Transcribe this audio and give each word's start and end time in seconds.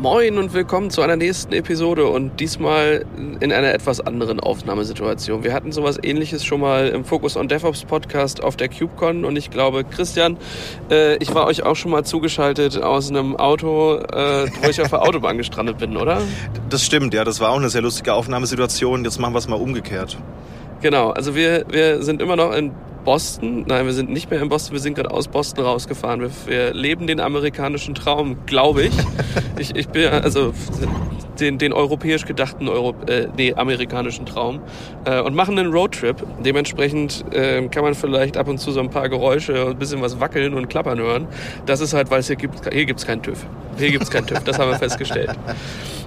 Moin 0.00 0.38
und 0.38 0.54
willkommen 0.54 0.88
zu 0.88 1.02
einer 1.02 1.16
nächsten 1.16 1.52
Episode 1.52 2.06
und 2.06 2.40
diesmal 2.40 3.04
in 3.40 3.52
einer 3.52 3.74
etwas 3.74 4.00
anderen 4.00 4.40
Aufnahmesituation. 4.40 5.44
Wir 5.44 5.52
hatten 5.52 5.72
sowas 5.72 5.98
ähnliches 6.02 6.42
schon 6.42 6.62
mal 6.62 6.88
im 6.88 7.04
Focus 7.04 7.36
on 7.36 7.48
DevOps 7.48 7.84
Podcast 7.84 8.42
auf 8.42 8.56
der 8.56 8.70
CubeCon 8.70 9.26
und 9.26 9.36
ich 9.36 9.50
glaube, 9.50 9.84
Christian, 9.84 10.38
äh, 10.90 11.18
ich 11.18 11.34
war 11.34 11.44
euch 11.44 11.64
auch 11.64 11.76
schon 11.76 11.90
mal 11.90 12.02
zugeschaltet 12.02 12.82
aus 12.82 13.10
einem 13.10 13.36
Auto, 13.36 13.96
äh, 13.96 14.46
wo 14.62 14.70
ich 14.70 14.80
auf 14.80 14.88
der 14.88 15.02
Autobahn 15.02 15.36
gestrandet 15.36 15.76
bin, 15.76 15.98
oder? 15.98 16.22
Das 16.70 16.82
stimmt, 16.82 17.12
ja, 17.12 17.22
das 17.24 17.38
war 17.40 17.50
auch 17.50 17.58
eine 17.58 17.68
sehr 17.68 17.82
lustige 17.82 18.14
Aufnahmesituation. 18.14 19.04
Jetzt 19.04 19.20
machen 19.20 19.34
wir 19.34 19.38
es 19.38 19.48
mal 19.48 19.60
umgekehrt. 19.60 20.16
Genau, 20.80 21.10
also 21.10 21.34
wir, 21.34 21.66
wir 21.68 22.02
sind 22.02 22.22
immer 22.22 22.36
noch 22.36 22.54
in 22.54 22.72
Boston. 23.04 23.64
Nein, 23.66 23.86
wir 23.86 23.92
sind 23.92 24.10
nicht 24.10 24.30
mehr 24.30 24.40
in 24.40 24.48
Boston, 24.48 24.72
wir 24.72 24.80
sind 24.80 24.94
gerade 24.94 25.10
aus 25.10 25.28
Boston 25.28 25.64
rausgefahren. 25.64 26.20
Wir, 26.20 26.30
wir 26.46 26.74
leben 26.74 27.06
den 27.06 27.20
amerikanischen 27.20 27.94
Traum, 27.94 28.36
glaube 28.46 28.84
ich. 28.84 28.92
ich. 29.58 29.74
Ich 29.74 29.88
bin 29.88 30.08
also 30.08 30.52
den, 31.40 31.58
den 31.58 31.72
europäisch 31.72 32.26
gedachten 32.26 32.68
Euro, 32.68 32.94
äh, 33.06 33.28
nee, 33.36 33.54
amerikanischen 33.54 34.26
Traum 34.26 34.60
äh, 35.04 35.20
und 35.20 35.34
machen 35.34 35.58
einen 35.58 35.72
Roadtrip. 35.72 36.16
Dementsprechend 36.44 37.24
äh, 37.32 37.66
kann 37.68 37.82
man 37.82 37.94
vielleicht 37.94 38.36
ab 38.36 38.48
und 38.48 38.58
zu 38.58 38.72
so 38.72 38.80
ein 38.80 38.90
paar 38.90 39.08
Geräusche 39.08 39.64
und 39.64 39.72
ein 39.72 39.78
bisschen 39.78 40.02
was 40.02 40.20
wackeln 40.20 40.54
und 40.54 40.68
klappern 40.68 40.98
hören. 40.98 41.26
Das 41.66 41.80
ist 41.80 41.94
halt, 41.94 42.10
weil 42.10 42.20
es 42.20 42.26
hier 42.26 42.36
gibt, 42.36 42.72
hier 42.72 42.84
gibt's 42.84 43.06
keinen 43.06 43.22
TÜV. 43.22 43.46
Hier 43.78 43.90
gibt's 43.90 44.10
keinen 44.10 44.26
TÜV, 44.26 44.44
das 44.44 44.58
haben 44.58 44.70
wir 44.70 44.78
festgestellt. 44.78 45.30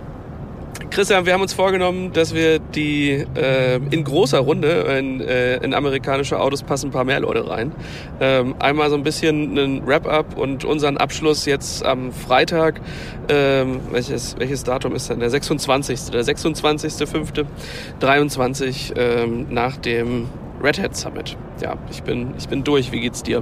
Christian, 0.94 1.26
wir 1.26 1.34
haben 1.34 1.42
uns 1.42 1.54
vorgenommen, 1.54 2.14
dass 2.14 2.36
wir 2.36 2.60
die 2.60 3.26
äh, 3.36 3.78
in 3.90 4.04
großer 4.04 4.38
Runde 4.38 4.70
in, 5.00 5.22
äh, 5.22 5.56
in 5.58 5.74
amerikanische 5.74 6.40
Autos 6.40 6.62
passen 6.62 6.90
ein 6.90 6.92
paar 6.92 7.04
mehr 7.04 7.20
Leute 7.20 7.50
rein. 7.50 7.72
Ähm, 8.20 8.54
einmal 8.60 8.92
so 8.92 8.96
ein 8.96 9.02
bisschen 9.02 9.58
einen 9.58 9.88
Wrap-up 9.88 10.38
und 10.38 10.66
unseren 10.66 10.98
Abschluss 10.98 11.48
jetzt 11.48 11.84
am 11.84 12.12
Freitag. 12.12 12.80
Ähm, 13.28 13.80
welches, 13.90 14.36
welches 14.38 14.64
Datum 14.64 14.94
ist 14.94 15.10
denn? 15.10 15.20
Der 15.20 15.32
26. 15.32 16.12
Der 16.12 16.24
26.05.23 16.24 18.96
ähm, 18.96 19.48
nach 19.50 19.78
dem 19.78 20.30
Red 20.62 20.80
Hat 20.80 20.96
Summit. 20.96 21.36
Ja, 21.60 21.74
ich 21.90 22.04
bin, 22.04 22.36
ich 22.38 22.48
bin 22.48 22.64
durch. 22.64 22.92
Wie 22.92 23.00
geht's 23.00 23.24
dir? 23.24 23.42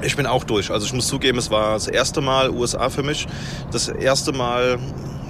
Ich 0.00 0.16
bin 0.16 0.24
auch 0.24 0.44
durch. 0.44 0.70
Also 0.70 0.86
ich 0.86 0.94
muss 0.94 1.08
zugeben, 1.08 1.36
es 1.36 1.50
war 1.50 1.74
das 1.74 1.88
erste 1.88 2.22
Mal 2.22 2.48
USA 2.48 2.88
für 2.88 3.02
mich. 3.02 3.26
Das 3.70 3.88
erste 3.88 4.32
Mal 4.32 4.78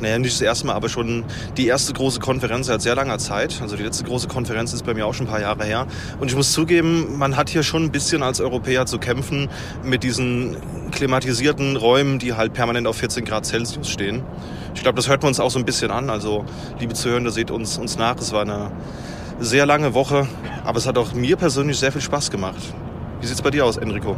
naja, 0.01 0.19
nicht 0.19 0.35
das 0.35 0.43
erste 0.43 0.67
Mal, 0.67 0.75
aber 0.75 0.89
schon 0.89 1.25
die 1.57 1.67
erste 1.67 1.93
große 1.93 2.21
Konferenz 2.21 2.67
seit 2.67 2.83
sehr 2.83 2.95
langer 2.95 3.19
Zeit. 3.19 3.61
Also 3.63 3.77
die 3.77 3.83
letzte 3.83 4.05
große 4.05 4.29
Konferenz 4.29 4.73
ist 4.73 4.85
bei 4.85 4.95
mir 4.95 5.07
auch 5.07 5.15
schon 5.15 5.27
ein 5.27 5.31
paar 5.31 5.41
Jahre 5.41 5.65
her. 5.65 5.87
Und 6.21 6.29
ich 6.29 6.37
muss 6.37 6.53
zugeben, 6.53 7.19
man 7.19 7.37
hat 7.37 7.49
hier 7.49 7.63
schon 7.63 7.85
ein 7.85 7.93
bisschen 7.93 8.23
als 8.23 8.41
Europäer 8.41 8.87
zu 8.87 8.99
kämpfen 8.99 9.49
mit 9.83 10.03
diesen 10.03 10.57
klimatisierten 10.93 11.77
Räumen, 11.77 12.19
die 12.19 12.35
halt 12.35 12.53
permanent 12.53 12.87
auf 12.87 12.97
14 12.97 13.25
Grad 13.25 13.47
Celsius 13.47 13.89
stehen. 13.89 14.23
Ich 14.75 14.83
glaube, 14.83 14.97
das 14.97 15.09
hört 15.09 15.23
man 15.23 15.29
uns 15.29 15.41
auch 15.41 15.51
so 15.51 15.59
ein 15.59 15.65
bisschen 15.65 15.91
an. 15.91 16.11
Also, 16.11 16.45
liebe 16.79 16.95
Zuhörende, 16.95 17.31
seht 17.31 17.51
uns, 17.51 17.79
uns 17.79 17.97
nach. 17.97 18.17
Es 18.19 18.33
war 18.33 18.43
eine 18.43 18.71
sehr 19.41 19.67
lange 19.67 19.95
Woche, 19.95 20.27
aber 20.65 20.79
es 20.79 20.87
hat 20.87 20.99
auch 20.99 21.15
mir 21.15 21.37
persönlich 21.37 21.79
sehr 21.79 21.93
viel 21.93 22.03
Spaß 22.03 22.31
gemacht. 22.31 22.63
Wie 23.21 23.27
sieht's 23.27 23.43
bei 23.43 23.51
dir 23.51 23.65
aus, 23.65 23.77
Enrico? 23.77 24.17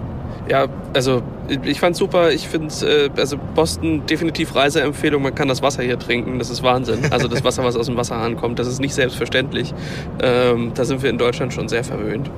Ja, 0.49 0.67
also 0.95 1.23
ich 1.65 1.81
fand's 1.81 1.99
super. 1.99 2.31
Ich 2.31 2.49
finde, 2.49 2.69
äh, 2.87 3.11
also 3.19 3.37
Boston 3.55 4.07
definitiv 4.07 4.55
Reiseempfehlung. 4.55 5.23
Man 5.23 5.35
kann 5.35 5.49
das 5.49 5.63
Wasser 5.63 5.83
hier 5.83 5.99
trinken. 5.99 6.39
Das 6.39 6.51
ist 6.51 6.63
Wahnsinn. 6.63 7.01
Also 7.11 7.29
das 7.29 7.45
Wasser, 7.45 7.65
was 7.65 7.77
aus 7.77 7.87
dem 7.87 7.97
Wasserhahn 7.97 8.37
kommt, 8.37 8.59
das 8.59 8.67
ist 8.67 8.81
nicht 8.81 8.95
selbstverständlich. 8.95 9.75
Ähm, 10.23 10.73
da 10.75 10.85
sind 10.85 11.03
wir 11.03 11.11
in 11.11 11.19
Deutschland 11.19 11.53
schon 11.53 11.69
sehr 11.69 11.85
verwöhnt. 11.85 12.31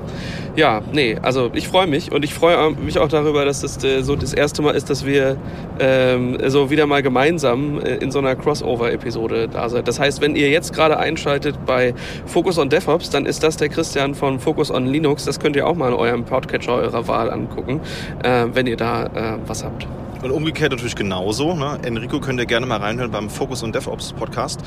Ja, 0.55 0.81
nee, 0.91 1.17
also 1.21 1.49
ich 1.53 1.67
freue 1.67 1.87
mich 1.87 2.11
und 2.11 2.23
ich 2.23 2.33
freue 2.33 2.71
mich 2.71 2.99
auch 2.99 3.07
darüber, 3.07 3.45
dass 3.45 3.61
das 3.61 3.83
äh, 3.83 4.01
so 4.01 4.15
das 4.15 4.33
erste 4.33 4.61
Mal 4.61 4.71
ist, 4.71 4.89
dass 4.89 5.05
wir 5.05 5.37
ähm, 5.79 6.37
so 6.47 6.69
wieder 6.69 6.87
mal 6.87 7.01
gemeinsam 7.01 7.79
äh, 7.79 7.95
in 7.95 8.11
so 8.11 8.19
einer 8.19 8.35
Crossover-Episode 8.35 9.47
da 9.47 9.69
sind. 9.69 9.87
Das 9.87 9.99
heißt, 9.99 10.21
wenn 10.21 10.35
ihr 10.35 10.49
jetzt 10.49 10.73
gerade 10.73 10.97
einschaltet 10.97 11.65
bei 11.65 11.93
Focus 12.25 12.57
on 12.57 12.69
DevOps, 12.69 13.09
dann 13.09 13.25
ist 13.25 13.43
das 13.43 13.57
der 13.57 13.69
Christian 13.69 14.15
von 14.15 14.39
Focus 14.39 14.71
on 14.71 14.85
Linux. 14.87 15.25
Das 15.25 15.39
könnt 15.39 15.55
ihr 15.55 15.67
auch 15.67 15.75
mal 15.75 15.89
in 15.89 15.95
eurem 15.95 16.25
Podcatcher 16.25 16.75
eurer 16.75 17.07
Wahl 17.07 17.29
angucken 17.29 17.81
äh, 18.23 18.45
wenn 18.53 18.67
ihr 18.67 18.77
da 18.77 19.05
äh, 19.05 19.37
was 19.45 19.63
habt. 19.63 19.87
Und 20.23 20.31
umgekehrt 20.31 20.71
natürlich 20.71 20.95
genauso. 20.95 21.55
Ne? 21.55 21.79
Enrico 21.83 22.19
könnt 22.19 22.39
ihr 22.39 22.45
gerne 22.45 22.65
mal 22.65 22.77
reinhören 22.77 23.11
beim 23.11 23.29
Focus 23.29 23.63
und 23.63 23.73
DevOps 23.73 24.13
Podcast. 24.13 24.61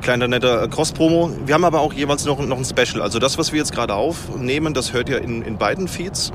Kleiner 0.00 0.28
netter 0.28 0.68
Cross-Promo. 0.68 1.30
Wir 1.44 1.54
haben 1.54 1.64
aber 1.64 1.80
auch 1.80 1.92
jeweils 1.92 2.24
noch, 2.24 2.38
noch 2.40 2.58
ein 2.58 2.64
Special. 2.64 3.02
Also 3.02 3.18
das, 3.18 3.38
was 3.38 3.52
wir 3.52 3.58
jetzt 3.58 3.72
gerade 3.72 3.94
aufnehmen, 3.94 4.74
das 4.74 4.92
hört 4.92 5.08
ihr 5.08 5.20
in, 5.20 5.42
in 5.42 5.58
beiden 5.58 5.88
Feeds. 5.88 6.32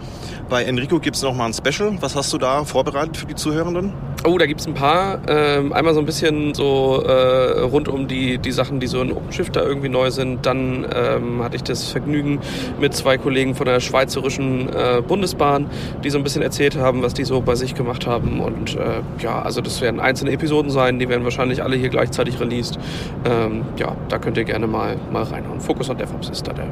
Bei 0.49 0.63
Enrico 0.63 0.99
gibt 0.99 1.15
es 1.15 1.23
noch 1.23 1.33
mal 1.33 1.45
ein 1.45 1.53
Special. 1.53 1.97
Was 2.01 2.15
hast 2.15 2.31
du 2.33 2.37
da 2.37 2.65
vorbereitet 2.65 3.17
für 3.17 3.25
die 3.25 3.35
Zuhörenden? 3.35 3.93
Oh, 4.25 4.37
da 4.37 4.45
gibt 4.45 4.61
es 4.61 4.67
ein 4.67 4.73
paar. 4.73 5.19
Ähm, 5.27 5.73
einmal 5.73 5.93
so 5.93 5.99
ein 5.99 6.05
bisschen 6.05 6.53
so 6.53 7.01
äh, 7.05 7.61
rund 7.61 7.87
um 7.87 8.07
die, 8.07 8.37
die 8.37 8.51
Sachen, 8.51 8.79
die 8.79 8.87
so 8.87 9.01
in 9.01 9.11
OpenShift 9.11 9.55
da 9.55 9.63
irgendwie 9.63 9.89
neu 9.89 10.11
sind. 10.11 10.45
Dann 10.45 10.85
ähm, 10.93 11.43
hatte 11.43 11.55
ich 11.55 11.63
das 11.63 11.89
Vergnügen 11.89 12.39
mit 12.79 12.93
zwei 12.93 13.17
Kollegen 13.17 13.55
von 13.55 13.65
der 13.65 13.79
Schweizerischen 13.79 14.69
äh, 14.69 15.01
Bundesbahn, 15.01 15.69
die 16.03 16.09
so 16.09 16.17
ein 16.17 16.23
bisschen 16.23 16.41
erzählt 16.41 16.77
haben, 16.77 17.01
was 17.01 17.13
die 17.13 17.23
so 17.23 17.41
bei 17.41 17.55
sich 17.55 17.75
gemacht 17.75 18.05
haben. 18.05 18.39
Und 18.39 18.52
äh, 18.75 19.01
ja, 19.19 19.41
also 19.41 19.61
das 19.61 19.81
werden 19.81 19.99
einzelne 19.99 20.31
Episoden 20.31 20.71
sein. 20.71 20.99
Die 20.99 21.09
werden 21.09 21.23
wahrscheinlich 21.23 21.63
alle 21.63 21.75
hier 21.75 21.89
gleichzeitig 21.89 22.39
released. 22.39 22.77
Ähm, 23.25 23.63
ja, 23.77 23.95
da 24.09 24.19
könnt 24.19 24.37
ihr 24.37 24.43
gerne 24.43 24.67
mal, 24.67 24.97
mal 25.11 25.23
reinhauen. 25.23 25.59
Focus 25.59 25.89
on 25.89 25.97
DevOps 25.97 26.29
ist 26.29 26.47
da 26.47 26.53
der, 26.53 26.67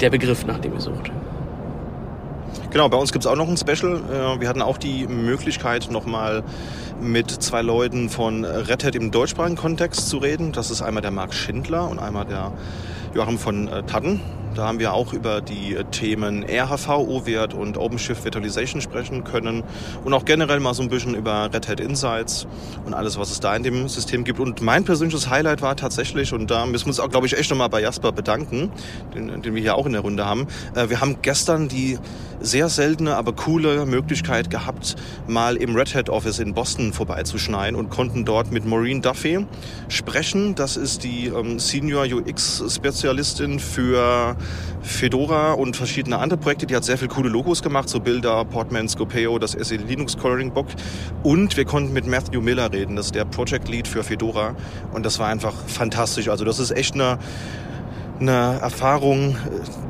der 0.00 0.10
Begriff, 0.10 0.46
nach 0.46 0.58
dem 0.58 0.74
ihr 0.74 0.80
sucht. 0.80 1.10
Genau, 2.70 2.88
bei 2.90 2.98
uns 2.98 3.12
gibt 3.12 3.24
es 3.24 3.30
auch 3.30 3.36
noch 3.36 3.48
ein 3.48 3.56
Special. 3.56 3.96
Äh, 3.96 4.40
wir 4.40 4.48
hatten 4.48 4.62
auch 4.62 4.76
die 4.76 5.06
Möglichkeit, 5.06 5.88
nochmal 5.90 6.42
mit 7.00 7.30
zwei 7.30 7.62
Leuten 7.62 8.10
von 8.10 8.44
Red 8.44 8.84
Hat 8.84 8.94
im 8.94 9.10
deutschsprachigen 9.10 9.56
Kontext 9.56 10.08
zu 10.08 10.18
reden. 10.18 10.52
Das 10.52 10.70
ist 10.70 10.82
einmal 10.82 11.00
der 11.00 11.10
Marc 11.10 11.32
Schindler 11.32 11.88
und 11.88 11.98
einmal 11.98 12.26
der 12.26 12.52
Joachim 13.14 13.38
von 13.38 13.68
äh, 13.68 13.82
Tadden. 13.84 14.20
Da 14.58 14.66
haben 14.66 14.80
wir 14.80 14.92
auch 14.92 15.12
über 15.12 15.40
die 15.40 15.76
äh, 15.76 15.84
Themen 15.84 16.42
RHV, 16.42 16.88
O-Wert 16.88 17.54
und 17.54 17.78
OpenShift 17.78 18.24
Virtualization 18.24 18.80
sprechen 18.80 19.22
können 19.22 19.62
und 20.04 20.12
auch 20.12 20.24
generell 20.24 20.58
mal 20.58 20.74
so 20.74 20.82
ein 20.82 20.88
bisschen 20.88 21.14
über 21.14 21.48
Red 21.54 21.68
Hat 21.68 21.78
Insights 21.78 22.48
und 22.84 22.92
alles, 22.92 23.16
was 23.20 23.30
es 23.30 23.38
da 23.38 23.54
in 23.54 23.62
dem 23.62 23.86
System 23.86 24.24
gibt. 24.24 24.40
Und 24.40 24.60
mein 24.60 24.82
persönliches 24.82 25.30
Highlight 25.30 25.62
war 25.62 25.76
tatsächlich, 25.76 26.32
und 26.32 26.50
da 26.50 26.66
müssen 26.66 26.86
wir 26.86 26.88
uns 26.88 26.98
auch, 26.98 27.08
glaube 27.08 27.28
ich, 27.28 27.38
echt 27.38 27.50
nochmal 27.50 27.68
bei 27.68 27.80
Jasper 27.80 28.10
bedanken, 28.10 28.72
den, 29.14 29.42
den 29.42 29.54
wir 29.54 29.62
hier 29.62 29.76
auch 29.76 29.86
in 29.86 29.92
der 29.92 30.00
Runde 30.00 30.26
haben. 30.26 30.48
Äh, 30.74 30.88
wir 30.88 31.00
haben 31.00 31.22
gestern 31.22 31.68
die 31.68 31.96
sehr 32.40 32.68
seltene, 32.68 33.16
aber 33.16 33.32
coole 33.32 33.86
Möglichkeit 33.86 34.50
gehabt, 34.50 34.96
mal 35.26 35.56
im 35.56 35.76
Red 35.76 35.94
Hat 35.94 36.08
Office 36.08 36.38
in 36.38 36.54
Boston 36.54 36.92
vorbeizuschneiden 36.92 37.78
und 37.78 37.90
konnten 37.90 38.24
dort 38.24 38.52
mit 38.52 38.64
Maureen 38.64 39.02
Duffy 39.02 39.46
sprechen. 39.88 40.54
Das 40.54 40.76
ist 40.76 41.04
die 41.04 41.26
ähm, 41.26 41.58
Senior 41.58 42.04
UX-Spezialistin 42.04 43.60
für 43.60 44.36
Fedora 44.82 45.52
und 45.52 45.76
verschiedene 45.76 46.18
andere 46.18 46.38
Projekte. 46.38 46.66
Die 46.66 46.74
hat 46.74 46.84
sehr 46.84 46.98
viele 46.98 47.10
coole 47.10 47.28
Logos 47.28 47.62
gemacht, 47.62 47.88
so 47.88 48.00
Bilder, 48.00 48.44
Portman, 48.44 48.88
Scopeo, 48.88 49.38
das 49.38 49.52
SE 49.52 49.76
Linux 49.76 50.16
Coloring 50.16 50.52
Book. 50.52 50.66
Und 51.22 51.56
wir 51.56 51.64
konnten 51.64 51.92
mit 51.92 52.06
Matthew 52.06 52.40
Miller 52.40 52.72
reden, 52.72 52.96
das 52.96 53.06
ist 53.06 53.14
der 53.14 53.24
Project 53.24 53.68
Lead 53.68 53.86
für 53.86 54.02
Fedora. 54.02 54.54
Und 54.92 55.04
das 55.04 55.18
war 55.18 55.28
einfach 55.28 55.54
fantastisch. 55.66 56.28
Also 56.28 56.44
das 56.44 56.58
ist 56.58 56.70
echt 56.70 56.94
eine, 56.94 57.18
eine 58.20 58.58
Erfahrung, 58.60 59.36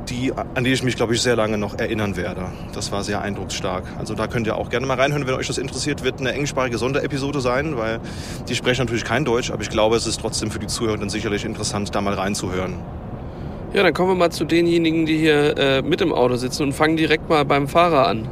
die, 0.08 0.32
an 0.32 0.64
die 0.64 0.72
ich 0.72 0.82
mich, 0.82 0.96
glaube 0.96 1.14
ich, 1.14 1.22
sehr 1.22 1.36
lange 1.36 1.58
noch 1.58 1.78
erinnern 1.78 2.16
werde. 2.16 2.46
Das 2.74 2.92
war 2.92 3.04
sehr 3.04 3.20
eindrucksstark. 3.20 3.84
Also 3.98 4.14
da 4.14 4.26
könnt 4.26 4.46
ihr 4.46 4.56
auch 4.56 4.70
gerne 4.70 4.86
mal 4.86 4.98
reinhören, 4.98 5.26
wenn 5.26 5.34
euch 5.34 5.46
das 5.46 5.58
interessiert. 5.58 6.02
Wird 6.02 6.20
eine 6.20 6.32
englischsprachige 6.32 6.78
Sonderepisode 6.78 7.40
sein, 7.40 7.76
weil 7.76 8.00
die 8.48 8.54
sprechen 8.54 8.82
natürlich 8.82 9.04
kein 9.04 9.24
Deutsch, 9.24 9.50
aber 9.50 9.62
ich 9.62 9.70
glaube, 9.70 9.96
es 9.96 10.06
ist 10.06 10.20
trotzdem 10.20 10.50
für 10.50 10.58
die 10.58 10.66
Zuhörenden 10.66 11.10
sicherlich 11.10 11.44
interessant, 11.44 11.94
da 11.94 12.00
mal 12.00 12.14
reinzuhören. 12.14 12.74
Ja, 13.74 13.82
dann 13.82 13.92
kommen 13.92 14.08
wir 14.08 14.14
mal 14.14 14.30
zu 14.30 14.46
denjenigen, 14.46 15.04
die 15.04 15.18
hier 15.18 15.58
äh, 15.58 15.82
mit 15.82 16.00
im 16.00 16.12
Auto 16.12 16.36
sitzen 16.36 16.62
und 16.62 16.72
fangen 16.72 16.96
direkt 16.96 17.28
mal 17.28 17.44
beim 17.44 17.68
Fahrer 17.68 18.06
an. 18.06 18.26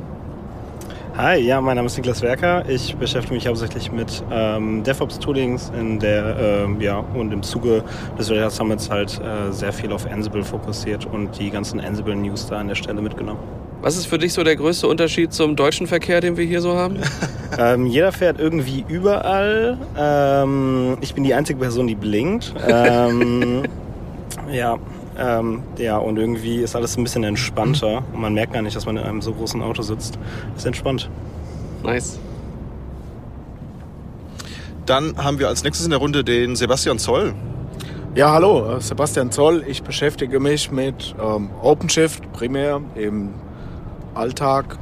Hi, 1.15 1.38
ja, 1.38 1.61
mein 1.61 1.77
Name 1.77 1.87
ist 1.87 1.97
Niklas 1.99 2.23
Werker. 2.23 2.65
Ich 2.69 2.97
beschäftige 2.97 3.35
mich 3.35 3.47
hauptsächlich 3.47 3.93
mit 3.93 4.23
ähm, 4.31 4.83
DevOps-Toolings 4.83 5.73
in 5.79 5.99
der, 5.99 6.37
ähm, 6.38 6.81
ja, 6.81 6.99
und 6.99 7.33
im 7.33 7.43
Zuge 7.43 7.85
des 8.19 8.31
Radar 8.31 8.49
Summits 8.49 8.88
halt 8.88 9.21
äh, 9.21 9.53
sehr 9.53 9.75
viel 9.75 9.93
auf 9.93 10.11
Ansible 10.11 10.43
fokussiert 10.43 11.05
und 11.05 11.38
die 11.38 11.50
ganzen 11.50 11.81
Ansible-News 11.81 12.47
da 12.47 12.59
an 12.59 12.69
der 12.69 12.75
Stelle 12.75 13.03
mitgenommen. 13.03 13.41
Was 13.83 13.99
ist 13.99 14.06
für 14.06 14.19
dich 14.19 14.33
so 14.33 14.43
der 14.43 14.56
größte 14.56 14.88
Unterschied 14.88 15.35
zum 15.35 15.55
deutschen 15.55 15.87
Verkehr, 15.87 16.23
den 16.23 16.38
wir 16.38 16.47
hier 16.47 16.62
so 16.62 16.77
haben? 16.77 16.97
ähm, 17.59 17.85
jeder 17.85 18.11
fährt 18.11 18.41
irgendwie 18.41 18.87
überall. 18.88 19.77
Ähm, 19.99 20.97
ich 21.03 21.15
bin 21.15 21.25
die 21.25 21.35
einzige 21.35 21.59
Person, 21.59 21.87
die 21.87 21.94
blinkt. 21.94 22.55
Ähm, 22.69 23.65
ja, 24.50 24.79
ähm, 25.18 25.62
ja, 25.78 25.98
und 25.98 26.18
irgendwie 26.18 26.56
ist 26.56 26.76
alles 26.76 26.96
ein 26.96 27.04
bisschen 27.04 27.24
entspannter 27.24 28.02
und 28.12 28.20
man 28.20 28.34
merkt 28.34 28.52
gar 28.52 28.62
nicht, 28.62 28.76
dass 28.76 28.86
man 28.86 28.96
in 28.96 29.04
einem 29.04 29.22
so 29.22 29.32
großen 29.32 29.62
Auto 29.62 29.82
sitzt. 29.82 30.18
Ist 30.56 30.66
entspannt. 30.66 31.10
Nice. 31.82 32.18
Dann 34.84 35.16
haben 35.16 35.38
wir 35.38 35.48
als 35.48 35.64
nächstes 35.64 35.84
in 35.84 35.90
der 35.90 35.98
Runde 35.98 36.22
den 36.22 36.54
Sebastian 36.54 36.98
Zoll. 36.98 37.34
Ja, 38.14 38.32
hallo, 38.32 38.76
äh, 38.76 38.80
Sebastian 38.80 39.30
Zoll. 39.30 39.64
Ich 39.66 39.82
beschäftige 39.82 40.40
mich 40.40 40.70
mit 40.70 41.14
ähm, 41.22 41.50
OpenShift 41.60 42.32
primär 42.32 42.80
im 42.94 43.30
Alltag 44.14 44.78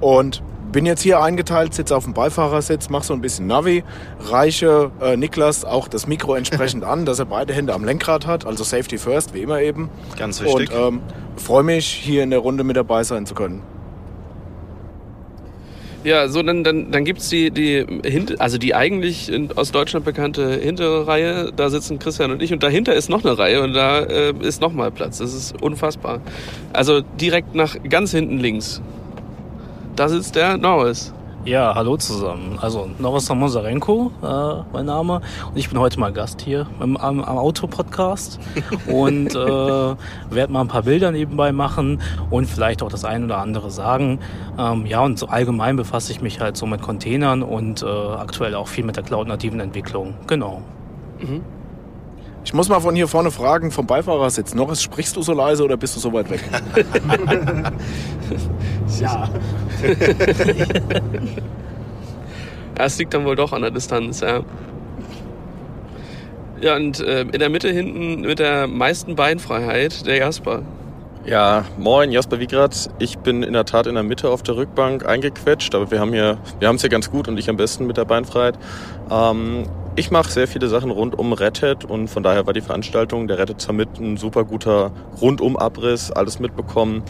und 0.00 0.42
bin 0.72 0.86
jetzt 0.86 1.02
hier 1.02 1.20
eingeteilt, 1.20 1.74
sitze 1.74 1.96
auf 1.96 2.04
dem 2.04 2.14
Beifahrersitz, 2.14 2.88
mache 2.88 3.04
so 3.04 3.14
ein 3.14 3.20
bisschen 3.20 3.46
Navi, 3.46 3.84
reiche 4.20 4.90
äh, 5.00 5.16
Niklas 5.16 5.64
auch 5.64 5.88
das 5.88 6.06
Mikro 6.06 6.34
entsprechend 6.34 6.84
an, 6.84 7.06
dass 7.06 7.18
er 7.18 7.26
beide 7.26 7.52
Hände 7.52 7.74
am 7.74 7.84
Lenkrad 7.84 8.26
hat, 8.26 8.46
also 8.46 8.64
Safety 8.64 8.98
First, 8.98 9.34
wie 9.34 9.40
immer 9.40 9.60
eben. 9.60 9.90
Ganz 10.16 10.40
wichtig. 10.40 10.72
Und 10.72 10.78
ähm, 10.78 11.00
freue 11.36 11.62
mich, 11.62 11.86
hier 11.86 12.22
in 12.22 12.30
der 12.30 12.40
Runde 12.40 12.64
mit 12.64 12.76
dabei 12.76 13.04
sein 13.04 13.26
zu 13.26 13.34
können. 13.34 13.62
Ja, 16.04 16.28
so 16.28 16.42
dann, 16.42 16.62
dann, 16.62 16.92
dann 16.92 17.04
gibt's 17.04 17.28
die, 17.28 17.50
die 17.50 17.84
hint, 18.04 18.40
also 18.40 18.56
die 18.56 18.74
eigentlich 18.74 19.30
in, 19.30 19.50
aus 19.56 19.72
Deutschland 19.72 20.04
bekannte 20.04 20.54
hintere 20.54 21.06
Reihe. 21.08 21.52
Da 21.54 21.70
sitzen 21.70 21.98
Christian 21.98 22.30
und 22.30 22.40
ich 22.40 22.52
und 22.52 22.62
dahinter 22.62 22.94
ist 22.94 23.10
noch 23.10 23.24
eine 23.24 23.36
Reihe 23.36 23.62
und 23.62 23.72
da 23.74 24.00
äh, 24.00 24.32
ist 24.40 24.60
noch 24.60 24.72
mal 24.72 24.92
Platz. 24.92 25.18
Das 25.18 25.34
ist 25.34 25.60
unfassbar. 25.60 26.20
Also 26.72 27.00
direkt 27.00 27.54
nach 27.54 27.76
ganz 27.88 28.12
hinten 28.12 28.38
links. 28.38 28.80
Da 29.98 30.08
sitzt 30.08 30.36
der 30.36 30.56
Norris. 30.56 31.12
Ja, 31.44 31.74
hallo 31.74 31.96
zusammen. 31.96 32.56
Also 32.62 32.88
Norris 33.00 33.26
Samosarenko, 33.26 34.12
äh, 34.22 34.62
mein 34.72 34.86
Name. 34.86 35.20
Und 35.48 35.56
ich 35.56 35.68
bin 35.68 35.80
heute 35.80 35.98
mal 35.98 36.12
Gast 36.12 36.40
hier 36.40 36.68
im, 36.80 36.96
am, 36.96 37.20
am 37.20 37.36
Auto-Podcast 37.36 38.38
und 38.86 39.34
äh, 39.34 39.34
werde 39.34 40.52
mal 40.52 40.60
ein 40.60 40.68
paar 40.68 40.84
Bilder 40.84 41.10
nebenbei 41.10 41.50
machen 41.50 42.00
und 42.30 42.46
vielleicht 42.46 42.80
auch 42.84 42.90
das 42.90 43.04
eine 43.04 43.24
oder 43.24 43.38
andere 43.38 43.72
sagen. 43.72 44.20
Ähm, 44.56 44.86
ja, 44.86 45.00
und 45.00 45.18
so 45.18 45.26
allgemein 45.26 45.74
befasse 45.74 46.12
ich 46.12 46.20
mich 46.20 46.38
halt 46.38 46.56
so 46.56 46.64
mit 46.64 46.80
Containern 46.80 47.42
und 47.42 47.82
äh, 47.82 47.86
aktuell 47.86 48.54
auch 48.54 48.68
viel 48.68 48.84
mit 48.84 48.94
der 48.94 49.02
Cloud-nativen 49.02 49.58
Entwicklung. 49.58 50.14
Genau. 50.28 50.62
Mhm. 51.18 51.42
Ich 52.44 52.54
muss 52.54 52.68
mal 52.68 52.80
von 52.80 52.94
hier 52.94 53.08
vorne 53.08 53.30
fragen, 53.30 53.70
vom 53.70 53.86
Beifahrersitz. 53.86 54.54
Norris, 54.54 54.82
sprichst 54.82 55.16
du 55.16 55.22
so 55.22 55.32
leise 55.32 55.64
oder 55.64 55.76
bist 55.76 55.96
du 55.96 56.00
so 56.00 56.12
weit 56.12 56.30
weg? 56.30 56.40
ja. 59.00 59.28
Es 62.76 62.98
liegt 62.98 63.12
dann 63.12 63.24
wohl 63.24 63.36
doch 63.36 63.52
an 63.52 63.62
der 63.62 63.70
Distanz, 63.70 64.20
ja. 64.20 64.42
Ja, 66.60 66.76
und 66.76 67.00
äh, 67.00 67.20
in 67.20 67.38
der 67.38 67.50
Mitte 67.50 67.68
hinten 67.70 68.22
mit 68.22 68.38
der 68.38 68.66
meisten 68.66 69.14
Beinfreiheit 69.14 70.06
der 70.06 70.16
Jasper. 70.16 70.62
Ja, 71.24 71.64
moin, 71.76 72.10
Jasper 72.10 72.40
Wiegratz. 72.40 72.88
Ich 72.98 73.18
bin 73.18 73.42
in 73.42 73.52
der 73.52 73.64
Tat 73.64 73.86
in 73.86 73.94
der 73.94 74.02
Mitte 74.02 74.30
auf 74.30 74.42
der 74.42 74.56
Rückbank 74.56 75.06
eingequetscht, 75.06 75.74
aber 75.74 75.90
wir 75.90 76.00
haben 76.00 76.12
hier, 76.12 76.38
wir 76.58 76.68
haben 76.68 76.76
es 76.76 76.80
hier 76.80 76.90
ganz 76.90 77.10
gut 77.10 77.28
und 77.28 77.38
ich 77.38 77.50
am 77.50 77.56
besten 77.56 77.86
mit 77.86 77.96
der 77.96 78.06
Beinfreiheit. 78.06 78.58
Ähm, 79.10 79.64
ich 79.98 80.12
mache 80.12 80.30
sehr 80.30 80.46
viele 80.46 80.68
Sachen 80.68 80.92
rund 80.92 81.18
um 81.18 81.32
Red 81.32 81.60
Hat 81.60 81.84
und 81.84 82.06
von 82.06 82.22
daher 82.22 82.46
war 82.46 82.52
die 82.52 82.60
Veranstaltung 82.60 83.26
der 83.26 83.36
Red 83.38 83.50
Hat 83.50 83.60
Summit 83.60 83.98
ein 83.98 84.16
super 84.16 84.44
guter 84.44 84.92
Rundum-Abriss, 85.20 86.12
alles 86.12 86.38
mitbekommen 86.38 87.02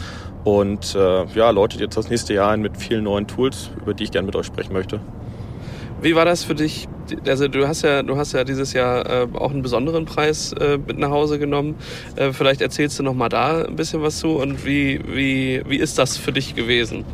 und 0.45 0.95
äh, 0.95 1.27
ja, 1.35 1.51
läutet 1.51 1.83
jetzt 1.83 1.99
das 1.99 2.09
nächste 2.09 2.33
Jahr 2.33 2.51
ein 2.51 2.63
mit 2.63 2.79
vielen 2.79 3.05
neuen 3.05 3.27
Tools, 3.27 3.71
über 3.83 3.93
die 3.93 4.05
ich 4.05 4.11
gerne 4.11 4.25
mit 4.25 4.37
euch 4.37 4.47
sprechen 4.47 4.73
möchte. 4.73 5.01
Wie 6.01 6.15
war 6.15 6.25
das 6.25 6.45
für 6.45 6.55
dich? 6.55 6.89
Also 7.27 7.49
du 7.49 7.69
hast 7.69 7.83
ja, 7.83 8.03
du 8.03 8.17
hast 8.17 8.33
ja 8.33 8.45
dieses 8.45 8.73
Jahr 8.73 9.05
äh, 9.07 9.27
auch 9.35 9.51
einen 9.51 9.63
besonderen 9.63 10.07
Preis 10.07 10.55
äh, 10.55 10.79
mit 10.79 10.99
nach 10.99 11.11
Hause 11.11 11.39
genommen. 11.39 11.75
Äh, 12.17 12.33
vielleicht 12.33 12.63
erzählst 12.63 12.99
du 12.99 13.03
noch 13.03 13.15
mal 13.15 13.29
da 13.29 13.65
ein 13.65 13.77
bisschen 13.77 14.01
was 14.01 14.19
zu 14.19 14.37
und 14.37 14.65
wie, 14.65 15.01
wie, 15.07 15.63
wie 15.69 15.77
ist 15.77 15.99
das 15.99 16.17
für 16.17 16.33
dich 16.33 16.55
gewesen? 16.55 17.05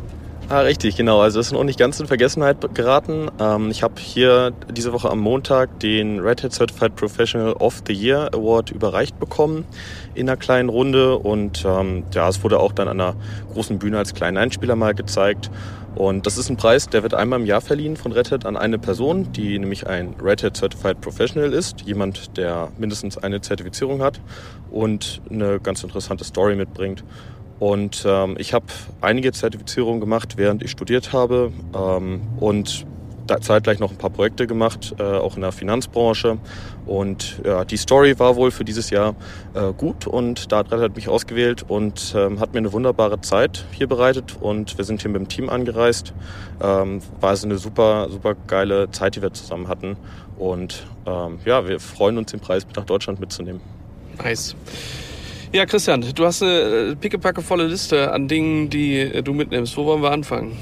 Ah, 0.47 0.59
richtig, 0.59 0.95
genau. 0.95 1.21
Also 1.21 1.39
das 1.39 1.47
ist 1.47 1.53
noch 1.53 1.63
nicht 1.63 1.79
ganz 1.79 1.99
in 1.99 2.05
Vergessenheit 2.05 2.75
geraten. 2.75 3.31
Ähm, 3.39 3.71
ich 3.71 3.81
habe 3.81 3.95
hier 3.99 4.53
diese 4.71 4.93
Woche 4.93 5.09
am 5.09 5.19
Montag 5.19 5.79
den 5.79 6.19
Red 6.19 6.43
Hat 6.43 6.53
Certified 6.53 6.95
Professional 6.95 7.53
of 7.53 7.81
the 7.87 7.93
Year 7.93 8.29
Award 8.31 8.69
überreicht 8.69 9.19
bekommen 9.19 9.65
in 10.13 10.29
einer 10.29 10.37
kleinen 10.37 10.69
Runde 10.69 11.17
und 11.17 11.65
ähm, 11.65 12.03
ja, 12.13 12.29
es 12.29 12.43
wurde 12.43 12.59
auch 12.59 12.73
dann 12.73 12.87
an 12.87 13.01
einer 13.01 13.15
großen 13.53 13.79
Bühne 13.79 13.97
als 13.97 14.13
kleinen 14.13 14.37
Einspieler 14.37 14.75
mal 14.75 14.93
gezeigt. 14.93 15.49
Und 15.95 16.27
das 16.27 16.37
ist 16.37 16.49
ein 16.49 16.57
Preis, 16.57 16.89
der 16.89 17.01
wird 17.01 17.15
einmal 17.15 17.39
im 17.39 17.47
Jahr 17.47 17.61
verliehen 17.61 17.97
von 17.97 18.11
Red 18.11 18.29
Hat 18.29 18.45
an 18.45 18.55
eine 18.55 18.77
Person, 18.77 19.31
die 19.31 19.57
nämlich 19.57 19.87
ein 19.87 20.13
Red 20.21 20.43
Hat 20.43 20.57
Certified 20.57 21.01
Professional 21.01 21.53
ist, 21.53 21.81
jemand, 21.81 22.37
der 22.37 22.69
mindestens 22.77 23.17
eine 23.17 23.41
Zertifizierung 23.41 24.03
hat 24.03 24.21
und 24.69 25.21
eine 25.31 25.59
ganz 25.59 25.83
interessante 25.83 26.23
Story 26.23 26.55
mitbringt. 26.55 27.03
Und 27.59 28.03
ähm, 28.05 28.35
ich 28.37 28.53
habe 28.53 28.65
einige 29.01 29.31
Zertifizierungen 29.31 30.01
gemacht, 30.01 30.33
während 30.37 30.63
ich 30.63 30.71
studiert 30.71 31.13
habe 31.13 31.51
ähm, 31.73 32.21
und 32.39 32.85
zeitgleich 33.41 33.79
noch 33.79 33.91
ein 33.91 33.97
paar 33.97 34.09
Projekte 34.09 34.45
gemacht, 34.45 34.95
äh, 34.99 35.03
auch 35.03 35.35
in 35.35 35.41
der 35.41 35.51
Finanzbranche. 35.51 36.37
Und 36.85 37.41
ja, 37.43 37.65
die 37.65 37.77
Story 37.77 38.19
war 38.19 38.35
wohl 38.35 38.51
für 38.51 38.63
dieses 38.63 38.89
Jahr 38.89 39.15
äh, 39.53 39.73
gut 39.73 40.05
und 40.05 40.51
da 40.51 40.63
hat 40.69 40.95
mich 40.95 41.09
ausgewählt 41.09 41.65
und 41.67 42.13
ähm, 42.15 42.39
hat 42.39 42.53
mir 42.53 42.59
eine 42.59 42.73
wunderbare 42.73 43.21
Zeit 43.21 43.65
hier 43.71 43.87
bereitet 43.87 44.37
und 44.39 44.77
wir 44.77 44.85
sind 44.85 45.01
hier 45.01 45.09
mit 45.09 45.21
dem 45.21 45.27
Team 45.27 45.49
angereist. 45.49 46.13
Ähm, 46.61 47.01
war 47.19 47.31
also 47.31 47.47
eine 47.47 47.57
super, 47.57 48.09
super 48.11 48.35
geile 48.47 48.91
Zeit, 48.91 49.15
die 49.15 49.21
wir 49.21 49.33
zusammen 49.33 49.67
hatten 49.67 49.97
und 50.37 50.85
ähm, 51.07 51.39
ja, 51.45 51.67
wir 51.67 51.79
freuen 51.79 52.17
uns, 52.17 52.31
den 52.31 52.39
Preis 52.39 52.67
nach 52.75 52.85
Deutschland 52.85 53.19
mitzunehmen. 53.19 53.61
Nice. 54.23 54.55
Ja, 55.51 55.65
Christian, 55.65 56.05
du 56.13 56.25
hast 56.25 56.43
eine 56.43 56.95
pickepacke 56.99 57.41
volle 57.41 57.67
Liste 57.67 58.11
an 58.11 58.27
Dingen, 58.27 58.69
die 58.69 59.21
du 59.23 59.33
mitnimmst. 59.33 59.77
Wo 59.77 59.85
wollen 59.85 60.01
wir 60.01 60.11
anfangen? 60.11 60.57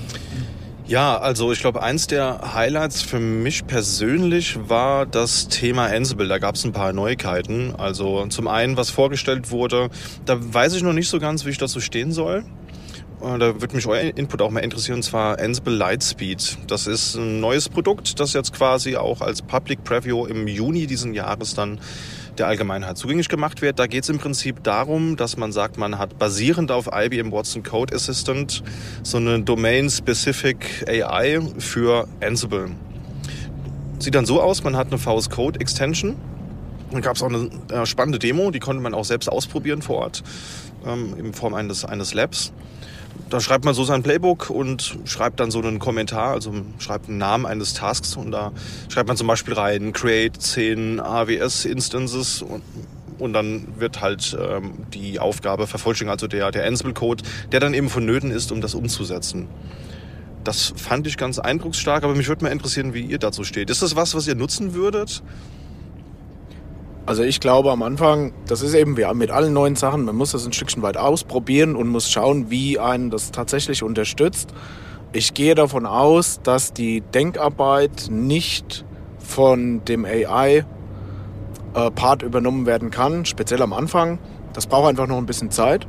Ja, 0.85 1.18
also 1.18 1.51
ich 1.53 1.62
glaube, 1.62 1.81
eins 1.81 2.07
der 2.07 2.53
Highlights 2.53 3.01
für 3.01 3.19
mich 3.19 3.65
persönlich 3.65 4.57
war 4.68 5.06
das 5.06 5.47
Thema 5.47 5.85
Ansible. 5.85 6.27
Da 6.27 6.39
gab 6.39 6.56
es 6.56 6.65
ein 6.65 6.74
paar 6.74 6.91
Neuigkeiten. 6.91 7.74
Also 7.77 8.27
zum 8.27 8.47
einen, 8.47 8.75
was 8.75 8.89
vorgestellt 8.89 9.50
wurde, 9.50 9.89
da 10.25 10.38
weiß 10.39 10.75
ich 10.75 10.83
noch 10.83 10.94
nicht 10.94 11.07
so 11.07 11.19
ganz, 11.19 11.45
wie 11.45 11.51
ich 11.51 11.57
dazu 11.57 11.80
stehen 11.80 12.12
soll. 12.12 12.44
Äh, 13.21 13.39
da 13.39 13.62
würde 13.62 13.75
mich 13.75 13.88
euer 13.88 14.15
Input 14.18 14.41
auch 14.41 14.51
mal 14.51 14.59
interessieren, 14.59 14.97
und 14.97 15.03
zwar 15.03 15.39
Ansible 15.39 15.74
Lightspeed. 15.74 16.57
Das 16.68 16.85
ist 16.88 17.15
ein 17.15 17.39
neues 17.39 17.69
Produkt, 17.69 18.19
das 18.19 18.33
jetzt 18.33 18.53
quasi 18.53 18.97
auch 18.97 19.21
als 19.21 19.41
Public 19.41 19.83
Preview 19.85 20.25
im 20.25 20.47
Juni 20.47 20.85
diesen 20.85 21.13
Jahres 21.13 21.56
dann 21.56 21.80
der 22.39 22.47
Allgemeinheit 22.47 22.97
zugänglich 22.97 23.30
gemacht 23.30 23.62
wird. 23.62 23.80
Da 23.80 23.88
geht 23.88 24.03
es 24.03 24.09
im 24.09 24.19
Prinzip 24.19 24.63
darum, 24.63 25.15
dass 25.15 25.38
man 25.38 25.51
sagt, 25.51 25.77
man 25.77 25.97
hat 25.97 26.18
basierend 26.18 26.71
auf 26.71 26.89
IBM 26.91 27.31
Watson 27.31 27.63
Code 27.63 27.95
Assistant 27.95 28.63
so 29.03 29.18
eine 29.18 29.41
Domain-Specific 29.41 30.85
AI 30.88 31.41
für 31.59 32.07
Ansible. 32.21 32.71
Sieht 34.00 34.15
dann 34.15 34.25
so 34.25 34.41
aus, 34.41 34.63
man 34.63 34.75
hat 34.75 34.88
eine 34.88 34.97
VS 34.97 35.30
Code 35.30 35.59
Extension. 35.59 36.15
Dann 36.91 37.01
gab 37.01 37.15
es 37.15 37.24
auch 37.24 37.30
eine 37.30 37.50
äh, 37.71 37.85
spannende 37.85 38.19
Demo, 38.19 38.51
die 38.51 38.59
konnte 38.59 38.81
man 38.81 38.94
auch 38.94 39.06
selbst 39.06 39.27
ausprobieren 39.27 39.81
vor 39.81 39.97
Ort 39.97 40.23
ähm, 40.85 41.16
in 41.18 41.33
Form 41.33 41.54
eines, 41.54 41.85
eines 41.85 42.13
Labs 42.13 42.54
da 43.30 43.40
schreibt 43.40 43.66
man 43.66 43.74
so 43.74 43.84
sein 43.84 44.04
Playbook 44.04 44.52
und 44.52 44.98
schreibt 45.06 45.40
dann 45.40 45.50
so 45.50 45.60
einen 45.60 45.80
Kommentar, 45.80 46.34
also 46.34 46.54
schreibt 46.78 47.10
einen 47.10 47.18
Namen 47.18 47.48
eines 47.48 47.74
Tasks 47.74 48.16
und 48.16 48.32
da 48.32 48.52
schreibt 48.90 49.08
man 49.08 49.18
zum 49.18 49.26
Beispiel 49.26 49.56
rein, 49.56 49.92
create 49.92 50.40
10 50.40 51.00
AWS-Instances 51.00 52.44
und, 52.44 52.62
und 53.18 53.34
dann 53.34 53.68
wird 53.80 54.02
halt 54.02 54.38
ähm, 54.40 54.74
die 54.94 55.20
Aufgabe 55.20 55.66
vervollständigt, 55.66 56.14
also 56.14 56.28
der, 56.28 56.52
der 56.52 56.68
Ansible-Code, 56.68 57.24
der 57.52 57.60
dann 57.60 57.74
eben 57.74 57.90
vonnöten 57.90 58.30
ist, 58.30 58.52
um 58.52 58.62
das 58.62 58.76
umzusetzen. 58.76 59.48
Das 60.44 60.74
fand 60.76 61.08
ich 61.08 61.18
ganz 61.18 61.40
eindrucksstark, 61.40 62.04
aber 62.04 62.14
mich 62.14 62.28
würde 62.28 62.44
mal 62.44 62.52
interessieren, 62.52 62.94
wie 62.94 63.02
ihr 63.02 63.18
dazu 63.18 63.44
steht. 63.44 63.72
Ist 63.72 63.82
das 63.82 63.96
was, 63.96 64.14
was 64.14 64.28
ihr 64.28 64.36
nutzen 64.36 64.76
würdet? 64.76 65.24
Also 67.06 67.24
ich 67.24 67.42
glaube 67.42 67.69
am 67.72 67.83
Anfang, 67.83 68.31
das 68.48 68.62
ist 68.62 68.74
eben 68.76 68.95
wie 68.95 69.06
mit 69.14 69.30
allen 69.30 69.52
neuen 69.52 69.76
Sachen, 69.76 70.06
man 70.06 70.16
muss 70.16 70.31
das 70.31 70.45
ein 70.45 70.54
Stückchen 70.54 70.81
weit 70.83 70.95
ausprobieren 70.95 71.76
und 71.76 71.90
muss 71.90 72.10
schauen, 72.10 72.50
wie 72.50 72.80
einen 72.80 73.10
das 73.10 73.31
tatsächlich 73.31 73.83
unterstützt. 73.83 74.54
Ich 75.12 75.33
gehe 75.33 75.54
davon 75.54 75.86
aus, 75.86 76.40
dass 76.44 76.72
die 76.72 77.02
Denkarbeit 77.02 78.07
nicht 78.10 78.86
von 79.19 79.83
dem 79.83 80.06
AI-Part 80.06 80.64
äh, 82.24 82.26
übernommen 82.26 82.66
werden 82.66 82.90
kann, 82.90 83.26
speziell 83.26 83.62
am 83.62 83.74
Anfang. 83.74 84.19
Das 84.54 84.66
braucht 84.66 84.88
einfach 84.88 85.07
noch 85.07 85.18
ein 85.18 85.26
bisschen 85.26 85.52
Zeit 85.52 85.86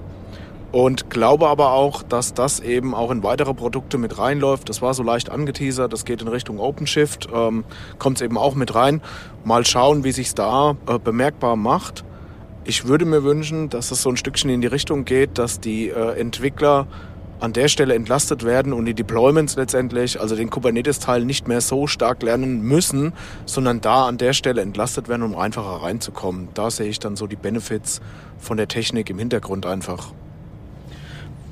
und 0.75 1.09
glaube 1.09 1.47
aber 1.47 1.71
auch, 1.71 2.02
dass 2.02 2.35
das 2.35 2.59
eben 2.59 2.97
auch 2.97 3.12
in 3.12 3.23
weitere 3.23 3.54
Produkte 3.54 3.97
mit 3.97 4.19
reinläuft. 4.19 4.69
Das 4.69 4.83
war 4.83 4.93
so 4.93 5.04
leicht 5.04 5.31
angeteasert, 5.31 5.93
das 5.93 6.04
geht 6.04 6.21
in 6.21 6.26
Richtung 6.26 6.59
OpenShift, 6.59 7.28
ähm, 7.33 7.64
kommt 8.00 8.16
es 8.16 8.23
eben 8.23 8.37
auch 8.37 8.57
mit 8.57 8.75
rein. 8.75 9.00
Mal 9.45 9.64
schauen, 9.64 10.02
wie 10.02 10.11
sich 10.11 10.35
da 10.35 10.75
äh, 10.88 10.99
bemerkbar 10.99 11.54
macht. 11.54 12.04
Ich 12.64 12.88
würde 12.88 13.04
mir 13.04 13.23
wünschen, 13.23 13.69
dass 13.71 13.93
es 13.93 14.02
so 14.02 14.11
ein 14.11 14.16
Stückchen 14.16 14.50
in 14.50 14.62
die 14.62 14.66
Richtung 14.66 15.04
geht, 15.04 15.38
dass 15.38 15.61
die 15.61 15.90
äh, 15.90 16.19
Entwickler 16.19 16.88
an 17.38 17.52
der 17.52 17.69
Stelle 17.69 17.95
entlastet 17.95 18.45
werden 18.45 18.73
und 18.73 18.85
die 18.87 18.95
Deployments 18.95 19.54
letztendlich, 19.54 20.21
also 20.21 20.35
den 20.35 20.50
Kubernetes-Teil 20.50 21.25
nicht 21.25 21.47
mehr 21.47 21.61
so 21.61 21.87
stark 21.87 22.21
lernen 22.25 22.62
müssen, 22.62 23.12
sondern 23.47 23.81
da 23.81 24.07
an 24.07 24.19
der 24.19 24.33
Stelle 24.33 24.62
entlastet 24.62 25.09
werden, 25.09 25.23
um 25.23 25.37
einfacher 25.37 25.85
reinzukommen. 25.85 26.49
Da 26.54 26.73
sehe 26.73 26.88
ich 26.88 26.99
dann 26.99 27.14
so 27.14 27.28
die 27.28 27.37
Benefits 27.37 28.00
von 28.38 28.57
der 28.57 28.66
Technik 28.66 29.09
im 29.09 29.21
Hintergrund 29.21 29.66
einfach. 29.66 30.12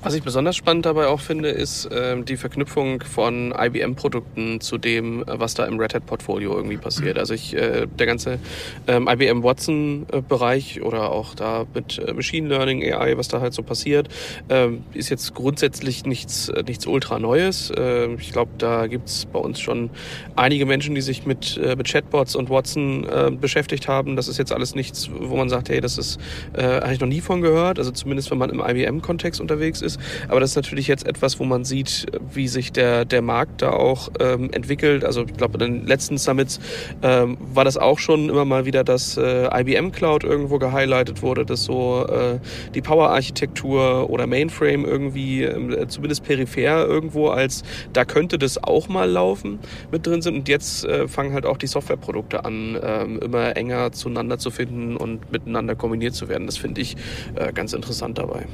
Was 0.04 0.14
ich 0.14 0.24
besonders 0.24 0.56
spannend 0.56 0.84
dabei 0.84 1.06
auch 1.06 1.20
finde, 1.20 1.50
ist 1.50 1.88
ähm, 1.92 2.24
die 2.24 2.36
Verknüpfung 2.36 3.02
von 3.02 3.54
IBM-Produkten 3.56 4.60
zu 4.60 4.76
dem, 4.76 5.22
äh, 5.22 5.38
was 5.38 5.54
da 5.54 5.64
im 5.64 5.78
Red 5.78 5.94
Hat-Portfolio 5.94 6.56
irgendwie 6.56 6.76
passiert. 6.76 7.18
Also 7.18 7.34
ich, 7.34 7.54
äh, 7.54 7.86
der 7.86 8.06
ganze 8.06 8.40
ähm, 8.88 9.08
IBM 9.08 9.44
Watson-Bereich 9.44 10.82
oder 10.82 11.12
auch 11.12 11.36
da 11.36 11.66
mit 11.72 12.00
äh, 12.00 12.14
Machine 12.14 12.48
Learning, 12.48 12.82
AI, 12.82 13.16
was 13.16 13.28
da 13.28 13.40
halt 13.40 13.54
so 13.54 13.62
passiert, 13.62 14.08
ähm, 14.48 14.82
ist 14.92 15.08
jetzt 15.08 15.34
grundsätzlich 15.34 16.04
nichts, 16.04 16.48
äh, 16.48 16.64
nichts 16.64 16.84
ultra 16.88 17.20
Neues. 17.20 17.72
Ähm, 17.76 18.16
ich 18.18 18.32
glaube, 18.32 18.50
da 18.58 18.88
gibt's 18.88 19.26
bei 19.26 19.38
uns 19.38 19.60
schon 19.60 19.90
einige 20.34 20.66
Menschen, 20.66 20.96
die 20.96 21.00
sich 21.00 21.26
mit, 21.26 21.56
äh, 21.58 21.76
mit 21.76 21.86
Chatbots 21.86 22.34
und 22.34 22.50
Watson 22.50 23.04
äh, 23.04 23.30
beschäftigt 23.30 23.86
haben. 23.86 24.16
Das 24.16 24.26
ist 24.26 24.38
jetzt 24.38 24.52
alles 24.52 24.74
nichts, 24.74 25.08
wo 25.12 25.36
man 25.36 25.48
sagt, 25.48 25.68
hey, 25.68 25.80
das 25.80 25.96
ist, 25.96 26.18
äh, 26.54 26.80
habe 26.80 26.92
ich 26.92 26.98
noch 26.98 27.06
nie 27.06 27.20
von 27.20 27.40
gehört. 27.40 27.78
Also 27.78 27.92
zumindest, 27.92 28.32
wenn 28.32 28.38
man 28.38 28.50
im 28.50 28.58
IBM-Kontext 28.58 29.40
unterwegs 29.40 29.80
ist 29.80 29.91
ist. 29.92 30.00
Aber 30.28 30.40
das 30.40 30.50
ist 30.50 30.56
natürlich 30.56 30.88
jetzt 30.88 31.06
etwas, 31.06 31.38
wo 31.38 31.44
man 31.44 31.64
sieht, 31.64 32.06
wie 32.32 32.48
sich 32.48 32.72
der, 32.72 33.04
der 33.04 33.22
Markt 33.22 33.62
da 33.62 33.70
auch 33.70 34.08
ähm, 34.20 34.50
entwickelt. 34.52 35.04
Also 35.04 35.24
ich 35.24 35.34
glaube, 35.34 35.64
in 35.64 35.78
den 35.78 35.86
letzten 35.86 36.18
Summits 36.18 36.60
ähm, 37.02 37.36
war 37.40 37.64
das 37.64 37.76
auch 37.76 37.98
schon 37.98 38.28
immer 38.28 38.44
mal 38.44 38.64
wieder, 38.64 38.84
dass 38.84 39.16
äh, 39.16 39.48
IBM 39.60 39.92
Cloud 39.92 40.24
irgendwo 40.24 40.58
gehighlightet 40.58 41.22
wurde, 41.22 41.44
dass 41.44 41.64
so 41.64 42.06
äh, 42.06 42.38
die 42.74 42.82
Power-Architektur 42.82 44.10
oder 44.10 44.26
Mainframe 44.26 44.84
irgendwie 44.84 45.44
äh, 45.44 45.86
zumindest 45.88 46.24
peripher 46.24 46.86
irgendwo 46.86 47.28
als 47.28 47.62
da 47.92 48.04
könnte 48.04 48.38
das 48.38 48.62
auch 48.62 48.88
mal 48.88 49.08
laufen 49.08 49.58
mit 49.90 50.06
drin 50.06 50.22
sind. 50.22 50.36
Und 50.36 50.48
jetzt 50.48 50.84
äh, 50.84 51.08
fangen 51.08 51.32
halt 51.32 51.46
auch 51.46 51.56
die 51.56 51.66
Softwareprodukte 51.66 52.44
an, 52.44 52.78
ähm, 52.82 53.18
immer 53.20 53.56
enger 53.56 53.92
zueinander 53.92 54.38
zu 54.38 54.50
finden 54.50 54.96
und 54.96 55.30
miteinander 55.32 55.74
kombiniert 55.74 56.14
zu 56.14 56.28
werden. 56.28 56.46
Das 56.46 56.56
finde 56.56 56.80
ich 56.80 56.96
äh, 57.34 57.52
ganz 57.52 57.72
interessant 57.72 58.18
dabei. 58.18 58.46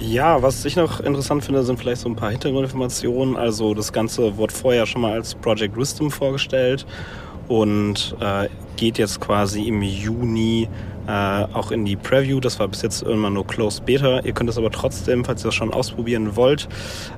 Ja, 0.00 0.40
was 0.40 0.64
ich 0.64 0.76
noch 0.76 1.00
interessant 1.00 1.44
finde, 1.44 1.62
sind 1.62 1.78
vielleicht 1.78 2.00
so 2.00 2.08
ein 2.08 2.16
paar 2.16 2.30
Hintergrundinformationen. 2.30 3.36
Also 3.36 3.74
das 3.74 3.92
Ganze 3.92 4.38
wurde 4.38 4.54
vorher 4.54 4.86
schon 4.86 5.02
mal 5.02 5.12
als 5.12 5.34
Project 5.34 5.76
Wisdom 5.76 6.10
vorgestellt 6.10 6.86
und 7.48 8.16
äh, 8.18 8.48
geht 8.76 8.96
jetzt 8.96 9.20
quasi 9.20 9.68
im 9.68 9.82
Juni 9.82 10.68
äh, 11.06 11.10
auch 11.52 11.70
in 11.70 11.84
die 11.84 11.96
Preview. 11.96 12.40
Das 12.40 12.58
war 12.58 12.68
bis 12.68 12.80
jetzt 12.80 13.02
immer 13.02 13.28
nur 13.28 13.46
Closed 13.46 13.84
Beta. 13.84 14.20
Ihr 14.20 14.32
könnt 14.32 14.48
es 14.48 14.56
aber 14.56 14.70
trotzdem, 14.70 15.22
falls 15.22 15.42
ihr 15.42 15.48
das 15.48 15.54
schon 15.54 15.70
ausprobieren 15.70 16.34
wollt, 16.34 16.66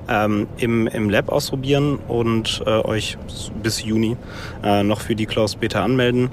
ähm, 0.09 0.47
im, 0.57 0.87
im 0.87 1.09
Lab 1.09 1.29
ausprobieren 1.29 1.99
und 2.09 2.63
äh, 2.65 2.69
euch 2.69 3.17
bis 3.61 3.81
Juni 3.81 4.17
äh, 4.61 4.83
noch 4.83 4.99
für 4.99 5.15
die 5.15 5.25
Closed 5.25 5.61
Beta 5.61 5.81
anmelden. 5.81 6.31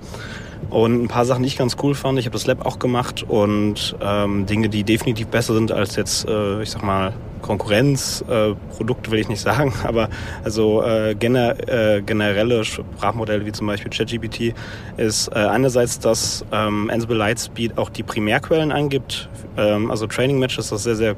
Und 0.71 1.03
ein 1.03 1.09
paar 1.09 1.25
Sachen, 1.25 1.43
die 1.43 1.49
ich 1.49 1.57
ganz 1.57 1.77
cool 1.83 1.95
fand. 1.95 2.19
Ich 2.19 2.27
habe 2.27 2.33
das 2.33 2.47
Lab 2.47 2.65
auch 2.65 2.79
gemacht 2.79 3.25
und 3.27 3.97
ähm, 4.01 4.47
Dinge, 4.47 4.69
die 4.69 4.85
definitiv 4.85 5.27
besser 5.27 5.55
sind 5.55 5.73
als 5.73 5.97
jetzt, 5.97 6.29
äh, 6.29 6.63
ich 6.63 6.71
sag 6.71 6.83
mal, 6.85 7.13
Konkurrenzprodukte 7.43 9.09
äh, 9.09 9.13
will 9.13 9.19
ich 9.19 9.29
nicht 9.29 9.41
sagen, 9.41 9.73
aber 9.83 10.09
also 10.45 10.83
äh, 10.83 11.15
gener 11.15 11.69
äh, 11.69 12.03
generelle 12.03 12.65
Sprachmodelle 12.65 13.45
wie 13.47 13.53
zum 13.53 13.67
Beispiel 13.67 13.91
ChatGPT 13.91 14.55
ist 14.97 15.29
äh, 15.29 15.39
einerseits, 15.39 15.99
dass 15.99 16.45
ähm, 16.53 16.91
Ansible 16.91 17.17
Lightspeed 17.17 17.77
auch 17.79 17.91
die 17.91 18.03
Primärquellen 18.03 18.71
angibt, 18.71 19.29
ähm, 19.57 19.91
also 19.91 20.07
Training 20.07 20.39
Matches, 20.39 20.69
das 20.69 20.85
sehr, 20.85 20.97
sehr 20.97 21.17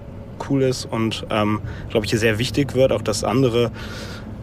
cool 0.49 0.62
ist 0.62 0.87
und 0.87 1.26
ähm, 1.30 1.61
glaube 1.90 2.06
ich 2.06 2.11
hier 2.11 2.18
sehr 2.18 2.38
wichtig 2.38 2.75
wird, 2.75 2.92
auch 2.92 3.02
dass 3.02 3.25
andere 3.25 3.71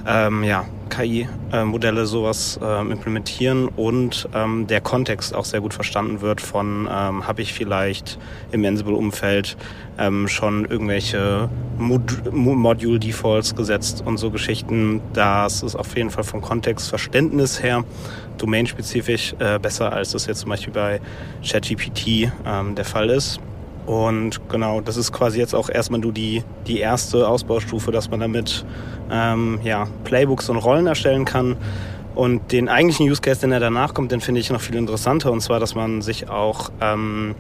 ähm, 0.07 0.43
ja, 0.43 0.65
KI-Modelle 0.89 2.05
sowas 2.05 2.60
ähm, 2.63 2.91
implementieren 2.91 3.67
und 3.67 4.27
ähm, 4.34 4.67
der 4.67 4.81
Kontext 4.81 5.34
auch 5.34 5.46
sehr 5.46 5.62
gut 5.62 5.74
verstanden 5.74 6.22
wird 6.22 6.41
von, 6.41 6.88
ähm, 6.91 7.27
habe 7.27 7.41
ich 7.41 7.53
vielleicht 7.53 8.17
im 8.51 8.65
Ansible-Umfeld 8.65 9.58
ähm, 9.98 10.27
schon 10.27 10.65
irgendwelche 10.65 11.50
Mod 11.77 12.34
Module-Defaults 12.34 13.55
gesetzt 13.55 14.03
und 14.05 14.17
so 14.17 14.31
Geschichten. 14.31 15.01
Das 15.13 15.63
ist 15.63 15.75
auf 15.75 15.96
jeden 15.96 16.10
Fall 16.10 16.24
vom 16.24 16.41
Kontextverständnis 16.41 17.62
her 17.62 17.84
domainspezifisch 18.38 19.36
äh, 19.39 19.60
besser, 19.60 19.93
als 19.93 20.12
das 20.12 20.25
jetzt 20.25 20.39
zum 20.39 20.50
Beispiel 20.50 20.74
bei 20.74 21.01
ChatGPT 21.48 22.31
ähm, 22.46 22.75
der 22.75 22.86
Fall 22.86 23.10
ist. 23.10 23.39
Und 23.89 24.48
genau, 24.50 24.81
das 24.81 24.98
ist 24.98 25.12
quasi 25.12 25.39
jetzt 25.39 25.55
auch 25.55 25.67
erstmal 25.67 26.00
nur 26.00 26.13
die, 26.13 26.43
die 26.67 26.77
erste 26.77 27.27
Ausbaustufe, 27.27 27.91
dass 27.91 28.08
man 28.12 28.19
damit 28.19 28.63
ähm, 29.12 29.60
ja, 29.63 29.88
Playbooks 30.03 30.48
und 30.50 30.58
Rollen 30.58 30.86
erstellen 30.86 31.25
kann. 31.25 31.58
Und 32.13 32.51
den 32.51 32.69
eigentlichen 32.69 33.10
Use 33.10 33.19
Case, 33.19 33.41
den 33.41 33.51
er 33.51 33.60
danach 33.60 33.96
kommt, 33.96 34.12
den 34.12 34.22
finde 34.22 34.41
ich 34.41 34.51
noch 34.51 34.62
viel 34.62 34.75
interessanter. 34.75 35.31
Und 35.31 35.41
zwar, 35.41 35.60
dass 35.60 35.74
man 35.74 36.03
sich 36.03 36.29
auch 36.29 36.69
ähm, 36.81 37.34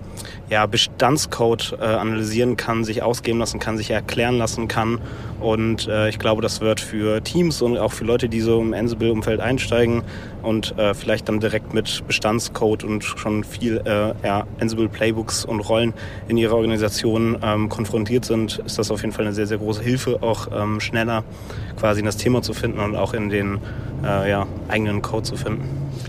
ja, 0.49 0.65
Bestandscode 0.65 1.77
äh, 1.79 1.83
analysieren 1.83 2.57
kann, 2.57 2.83
sich 2.83 3.03
ausgeben 3.03 3.37
lassen 3.37 3.59
kann, 3.59 3.77
sich 3.77 3.91
erklären 3.91 4.39
lassen 4.39 4.67
kann. 4.67 5.01
Und 5.39 5.87
äh, 5.87 6.09
ich 6.09 6.17
glaube, 6.17 6.41
das 6.41 6.61
wird 6.61 6.79
für 6.79 7.21
Teams 7.21 7.61
und 7.61 7.77
auch 7.77 7.91
für 7.91 8.05
Leute, 8.05 8.27
die 8.27 8.41
so 8.41 8.59
im 8.59 8.73
Ansible-Umfeld 8.73 9.39
einsteigen 9.39 10.01
und 10.41 10.77
äh, 10.77 10.93
vielleicht 10.93 11.29
dann 11.29 11.39
direkt 11.39 11.73
mit 11.73 12.03
Bestandscode 12.07 12.83
und 12.83 13.03
schon 13.03 13.43
viel 13.43 13.81
äh, 13.85 14.13
ja, 14.25 14.45
Ansible-Playbooks 14.59 15.45
und 15.45 15.59
Rollen 15.61 15.93
in 16.27 16.37
ihrer 16.37 16.55
Organisation 16.55 17.37
ähm, 17.41 17.69
konfrontiert 17.69 18.25
sind, 18.25 18.59
ist 18.65 18.77
das 18.77 18.91
auf 18.91 19.01
jeden 19.01 19.13
Fall 19.13 19.25
eine 19.25 19.33
sehr, 19.33 19.47
sehr 19.47 19.57
große 19.57 19.81
Hilfe, 19.81 20.21
auch 20.21 20.47
ähm, 20.51 20.79
schneller 20.79 21.23
quasi 21.77 21.99
in 21.99 22.05
das 22.05 22.17
Thema 22.17 22.41
zu 22.41 22.53
finden 22.53 22.79
und 22.79 22.95
auch 22.95 23.13
in 23.13 23.29
den 23.29 23.59
äh, 24.03 24.29
ja, 24.29 24.47
eigenen 24.67 25.01
Code 25.01 25.23
zu 25.23 25.35
finden. 25.35 25.63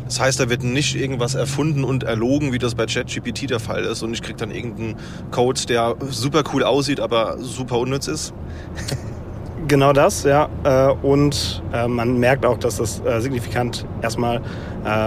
Das 0.05 0.21
heißt, 0.21 0.41
da 0.41 0.51
wird 0.51 0.63
nicht 0.63 0.97
irgendwas 0.97 1.35
erfunden 1.35 1.85
und 1.85 2.03
erlogen, 2.03 2.53
wie 2.53 2.59
das 2.59 2.75
bei 2.75 2.87
ChatGPT 2.87 3.51
der 3.51 3.61
Fall 3.61 3.85
ist 3.85 4.03
und 4.03 4.13
ich 4.13 4.23
kriege 4.23 4.39
dann 4.39 4.51
irgendeinen 4.51 4.97
Code, 5.31 5.61
der 5.69 5.97
super 6.11 6.43
cool 6.53 6.65
aussieht, 6.65 7.01
aber 7.01 7.39
super 7.41 7.79
unnütz 7.79 8.09
ist. 8.09 8.33
Genau 9.69 9.93
das, 9.93 10.25
ja. 10.25 10.49
Äh, 10.65 10.93
und 11.03 11.63
äh, 11.73 11.87
man 11.87 12.19
merkt 12.19 12.47
auch, 12.47 12.59
dass 12.59 12.77
das 12.77 13.01
äh, 13.05 13.21
signifikant 13.21 13.87
erstmal 14.03 14.41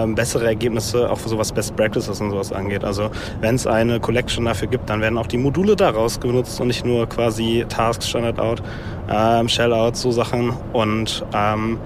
bessere 0.05 0.45
Ergebnisse 0.45 1.09
auch 1.09 1.17
für 1.17 1.29
sowas 1.29 1.51
Best 1.51 1.75
Practices 1.75 2.21
und 2.21 2.29
sowas 2.29 2.53
angeht. 2.53 2.83
Also 2.83 3.09
wenn 3.41 3.55
es 3.55 3.65
eine 3.65 3.99
Collection 3.99 4.45
dafür 4.45 4.67
gibt, 4.67 4.87
dann 4.87 5.01
werden 5.01 5.17
auch 5.17 5.25
die 5.25 5.39
Module 5.39 5.75
daraus 5.75 6.19
genutzt 6.19 6.61
und 6.61 6.67
nicht 6.67 6.85
nur 6.85 7.09
quasi 7.09 7.65
Tasks, 7.69 8.07
Standard 8.07 8.39
Out, 8.39 8.61
ähm, 9.09 9.49
Shell 9.49 9.73
Out, 9.73 9.95
so 9.95 10.11
Sachen. 10.11 10.53
Und 10.73 11.25
ähm, 11.33 11.79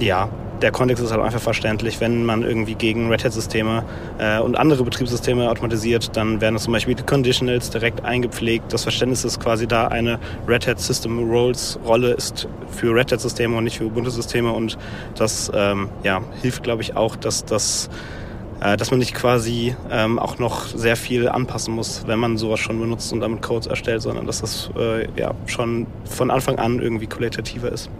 ja, 0.00 0.28
der 0.64 0.72
Kontext 0.72 1.04
ist 1.04 1.12
halt 1.12 1.20
einfach 1.20 1.42
verständlich. 1.42 2.00
Wenn 2.00 2.24
man 2.24 2.42
irgendwie 2.42 2.74
gegen 2.74 3.10
Red 3.10 3.22
Hat-Systeme 3.22 3.84
äh, 4.16 4.40
und 4.40 4.56
andere 4.56 4.82
Betriebssysteme 4.82 5.50
automatisiert, 5.50 6.16
dann 6.16 6.40
werden 6.40 6.58
zum 6.58 6.72
Beispiel 6.72 6.94
die 6.94 7.02
Conditionals 7.02 7.68
direkt 7.68 8.02
eingepflegt. 8.02 8.72
Das 8.72 8.82
Verständnis 8.82 9.26
ist 9.26 9.40
quasi 9.40 9.66
da, 9.66 9.88
eine 9.88 10.18
Red 10.48 10.66
Hat 10.66 10.80
System 10.80 11.30
Roles 11.30 11.78
Rolle 11.84 12.12
ist 12.12 12.48
für 12.70 12.94
Red 12.94 13.12
Hat-Systeme 13.12 13.54
und 13.54 13.64
nicht 13.64 13.76
für 13.76 13.84
Ubuntu-Systeme. 13.84 14.50
Und 14.50 14.78
das 15.16 15.52
ähm, 15.54 15.90
ja, 16.02 16.22
hilft, 16.40 16.62
glaube 16.62 16.80
ich, 16.80 16.96
auch, 16.96 17.14
dass 17.14 17.44
das 17.44 17.90
äh, 18.62 18.78
dass 18.78 18.90
man 18.90 19.00
nicht 19.00 19.14
quasi 19.14 19.76
ähm, 19.90 20.18
auch 20.18 20.38
noch 20.38 20.64
sehr 20.66 20.96
viel 20.96 21.28
anpassen 21.28 21.74
muss, 21.74 22.04
wenn 22.06 22.18
man 22.18 22.38
sowas 22.38 22.60
schon 22.60 22.80
benutzt 22.80 23.12
und 23.12 23.20
damit 23.20 23.42
Codes 23.42 23.66
erstellt, 23.66 24.00
sondern 24.00 24.26
dass 24.26 24.40
das 24.40 24.70
äh, 24.78 25.06
ja 25.20 25.34
schon 25.44 25.86
von 26.06 26.30
Anfang 26.30 26.58
an 26.58 26.80
irgendwie 26.80 27.06
qualitativer 27.06 27.70
ist. 27.70 27.90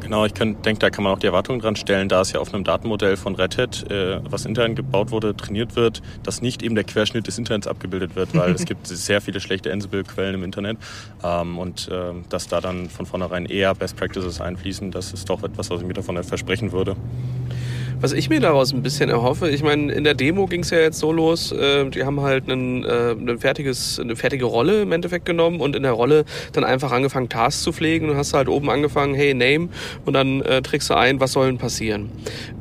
Genau, 0.00 0.24
ich 0.24 0.32
denke, 0.32 0.74
da 0.78 0.90
kann 0.90 1.04
man 1.04 1.12
auch 1.12 1.18
die 1.18 1.26
Erwartungen 1.26 1.60
dran 1.60 1.76
stellen, 1.76 2.08
da 2.08 2.22
es 2.22 2.32
ja 2.32 2.40
auf 2.40 2.52
einem 2.52 2.64
Datenmodell 2.64 3.16
von 3.16 3.34
Red 3.34 3.58
Hat, 3.58 3.90
äh, 3.90 4.20
was 4.24 4.44
intern 4.44 4.74
gebaut 4.74 5.10
wurde, 5.10 5.36
trainiert 5.36 5.76
wird, 5.76 6.02
dass 6.22 6.42
nicht 6.42 6.62
eben 6.62 6.74
der 6.74 6.84
Querschnitt 6.84 7.26
des 7.26 7.38
Internets 7.38 7.66
abgebildet 7.66 8.16
wird, 8.16 8.34
weil 8.34 8.52
es 8.52 8.64
gibt 8.66 8.86
sehr 8.86 9.20
viele 9.20 9.40
schlechte 9.40 9.72
Ansible-Quellen 9.72 10.34
im 10.34 10.44
Internet 10.44 10.78
ähm, 11.22 11.58
und 11.58 11.88
äh, 11.88 12.12
dass 12.28 12.48
da 12.48 12.60
dann 12.60 12.88
von 12.88 13.06
vornherein 13.06 13.46
eher 13.46 13.74
Best 13.74 13.96
Practices 13.96 14.40
einfließen, 14.40 14.90
das 14.90 15.12
ist 15.12 15.28
doch 15.28 15.42
etwas, 15.42 15.70
was 15.70 15.80
ich 15.80 15.86
mir 15.86 15.94
davon 15.94 16.22
versprechen 16.22 16.72
würde. 16.72 16.96
Was 18.00 18.12
ich 18.12 18.30
mir 18.30 18.40
daraus 18.40 18.72
ein 18.72 18.82
bisschen 18.82 19.10
erhoffe, 19.10 19.50
ich 19.50 19.62
meine, 19.62 19.92
in 19.92 20.04
der 20.04 20.14
Demo 20.14 20.46
ging 20.46 20.62
es 20.62 20.70
ja 20.70 20.78
jetzt 20.78 20.98
so 20.98 21.12
los, 21.12 21.52
äh, 21.52 21.84
die 21.90 22.04
haben 22.04 22.22
halt 22.22 22.50
einen, 22.50 22.82
äh, 22.82 23.10
ein 23.12 23.38
fertiges, 23.38 24.00
eine 24.00 24.16
fertige 24.16 24.46
Rolle 24.46 24.82
im 24.82 24.92
Endeffekt 24.92 25.26
genommen 25.26 25.60
und 25.60 25.76
in 25.76 25.82
der 25.82 25.92
Rolle 25.92 26.24
dann 26.52 26.64
einfach 26.64 26.92
angefangen, 26.92 27.28
Tasks 27.28 27.62
zu 27.62 27.72
pflegen 27.72 28.08
und 28.08 28.16
hast 28.16 28.32
halt 28.32 28.48
oben 28.48 28.70
angefangen, 28.70 29.14
hey, 29.14 29.34
Name 29.34 29.68
und 30.06 30.14
dann 30.14 30.40
äh, 30.40 30.62
trägst 30.62 30.88
du 30.88 30.94
ein, 30.94 31.20
was 31.20 31.32
soll 31.32 31.48
denn 31.48 31.58
passieren. 31.58 32.10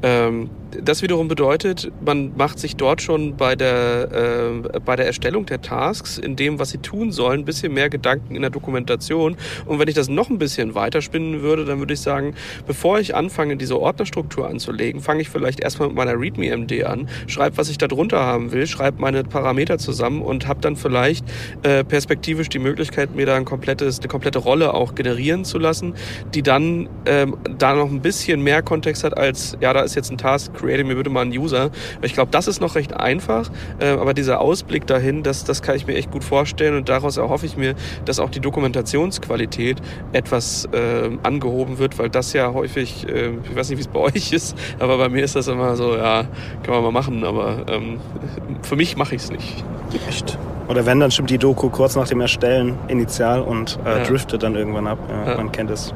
Ähm, 0.03 0.49
das 0.71 1.01
wiederum 1.01 1.27
bedeutet, 1.27 1.91
man 2.05 2.35
macht 2.35 2.59
sich 2.59 2.75
dort 2.75 3.01
schon 3.01 3.35
bei 3.37 3.55
der, 3.55 4.61
äh, 4.73 4.79
bei 4.79 4.95
der 4.95 5.07
Erstellung 5.07 5.45
der 5.45 5.61
Tasks, 5.61 6.17
in 6.17 6.35
dem, 6.35 6.59
was 6.59 6.69
sie 6.69 6.77
tun 6.77 7.11
sollen, 7.11 7.41
ein 7.41 7.45
bisschen 7.45 7.73
mehr 7.73 7.89
Gedanken 7.89 8.35
in 8.35 8.41
der 8.41 8.51
Dokumentation. 8.51 9.35
Und 9.65 9.79
wenn 9.79 9.87
ich 9.87 9.95
das 9.95 10.09
noch 10.09 10.29
ein 10.29 10.37
bisschen 10.37 10.75
weiterspinnen 10.75 11.41
würde, 11.41 11.65
dann 11.65 11.79
würde 11.79 11.93
ich 11.93 12.01
sagen, 12.01 12.35
bevor 12.67 12.99
ich 12.99 13.15
anfange, 13.15 13.57
diese 13.57 13.79
Ordnerstruktur 13.79 14.47
anzulegen, 14.47 15.01
fange 15.01 15.21
ich 15.21 15.29
vielleicht 15.29 15.59
erstmal 15.59 15.87
mit 15.89 15.97
meiner 15.97 16.19
README-MD 16.19 16.83
an, 16.83 17.09
schreibe, 17.27 17.57
was 17.57 17.69
ich 17.69 17.77
da 17.77 17.87
drunter 17.87 18.19
haben 18.19 18.51
will, 18.51 18.67
schreibe 18.67 19.01
meine 19.01 19.23
Parameter 19.23 19.77
zusammen 19.77 20.21
und 20.21 20.47
habe 20.47 20.61
dann 20.61 20.75
vielleicht 20.75 21.25
äh, 21.63 21.83
perspektivisch 21.83 22.49
die 22.49 22.59
Möglichkeit, 22.59 23.15
mir 23.15 23.25
da 23.25 23.35
ein 23.35 23.45
komplettes, 23.45 23.99
eine 23.99 24.07
komplette 24.07 24.39
Rolle 24.39 24.73
auch 24.73 24.95
generieren 24.95 25.45
zu 25.45 25.57
lassen, 25.57 25.93
die 26.33 26.43
dann 26.43 26.89
ähm, 27.05 27.37
da 27.57 27.73
noch 27.73 27.89
ein 27.89 28.01
bisschen 28.01 28.41
mehr 28.41 28.61
Kontext 28.61 29.03
hat 29.03 29.17
als, 29.17 29.57
ja, 29.61 29.73
da 29.73 29.81
ist 29.81 29.95
jetzt 29.95 30.11
ein 30.11 30.17
Task 30.17 30.58
create 30.59 30.85
mir 30.85 30.95
bitte 30.95 31.09
mal 31.09 31.21
einen 31.21 31.31
User. 31.37 31.69
Ich 32.01 32.13
glaube, 32.13 32.31
das 32.31 32.47
ist 32.47 32.59
noch 32.61 32.75
recht 32.75 32.93
einfach, 32.95 33.49
äh, 33.79 33.87
aber 33.89 34.13
dieser 34.13 34.41
Ausblick 34.41 34.85
dahin, 34.87 35.23
das, 35.23 35.43
das 35.43 35.61
kann 35.61 35.75
ich 35.75 35.87
mir 35.87 35.95
echt 35.95 36.11
gut 36.11 36.23
vorstellen 36.23 36.75
und 36.75 36.89
daraus 36.89 37.17
erhoffe 37.17 37.45
ich 37.45 37.57
mir, 37.57 37.75
dass 38.05 38.19
auch 38.19 38.29
die 38.29 38.39
Dokumentationsqualität 38.39 39.77
etwas 40.13 40.65
äh, 40.71 41.09
angehoben 41.23 41.77
wird, 41.79 41.97
weil 41.99 42.09
das 42.09 42.33
ja 42.33 42.53
häufig, 42.53 43.07
äh, 43.07 43.31
ich 43.43 43.55
weiß 43.55 43.69
nicht, 43.69 43.77
wie 43.77 43.81
es 43.81 43.87
bei 43.87 43.99
euch 44.15 44.31
ist, 44.33 44.57
aber 44.79 44.97
bei 44.97 45.09
mir 45.09 45.23
ist 45.23 45.35
das 45.35 45.47
immer 45.47 45.75
so, 45.75 45.95
ja, 45.95 46.23
kann 46.63 46.73
man 46.73 46.83
mal 46.83 46.91
machen, 46.91 47.23
aber 47.23 47.63
ähm, 47.69 47.99
für 48.61 48.75
mich 48.75 48.97
mache 48.97 49.15
ich 49.15 49.21
es 49.23 49.31
nicht. 49.31 49.63
Echt? 50.07 50.37
Oder 50.67 50.85
wenn, 50.85 50.99
dann 50.99 51.09
stimmt 51.09 51.31
die 51.31 51.37
Doku 51.39 51.69
kurz 51.69 51.95
nach 51.95 52.07
dem 52.07 52.21
Erstellen 52.21 52.77
initial 52.89 53.41
und 53.41 53.79
äh, 53.85 53.99
Ja. 53.99 54.03
driftet 54.03 54.43
dann 54.43 54.55
irgendwann 54.55 54.85
ab. 54.87 54.99
Ja, 55.09 55.31
Ja. 55.31 55.37
Man 55.37 55.51
kennt 55.51 55.71
es. 55.71 55.93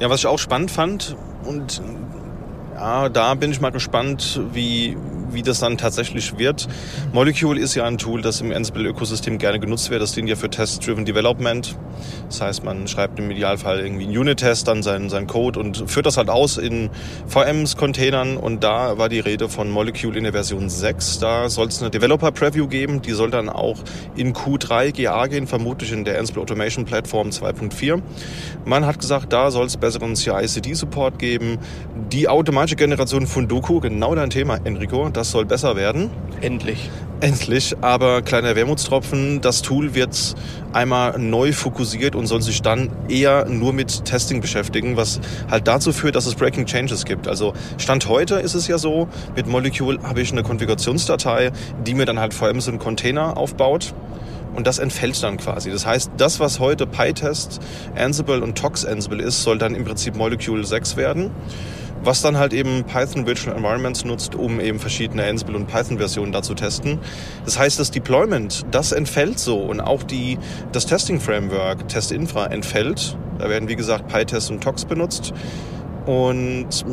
Ja, 0.00 0.08
was 0.08 0.20
ich 0.20 0.26
auch 0.26 0.38
spannend 0.38 0.70
fand 0.70 1.14
und 1.44 1.82
da 3.08 3.34
bin 3.34 3.50
ich 3.50 3.62
mal 3.62 3.70
gespannt, 3.70 4.42
wie, 4.52 4.94
wie 5.30 5.42
das 5.42 5.60
dann 5.60 5.78
tatsächlich 5.78 6.38
wird. 6.38 6.68
Molecule 7.12 7.60
ist 7.60 7.74
ja 7.74 7.84
ein 7.84 7.98
Tool, 7.98 8.22
das 8.22 8.40
im 8.40 8.52
Ansible-Ökosystem 8.52 9.38
gerne 9.38 9.60
genutzt 9.60 9.90
wird. 9.90 10.02
Das 10.02 10.12
dient 10.12 10.28
ja 10.28 10.36
für 10.36 10.50
Test-Driven 10.50 11.04
Development. 11.04 11.76
Das 12.28 12.40
heißt, 12.40 12.64
man 12.64 12.88
schreibt 12.88 13.18
im 13.18 13.30
Idealfall 13.30 13.80
irgendwie 13.80 14.04
einen 14.04 14.16
Unit-Test, 14.16 14.68
dann 14.68 14.82
seinen, 14.82 15.08
seinen 15.08 15.26
Code 15.26 15.60
und 15.60 15.88
führt 15.90 16.06
das 16.06 16.16
halt 16.16 16.28
aus 16.28 16.58
in 16.58 16.90
VMs, 17.26 17.76
Containern. 17.76 18.36
Und 18.36 18.64
da 18.64 18.98
war 18.98 19.08
die 19.08 19.20
Rede 19.20 19.48
von 19.48 19.70
Molecule 19.70 20.16
in 20.16 20.24
der 20.24 20.32
Version 20.32 20.68
6. 20.68 21.18
Da 21.18 21.48
soll 21.48 21.68
es 21.68 21.80
eine 21.80 21.90
Developer-Preview 21.90 22.66
geben. 22.68 23.02
Die 23.02 23.12
soll 23.12 23.30
dann 23.30 23.48
auch 23.48 23.78
in 24.16 24.32
Q3 24.32 24.92
GA 24.92 25.26
gehen, 25.26 25.46
vermutlich 25.46 25.92
in 25.92 26.04
der 26.04 26.18
Ansible 26.18 26.42
Automation 26.42 26.84
Platform 26.84 27.28
2.4. 27.28 28.02
Man 28.64 28.86
hat 28.86 28.98
gesagt, 28.98 29.32
da 29.32 29.50
soll 29.50 29.66
es 29.66 29.76
besseren 29.76 30.14
CI-CD-Support 30.14 31.18
geben. 31.18 31.58
Die 32.10 32.28
automatische 32.28 32.76
Generation 32.76 33.26
von 33.26 33.48
Doku, 33.48 33.80
genau 33.80 34.14
dein 34.14 34.30
Thema, 34.30 34.58
Enrico, 34.64 35.08
das 35.08 35.23
soll 35.30 35.44
besser 35.44 35.76
werden. 35.76 36.10
Endlich. 36.40 36.90
Endlich, 37.20 37.76
aber 37.80 38.22
kleiner 38.22 38.54
Wermutstropfen, 38.54 39.40
das 39.40 39.62
Tool 39.62 39.94
wird 39.94 40.34
einmal 40.72 41.18
neu 41.18 41.52
fokussiert 41.52 42.14
und 42.14 42.26
soll 42.26 42.42
sich 42.42 42.60
dann 42.60 42.90
eher 43.08 43.48
nur 43.48 43.72
mit 43.72 44.04
Testing 44.04 44.40
beschäftigen, 44.40 44.96
was 44.96 45.20
halt 45.50 45.66
dazu 45.66 45.92
führt, 45.92 46.16
dass 46.16 46.26
es 46.26 46.34
Breaking 46.34 46.66
Changes 46.66 47.04
gibt. 47.04 47.28
Also 47.28 47.54
Stand 47.78 48.08
heute 48.08 48.34
ist 48.36 48.54
es 48.54 48.68
ja 48.68 48.76
so, 48.76 49.08
mit 49.36 49.46
Molecule 49.46 50.00
habe 50.02 50.20
ich 50.20 50.32
eine 50.32 50.42
Konfigurationsdatei, 50.42 51.52
die 51.86 51.94
mir 51.94 52.04
dann 52.04 52.18
halt 52.18 52.34
vor 52.34 52.48
allem 52.48 52.60
so 52.60 52.70
einen 52.70 52.78
Container 52.78 53.38
aufbaut. 53.38 53.94
Und 54.54 54.66
das 54.66 54.78
entfällt 54.78 55.20
dann 55.22 55.36
quasi. 55.36 55.70
Das 55.70 55.84
heißt, 55.84 56.12
das, 56.16 56.38
was 56.38 56.60
heute 56.60 56.86
PyTest, 56.86 57.60
Ansible 57.96 58.40
und 58.40 58.56
Tox 58.56 58.84
Ansible 58.84 59.20
ist, 59.20 59.42
soll 59.42 59.58
dann 59.58 59.74
im 59.74 59.84
Prinzip 59.84 60.14
Molecule 60.14 60.64
6 60.64 60.96
werden 60.96 61.30
was 62.04 62.22
dann 62.22 62.36
halt 62.36 62.52
eben 62.52 62.84
Python 62.84 63.26
Virtual 63.26 63.56
Environments 63.56 64.04
nutzt, 64.04 64.34
um 64.34 64.60
eben 64.60 64.78
verschiedene 64.78 65.24
Ansible 65.24 65.56
und 65.56 65.66
Python 65.66 65.98
Versionen 65.98 66.32
da 66.32 66.42
zu 66.42 66.54
testen. 66.54 66.98
Das 67.44 67.58
heißt, 67.58 67.78
das 67.78 67.90
Deployment, 67.90 68.64
das 68.70 68.92
entfällt 68.92 69.38
so 69.38 69.58
und 69.58 69.80
auch 69.80 70.02
die, 70.02 70.38
das 70.72 70.86
Testing 70.86 71.20
Framework, 71.20 71.88
Testinfra 71.88 72.46
entfällt. 72.46 73.16
Da 73.38 73.48
werden, 73.48 73.68
wie 73.68 73.76
gesagt, 73.76 74.08
PyTest 74.08 74.50
und 74.50 74.62
Tox 74.62 74.84
benutzt. 74.84 75.32
Und 76.06 76.84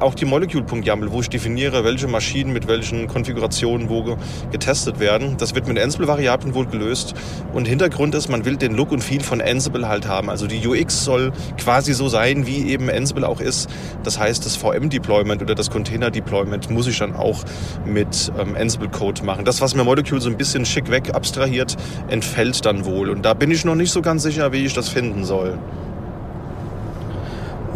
auch 0.00 0.14
die 0.14 0.24
Molecule.yaml, 0.24 1.10
wo 1.12 1.20
ich 1.20 1.28
definiere, 1.28 1.84
welche 1.84 2.06
Maschinen 2.06 2.52
mit 2.52 2.68
welchen 2.68 3.08
Konfigurationen 3.08 3.88
wo 3.88 4.02
ge- 4.04 4.16
getestet 4.52 5.00
werden. 5.00 5.36
Das 5.38 5.54
wird 5.54 5.66
mit 5.66 5.78
Ansible-Variablen 5.78 6.54
wohl 6.54 6.66
gelöst. 6.66 7.14
Und 7.52 7.66
Hintergrund 7.66 8.14
ist, 8.14 8.28
man 8.28 8.44
will 8.44 8.56
den 8.56 8.74
Look 8.74 8.92
und 8.92 9.02
Feel 9.02 9.20
von 9.22 9.40
Ansible 9.40 9.88
halt 9.88 10.06
haben. 10.06 10.30
Also 10.30 10.46
die 10.46 10.64
UX 10.66 11.04
soll 11.04 11.32
quasi 11.58 11.92
so 11.92 12.08
sein, 12.08 12.46
wie 12.46 12.70
eben 12.70 12.88
Ansible 12.88 13.26
auch 13.26 13.40
ist. 13.40 13.68
Das 14.04 14.18
heißt, 14.18 14.44
das 14.46 14.56
VM-Deployment 14.56 15.42
oder 15.42 15.54
das 15.54 15.70
Container-Deployment 15.70 16.70
muss 16.70 16.86
ich 16.86 16.98
dann 16.98 17.16
auch 17.16 17.42
mit 17.84 18.30
ähm, 18.38 18.54
Ansible-Code 18.56 19.24
machen. 19.24 19.44
Das, 19.44 19.60
was 19.60 19.74
mir 19.74 19.84
Molecule 19.84 20.20
so 20.20 20.30
ein 20.30 20.36
bisschen 20.36 20.64
schick 20.64 20.90
weg 20.90 21.14
abstrahiert, 21.14 21.76
entfällt 22.08 22.64
dann 22.64 22.84
wohl. 22.84 23.10
Und 23.10 23.22
da 23.24 23.34
bin 23.34 23.50
ich 23.50 23.64
noch 23.64 23.74
nicht 23.74 23.90
so 23.90 24.02
ganz 24.02 24.22
sicher, 24.22 24.52
wie 24.52 24.64
ich 24.64 24.74
das 24.74 24.88
finden 24.88 25.24
soll. 25.24 25.58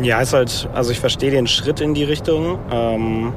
Ja, 0.03 0.21
ist 0.21 0.33
halt, 0.33 0.69
also 0.75 0.91
ich 0.91 0.99
verstehe 0.99 1.31
den 1.31 1.47
Schritt 1.47 1.81
in 1.81 1.95
die 1.95 2.03
Richtung, 2.03 2.59
ähm, 2.73 3.33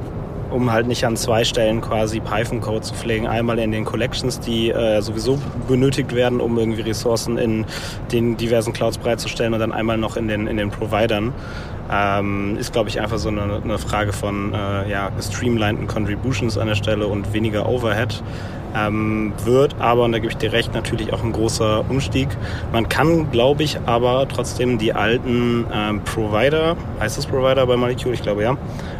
um 0.50 0.72
halt 0.72 0.88
nicht 0.88 1.04
an 1.04 1.16
zwei 1.16 1.44
Stellen 1.44 1.80
quasi 1.80 2.18
Python-Code 2.18 2.80
zu 2.80 2.94
pflegen. 2.94 3.28
Einmal 3.28 3.58
in 3.60 3.70
den 3.70 3.84
Collections, 3.84 4.40
die 4.40 4.70
äh, 4.70 5.00
sowieso 5.00 5.38
benötigt 5.68 6.14
werden, 6.14 6.40
um 6.40 6.58
irgendwie 6.58 6.82
Ressourcen 6.82 7.38
in 7.38 7.64
den 8.10 8.36
diversen 8.36 8.72
Clouds 8.72 8.98
bereitzustellen 8.98 9.54
und 9.54 9.60
dann 9.60 9.72
einmal 9.72 9.98
noch 9.98 10.16
in 10.16 10.26
den, 10.26 10.48
in 10.48 10.56
den 10.56 10.70
Providern. 10.70 11.32
Ähm, 11.90 12.56
ist, 12.58 12.72
glaube 12.72 12.88
ich, 12.88 13.00
einfach 13.00 13.18
so 13.18 13.28
eine, 13.28 13.62
eine 13.62 13.78
Frage 13.78 14.12
von 14.12 14.52
äh, 14.52 14.90
ja, 14.90 15.10
streamlineden 15.20 15.86
Contributions 15.86 16.58
an 16.58 16.66
der 16.66 16.74
Stelle 16.74 17.06
und 17.06 17.32
weniger 17.32 17.68
Overhead. 17.68 18.22
Ähm, 18.76 19.32
wird 19.44 19.76
aber, 19.78 20.04
und 20.04 20.12
da 20.12 20.18
gebe 20.18 20.30
ich 20.30 20.36
dir 20.36 20.52
recht, 20.52 20.74
natürlich 20.74 21.12
auch 21.12 21.22
ein 21.22 21.32
großer 21.32 21.84
Umstieg. 21.88 22.28
Man 22.72 22.88
kann, 22.88 23.30
glaube 23.30 23.62
ich, 23.62 23.78
aber 23.86 24.26
trotzdem 24.28 24.78
die 24.78 24.92
alten 24.92 25.66
ähm, 25.72 26.02
Provider, 26.04 26.76
heißt 27.00 27.18
das 27.18 27.26
Provider 27.26 27.66
bei 27.66 27.76
Molecule? 27.76 28.14
Ich 28.14 28.22
glaube 28.22 28.42
ja, 28.42 28.56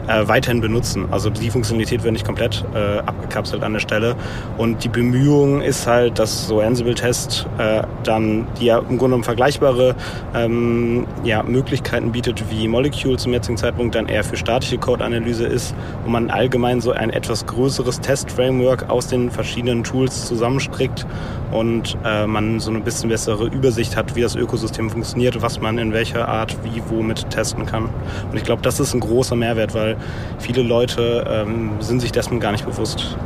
äh, 0.08 0.26
weiterhin 0.26 0.60
benutzen. 0.60 1.06
Also 1.10 1.30
die 1.30 1.50
Funktionalität 1.50 2.02
wird 2.02 2.12
nicht 2.12 2.26
komplett 2.26 2.64
äh, 2.74 2.98
abgekapselt 2.98 3.62
an 3.62 3.74
der 3.74 3.80
Stelle. 3.80 4.16
Und 4.56 4.84
die 4.84 4.88
Bemühung 4.88 5.60
ist 5.60 5.86
halt, 5.86 6.18
dass 6.18 6.48
so 6.48 6.60
Ansible-Test 6.60 7.46
äh, 7.58 7.82
dann, 8.02 8.46
die 8.60 8.66
ja 8.66 8.78
im 8.78 8.86
Grunde 8.86 9.04
genommen 9.04 9.24
vergleichbare 9.24 9.94
ähm, 10.34 11.06
ja, 11.24 11.42
Möglichkeiten 11.42 12.12
bietet 12.12 12.44
wie 12.50 12.68
Molecule 12.68 13.16
zum 13.16 13.32
jetzigen 13.32 13.56
Zeitpunkt, 13.56 13.94
dann 13.94 14.06
eher 14.06 14.24
für 14.24 14.36
statische 14.36 14.78
Code-Analyse 14.78 15.46
ist, 15.46 15.74
wo 16.04 16.10
man 16.10 16.30
allgemein 16.30 16.80
so 16.80 16.92
ein 16.92 17.10
etwas 17.10 17.46
größeres 17.46 18.00
Test-Framework 18.00 18.90
aus 18.90 19.08
den 19.08 19.30
verschiedenen 19.30 19.84
Tools 19.84 20.26
zusammenstrickt 20.26 21.06
und 21.52 21.96
äh, 22.04 22.26
man 22.26 22.60
so 22.60 22.70
eine 22.70 22.80
bisschen 22.80 23.08
bessere 23.08 23.46
Übersicht 23.46 23.96
hat, 23.96 24.14
wie 24.16 24.20
das 24.20 24.34
Ökosystem 24.34 24.90
funktioniert, 24.90 25.40
was 25.40 25.60
man 25.60 25.78
in 25.78 25.92
welcher 25.92 26.28
Art 26.28 26.56
wie 26.62 26.82
womit 26.88 27.30
testen 27.30 27.66
kann. 27.66 27.84
Und 28.30 28.36
ich 28.36 28.44
glaube, 28.44 28.62
das 28.62 28.80
ist 28.80 28.94
ein 28.94 29.00
großer 29.00 29.36
Mehrwert, 29.36 29.74
weil 29.74 29.96
viele 30.38 30.62
Leute 30.62 31.24
ähm, 31.28 31.72
sind 31.80 32.00
sich 32.00 32.12
dessen 32.12 32.40
gar 32.40 32.52
nicht 32.52 32.66
bewusst. 32.66 33.16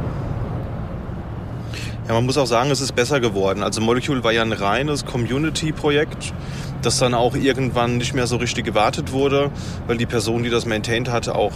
Ja, 2.08 2.14
man 2.14 2.26
muss 2.26 2.36
auch 2.36 2.46
sagen, 2.46 2.70
es 2.70 2.80
ist 2.80 2.96
besser 2.96 3.20
geworden. 3.20 3.62
Also 3.62 3.80
Molecule 3.80 4.24
war 4.24 4.32
ja 4.32 4.42
ein 4.42 4.52
reines 4.52 5.06
Community-Projekt, 5.06 6.32
das 6.82 6.98
dann 6.98 7.14
auch 7.14 7.36
irgendwann 7.36 7.96
nicht 7.96 8.12
mehr 8.12 8.26
so 8.26 8.36
richtig 8.36 8.64
gewartet 8.64 9.12
wurde, 9.12 9.50
weil 9.86 9.98
die 9.98 10.06
Person, 10.06 10.42
die 10.42 10.50
das 10.50 10.66
maintained 10.66 11.08
hatte, 11.10 11.36
auch 11.36 11.52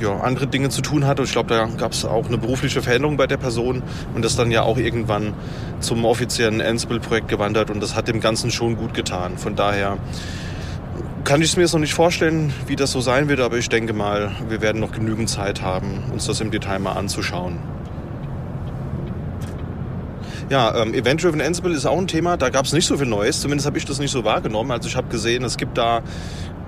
ja, 0.00 0.20
andere 0.20 0.46
Dinge 0.46 0.68
zu 0.68 0.82
tun 0.82 1.06
hatte. 1.06 1.22
Und 1.22 1.28
ich 1.28 1.32
glaube, 1.32 1.48
da 1.48 1.66
gab 1.66 1.92
es 1.92 2.04
auch 2.04 2.26
eine 2.26 2.38
berufliche 2.38 2.82
Veränderung 2.82 3.16
bei 3.16 3.26
der 3.26 3.36
Person 3.36 3.82
und 4.14 4.24
das 4.24 4.36
dann 4.36 4.50
ja 4.50 4.62
auch 4.62 4.76
irgendwann 4.76 5.32
zum 5.80 6.04
offiziellen 6.04 6.60
Ansible-Projekt 6.60 7.28
gewandert 7.28 7.70
und 7.70 7.82
das 7.82 7.94
hat 7.94 8.08
dem 8.08 8.20
Ganzen 8.20 8.50
schon 8.50 8.76
gut 8.76 8.94
getan. 8.94 9.38
Von 9.38 9.56
daher 9.56 9.96
kann 11.30 11.42
ich 11.42 11.50
es 11.50 11.56
mir 11.56 11.62
jetzt 11.62 11.74
noch 11.74 11.78
nicht 11.78 11.94
vorstellen, 11.94 12.52
wie 12.66 12.74
das 12.74 12.90
so 12.90 13.00
sein 13.00 13.28
wird, 13.28 13.38
aber 13.38 13.56
ich 13.56 13.68
denke 13.68 13.92
mal, 13.92 14.32
wir 14.48 14.62
werden 14.62 14.80
noch 14.80 14.90
genügend 14.90 15.30
Zeit 15.30 15.62
haben, 15.62 16.02
uns 16.10 16.26
das 16.26 16.40
im 16.40 16.50
Detail 16.50 16.80
mal 16.80 16.94
anzuschauen. 16.94 17.60
Ja, 20.48 20.74
ähm, 20.82 20.92
Event-Driven 20.92 21.40
Ansible 21.40 21.72
ist 21.72 21.86
auch 21.86 21.98
ein 21.98 22.08
Thema. 22.08 22.36
Da 22.36 22.48
gab 22.48 22.64
es 22.64 22.72
nicht 22.72 22.86
so 22.86 22.96
viel 22.96 23.06
Neues. 23.06 23.40
Zumindest 23.40 23.68
habe 23.68 23.78
ich 23.78 23.84
das 23.84 24.00
nicht 24.00 24.10
so 24.10 24.24
wahrgenommen. 24.24 24.72
Also 24.72 24.88
ich 24.88 24.96
habe 24.96 25.06
gesehen, 25.06 25.44
es 25.44 25.56
gibt 25.56 25.78
da 25.78 26.02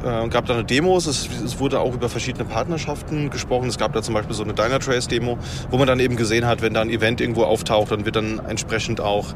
äh, 0.04 0.28
gab 0.28 0.46
da 0.46 0.54
eine 0.54 0.64
Demos. 0.64 1.06
Es, 1.06 1.28
es 1.44 1.58
wurde 1.58 1.80
auch 1.80 1.94
über 1.94 2.08
verschiedene 2.08 2.44
Partnerschaften 2.44 3.30
gesprochen. 3.30 3.68
Es 3.68 3.78
gab 3.78 3.92
da 3.92 4.02
zum 4.02 4.14
Beispiel 4.14 4.34
so 4.34 4.42
eine 4.42 4.54
Dynatrace-Demo, 4.54 5.38
wo 5.70 5.78
man 5.78 5.86
dann 5.86 6.00
eben 6.00 6.16
gesehen 6.16 6.46
hat, 6.46 6.62
wenn 6.62 6.74
da 6.74 6.80
ein 6.80 6.90
Event 6.90 7.20
irgendwo 7.20 7.44
auftaucht, 7.44 7.92
dann 7.92 8.04
wird 8.04 8.16
dann 8.16 8.38
entsprechend 8.38 9.00
auch 9.00 9.34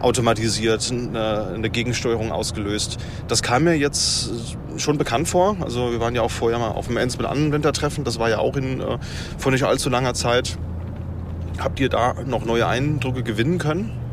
automatisiert 0.00 0.90
eine, 0.90 1.52
eine 1.54 1.70
Gegensteuerung 1.70 2.32
ausgelöst. 2.32 2.98
Das 3.28 3.42
kam 3.42 3.64
mir 3.64 3.74
jetzt 3.74 4.30
schon 4.76 4.98
bekannt 4.98 5.28
vor. 5.28 5.56
Also 5.60 5.92
wir 5.92 6.00
waren 6.00 6.14
ja 6.14 6.22
auch 6.22 6.30
vorher 6.30 6.58
mal 6.58 6.70
auf 6.70 6.86
dem 6.86 6.96
Ansible 6.96 7.28
Anwendertreffen. 7.28 8.04
Das 8.04 8.18
war 8.18 8.28
ja 8.28 8.38
auch 8.38 8.56
in 8.56 8.80
äh, 8.80 8.98
vor 9.38 9.52
nicht 9.52 9.64
allzu 9.64 9.90
langer 9.90 10.14
Zeit. 10.14 10.58
Habt 11.58 11.80
ihr 11.80 11.88
da 11.88 12.14
noch 12.26 12.44
neue 12.44 12.66
Eindrücke 12.66 13.22
gewinnen 13.22 13.58
können? 13.58 14.05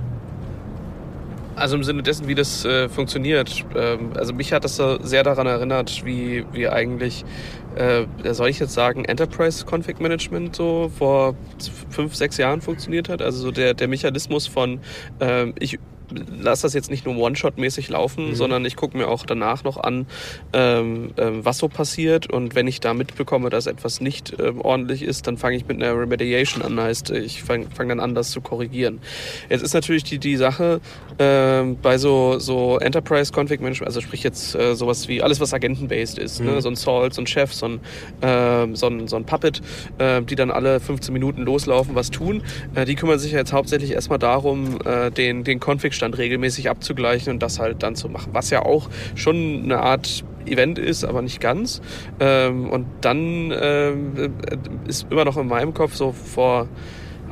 Also 1.56 1.76
im 1.76 1.84
Sinne 1.84 2.04
dessen, 2.04 2.28
wie 2.28 2.36
das 2.36 2.66
äh, 2.66 2.90
funktioniert. 2.90 3.64
Ähm, 3.76 4.12
also 4.16 4.34
mich 4.34 4.54
hat 4.54 4.64
das 4.64 4.76
so 4.76 4.98
sehr 5.02 5.24
daran 5.24 5.48
erinnert, 5.48 6.04
wie, 6.06 6.46
wie 6.52 6.68
eigentlich, 6.68 7.24
äh, 7.76 8.06
soll 8.34 8.50
ich 8.50 8.60
jetzt 8.60 8.74
sagen, 8.74 9.06
Enterprise 9.06 9.66
Config 9.66 10.00
Management 10.00 10.56
so 10.56 10.92
vor 10.98 11.36
fünf, 11.90 12.16
sechs 12.16 12.38
Jahren 12.38 12.62
funktioniert 12.62 13.08
hat. 13.10 13.22
Also 13.22 13.40
so 13.40 13.52
der, 13.52 13.74
der 13.74 13.88
Mechanismus 13.88 14.48
von, 14.48 14.80
ähm, 15.20 15.54
ich 15.60 15.80
lasse 16.40 16.64
das 16.64 16.74
jetzt 16.74 16.90
nicht 16.90 17.06
nur 17.06 17.16
One-Shot-mäßig 17.18 17.90
laufen, 17.90 18.30
mhm. 18.30 18.36
sondern 18.36 18.66
ich 18.66 18.76
gucke 18.76 18.98
mir 18.98 19.08
auch 19.08 19.26
danach 19.26 19.64
noch 19.64 19.78
an, 19.78 20.08
ähm, 20.54 21.12
ähm, 21.18 21.46
was 21.46 21.58
so 21.58 21.68
passiert. 21.68 22.30
Und 22.30 22.56
wenn 22.56 22.68
ich 22.68 22.80
da 22.80 22.94
mitbekomme, 22.94 23.50
dass 23.50 23.68
etwas 23.68 24.02
nicht 24.02 24.36
ähm, 24.40 24.62
ordentlich 24.62 25.04
ist, 25.04 25.28
dann 25.28 25.38
fange 25.38 25.56
ich 25.56 25.68
mit 25.68 25.82
einer 25.82 25.98
Remediation 25.98 26.64
an. 26.64 26.80
Heißt, 26.80 27.12
ich 27.12 27.44
fange 27.44 27.68
fang 27.74 27.90
dann 27.90 28.00
an, 28.00 28.16
das 28.16 28.32
zu 28.32 28.42
korrigieren. 28.42 29.00
Jetzt 29.50 29.64
ist 29.64 29.74
natürlich 29.74 30.04
die, 30.04 30.20
die 30.20 30.36
Sache 30.36 30.82
ähm, 31.20 31.78
bei 31.82 31.98
so, 31.98 32.40
so 32.40 32.80
Enterprise 32.80 33.32
Config 33.34 33.62
Management, 33.62 33.88
also 33.88 34.02
sprich 34.02 34.24
jetzt 34.24 34.56
äh, 34.56 34.76
sowas 34.76 35.08
wie 35.08 35.22
alles, 35.22 35.40
was 35.40 35.54
Agenten-based 35.54 36.18
ist, 36.18 36.40
ne? 36.40 36.50
mhm. 36.50 36.56
ne? 36.56 36.62
so 36.62 36.70
ein 36.70 36.76
Salt, 36.76 37.14
so 37.14 37.22
ein 37.22 37.28
Chef, 37.28 37.54
so 37.54 37.68
ein, 37.68 37.80
äh, 38.22 38.76
so 38.76 38.88
ein, 38.88 39.08
so 39.08 39.16
ein 39.16 39.26
Puppet, 39.26 39.62
äh, 39.98 40.22
die 40.22 40.36
dann 40.36 40.52
alle 40.52 40.80
15 40.80 41.14
Minuten 41.14 41.44
loslaufen, 41.44 41.96
was 41.96 42.12
tun. 42.12 42.44
Äh, 42.76 42.86
die 42.86 42.96
kümmern 42.96 43.20
sich 43.20 43.32
jetzt 43.32 43.54
hauptsächlich 43.54 43.92
erstmal 43.92 44.20
darum, 44.20 44.80
äh, 44.86 45.12
den, 45.12 45.44
den 45.44 45.60
Config-Stand 46.04 46.18
regelmäßig 46.18 46.70
abzugleichen 46.70 47.34
und 47.34 47.44
das 47.44 47.60
halt 47.60 47.84
dann 47.84 47.96
zu 47.96 48.10
machen. 48.10 48.34
Was 48.34 48.50
ja 48.50 48.64
auch 48.64 48.90
schon 49.16 49.64
eine 49.64 49.80
Art 49.80 50.24
Event 50.46 50.78
ist, 50.78 51.06
aber 51.06 51.22
nicht 51.22 51.40
ganz. 51.40 51.82
Ähm, 52.20 52.70
und 52.70 52.86
dann 53.02 53.54
ähm, 53.58 54.34
ist 54.88 55.08
immer 55.10 55.26
noch 55.26 55.38
in 55.38 55.48
meinem 55.48 55.74
Kopf 55.74 55.96
so 55.96 56.12
vor 56.12 56.68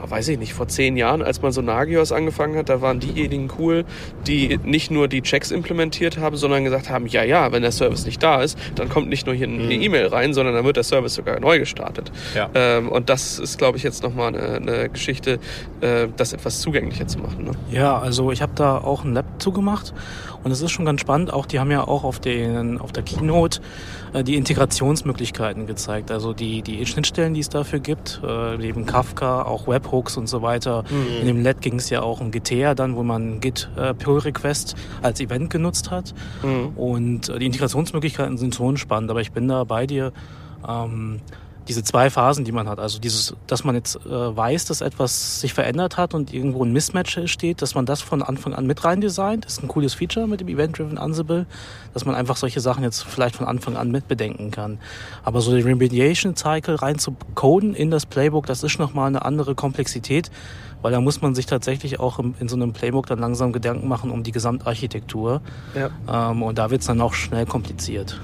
weiß 0.10 0.28
ich 0.30 0.40
nicht, 0.40 0.54
vor 0.54 0.68
zehn 0.68 0.98
Jahren, 0.98 1.22
als 1.22 1.42
man 1.42 1.52
so 1.52 1.62
Nagios 1.62 2.12
angefangen 2.12 2.58
hat, 2.58 2.70
da 2.70 2.82
waren 2.82 3.00
diejenigen 3.00 3.50
cool, 3.60 3.86
die 4.28 4.60
nicht 4.64 4.92
nur 4.92 5.08
die 5.08 5.22
Checks 5.22 5.52
implementiert 5.52 6.18
haben, 6.18 6.36
sondern 6.38 6.64
gesagt 6.64 6.90
haben, 6.90 7.08
ja, 7.08 7.24
ja, 7.24 7.52
wenn 7.52 7.62
der 7.62 7.72
Service 7.72 8.06
nicht 8.06 8.22
da 8.22 8.42
ist, 8.42 8.58
dann 8.76 8.90
kommt 8.90 9.10
nicht 9.10 9.26
nur 9.26 9.36
hier 9.36 9.48
eine 9.48 9.64
mhm. 9.64 9.72
E-Mail 9.72 10.08
rein, 10.08 10.34
sondern 10.34 10.56
dann 10.56 10.66
wird 10.66 10.78
der 10.78 10.84
Service 10.84 11.16
sogar 11.16 11.40
neu 11.40 11.60
gestartet. 11.60 12.12
Ja. 12.36 12.50
Ähm, 12.54 12.90
und 12.90 13.10
das 13.10 13.40
ist, 13.40 13.58
glaube 13.58 13.78
ich, 13.78 13.84
jetzt 13.84 14.04
nochmal 14.04 14.36
eine, 14.36 14.56
eine 14.56 14.90
Geschichte, 14.90 15.40
äh, 15.82 16.08
das 16.18 16.34
etwas 16.34 16.62
zugänglicher 16.62 17.08
zu 17.08 17.20
machen. 17.20 17.46
Ne? 17.46 17.52
Ja, 17.72 18.00
also 18.00 18.32
ich 18.32 18.42
habe 18.42 18.54
da 18.56 18.78
auch 18.78 19.04
ein 19.04 19.14
Lab 19.14 19.26
zugemacht 19.40 19.94
und 20.44 20.52
es 20.52 20.62
ist 20.62 20.72
schon 20.72 20.86
ganz 20.86 21.02
spannend. 21.02 21.34
Auch 21.34 21.46
die 21.46 21.60
haben 21.60 21.72
ja 21.72 21.88
auch 21.88 22.04
auf, 22.04 22.20
den, 22.20 22.80
auf 22.80 22.92
der 22.92 23.04
Keynote 23.04 23.62
äh, 24.14 24.24
die 24.24 24.36
Integrationsmöglichkeiten 24.36 25.68
gezeigt. 25.68 26.12
Also 26.12 26.34
die, 26.34 26.62
die 26.62 26.86
Schnittstellen, 26.86 27.34
die 27.34 27.40
es 27.40 27.50
dafür 27.50 27.80
gibt, 27.80 28.22
äh, 28.26 28.58
neben 28.58 28.86
Kafka, 28.86 29.44
auch 29.44 29.68
Webhooks 29.68 30.18
und 30.18 30.28
so 30.28 30.42
weiter. 30.42 30.84
Mhm. 30.90 31.22
In 31.22 31.28
dem 31.28 31.44
LED 31.44 31.62
ging 31.62 31.76
es 31.76 31.90
ja 31.90 32.02
auch 32.02 32.22
um 32.22 32.32
GTA 32.32 32.76
dann, 32.76 32.96
wo 32.96 33.04
man 33.04 33.40
Git 33.40 33.70
äh, 33.76 33.94
Pull 33.94 34.20
Request 34.20 34.76
als 35.02 35.20
Event 35.20 35.50
genutzt 35.50 35.92
hat. 35.92 36.14
Mhm. 36.44 36.78
Und 36.78 37.30
äh, 37.30 37.40
die 37.40 37.46
Integrationsmöglichkeiten 37.46 38.38
sind 38.38 38.56
schon 38.56 38.78
spannend, 38.78 39.12
aber 39.12 39.22
ich 39.22 39.32
bin 39.32 39.48
da 39.48 39.64
bei 39.64 39.86
dir. 39.86 40.12
Ähm, 40.68 41.22
diese 41.68 41.84
zwei 41.84 42.10
Phasen, 42.10 42.44
die 42.44 42.52
man 42.52 42.68
hat. 42.68 42.80
Also 42.80 43.00
dieses, 43.00 43.36
dass 43.48 43.64
man 43.64 43.76
jetzt 43.76 43.96
äh, 44.06 44.10
weiß, 44.10 44.66
dass 44.66 44.82
etwas 44.82 45.42
sich 45.42 45.54
verändert 45.54 45.98
hat 45.98 46.14
und 46.14 46.34
irgendwo 46.34 46.64
ein 46.64 46.74
Mismatch 46.74 47.20
steht, 47.26 47.62
dass 47.62 47.76
man 47.76 47.86
das 47.86 48.02
von 48.02 48.24
Anfang 48.24 48.54
an 48.54 48.66
mit 48.66 48.84
rein 48.84 49.02
designt. 49.02 49.46
Ist 49.46 49.64
ein 49.64 49.68
cooles 49.68 49.94
Feature 49.94 50.28
mit 50.28 50.42
dem 50.42 50.48
Event-Driven 50.48 50.98
Ansible, 50.98 51.46
dass 51.94 52.06
man 52.06 52.16
einfach 52.16 52.38
solche 52.38 52.60
Sachen 52.60 52.84
jetzt 52.84 53.04
vielleicht 53.04 53.36
von 53.36 53.46
Anfang 53.46 53.78
an 53.78 53.92
mit 53.92 54.08
bedenken 54.08 54.52
kann. 54.52 54.80
Aber 55.24 55.42
so 55.42 55.52
den 55.52 55.64
Remediation 55.64 56.36
Cycle 56.36 56.76
rein 56.76 56.98
zu 56.98 57.16
coden 57.36 57.76
in 57.76 57.92
das 57.92 58.06
Playbook, 58.06 58.46
das 58.48 58.64
ist 58.64 58.80
nochmal 58.80 59.08
eine 59.08 59.24
andere 59.24 59.56
Komplexität, 59.56 60.32
weil 60.82 60.92
da 60.92 61.00
muss 61.00 61.22
man 61.22 61.36
sich 61.36 61.46
tatsächlich 61.46 62.00
auch 62.00 62.20
in 62.20 62.48
so 62.48 62.56
einem 62.56 62.74
Playbook 62.74 63.06
dann 63.06 63.20
langsam 63.20 63.54
Gedanken 63.54 63.88
machen 63.88 64.10
um 64.10 64.24
die 64.24 64.32
Gesamtarchitektur. 64.32 65.42
Ja. 65.76 66.32
Ähm, 66.32 66.42
und 66.42 66.58
da 66.58 66.72
wird 66.72 66.82
es 66.82 66.88
dann 66.88 67.02
auch 67.02 67.14
schnell 67.14 67.46
kompliziert. 67.46 68.20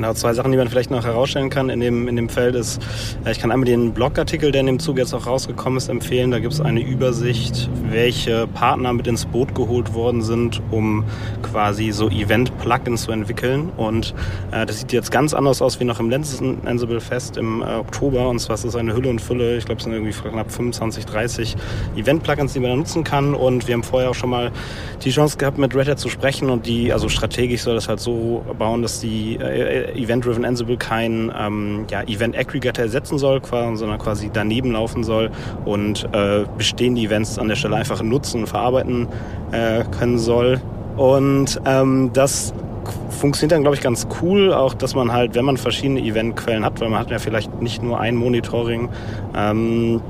Genau, 0.00 0.14
zwei 0.14 0.32
Sachen, 0.32 0.50
die 0.50 0.56
man 0.56 0.66
vielleicht 0.66 0.90
noch 0.90 1.04
herausstellen 1.04 1.50
kann 1.50 1.68
in 1.68 1.78
dem, 1.80 2.08
in 2.08 2.16
dem 2.16 2.30
Feld 2.30 2.54
ist, 2.54 2.80
äh, 3.26 3.32
ich 3.32 3.38
kann 3.38 3.50
einmal 3.50 3.66
den 3.66 3.92
Blogartikel, 3.92 4.50
der 4.50 4.62
in 4.62 4.66
dem 4.66 4.78
Zug 4.78 4.96
jetzt 4.96 5.12
auch 5.12 5.26
rausgekommen 5.26 5.76
ist, 5.76 5.90
empfehlen. 5.90 6.30
Da 6.30 6.38
gibt 6.38 6.54
es 6.54 6.60
eine 6.62 6.80
Übersicht, 6.80 7.68
welche 7.90 8.46
Partner 8.46 8.94
mit 8.94 9.06
ins 9.06 9.26
Boot 9.26 9.54
geholt 9.54 9.92
worden 9.92 10.22
sind, 10.22 10.62
um 10.70 11.04
quasi 11.42 11.90
so 11.90 12.08
Event-Plugins 12.08 13.02
zu 13.02 13.12
entwickeln. 13.12 13.68
Und 13.76 14.14
äh, 14.52 14.64
das 14.64 14.80
sieht 14.80 14.90
jetzt 14.94 15.12
ganz 15.12 15.34
anders 15.34 15.60
aus 15.60 15.80
wie 15.80 15.84
noch 15.84 16.00
im 16.00 16.08
letzten 16.08 16.66
Ansible 16.66 17.02
Fest 17.02 17.36
im 17.36 17.60
äh, 17.60 17.66
Oktober. 17.66 18.30
Und 18.30 18.38
zwar 18.38 18.54
ist 18.54 18.64
es 18.64 18.76
eine 18.76 18.94
Hülle 18.94 19.10
und 19.10 19.20
Fülle, 19.20 19.58
ich 19.58 19.66
glaube 19.66 19.80
es 19.80 19.84
sind 19.84 19.92
irgendwie 19.92 20.12
knapp 20.12 20.50
25, 20.50 21.04
30 21.04 21.56
Event-Plugins, 21.96 22.54
die 22.54 22.60
man 22.60 22.70
da 22.70 22.76
nutzen 22.76 23.04
kann. 23.04 23.34
Und 23.34 23.68
wir 23.68 23.74
haben 23.74 23.82
vorher 23.82 24.08
auch 24.08 24.14
schon 24.14 24.30
mal 24.30 24.50
die 25.04 25.10
Chance 25.10 25.36
gehabt, 25.36 25.58
mit 25.58 25.74
Red 25.74 25.88
Hat 25.88 25.98
zu 25.98 26.08
sprechen. 26.08 26.48
Und 26.48 26.64
die, 26.64 26.90
also 26.90 27.10
strategisch 27.10 27.60
soll 27.60 27.74
das 27.74 27.86
halt 27.86 28.00
so 28.00 28.46
bauen, 28.58 28.80
dass 28.80 29.00
die 29.00 29.36
äh, 29.36 29.89
Event-Driven 29.94 30.44
Ansible 30.44 30.76
kein 30.76 31.32
ähm, 31.38 31.86
ja, 31.90 32.02
Event-Aggregator 32.02 32.84
ersetzen 32.84 33.18
soll, 33.18 33.40
sondern 33.44 33.98
quasi 33.98 34.30
daneben 34.32 34.72
laufen 34.72 35.04
soll 35.04 35.30
und 35.64 36.08
äh, 36.12 36.44
bestehende 36.56 37.00
Events 37.00 37.38
an 37.38 37.48
der 37.48 37.56
Stelle 37.56 37.76
einfach 37.76 38.02
nutzen 38.02 38.42
und 38.42 38.46
verarbeiten 38.46 39.08
äh, 39.52 39.84
können 39.98 40.18
soll. 40.18 40.60
Und 40.96 41.60
ähm, 41.64 42.10
das 42.12 42.52
funktioniert 43.10 43.52
dann, 43.52 43.62
glaube 43.62 43.76
ich, 43.76 43.82
ganz 43.82 44.06
cool, 44.22 44.52
auch 44.52 44.74
dass 44.74 44.94
man 44.94 45.12
halt, 45.12 45.34
wenn 45.34 45.44
man 45.44 45.56
verschiedene 45.56 46.00
Eventquellen 46.00 46.64
hat, 46.64 46.80
weil 46.80 46.88
man 46.88 47.00
hat 47.00 47.10
ja 47.10 47.18
vielleicht 47.18 47.60
nicht 47.60 47.82
nur 47.82 48.00
ein 48.00 48.16
Monitoring, 48.16 48.88
ähm, 49.36 50.00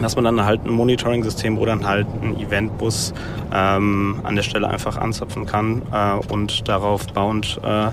dass 0.00 0.16
man 0.16 0.24
dann 0.24 0.44
halt 0.44 0.64
ein 0.64 0.72
Monitoring-System 0.72 1.58
oder 1.58 1.72
dann 1.72 1.86
halt 1.86 2.06
ein 2.22 2.38
Eventbus 2.38 3.14
ähm, 3.54 4.20
an 4.24 4.36
der 4.36 4.42
Stelle 4.42 4.68
einfach 4.68 4.98
anzapfen 4.98 5.46
kann 5.46 5.82
äh, 5.92 6.32
und 6.32 6.68
darauf 6.68 7.06
bauend 7.08 7.58
äh, 7.62 7.88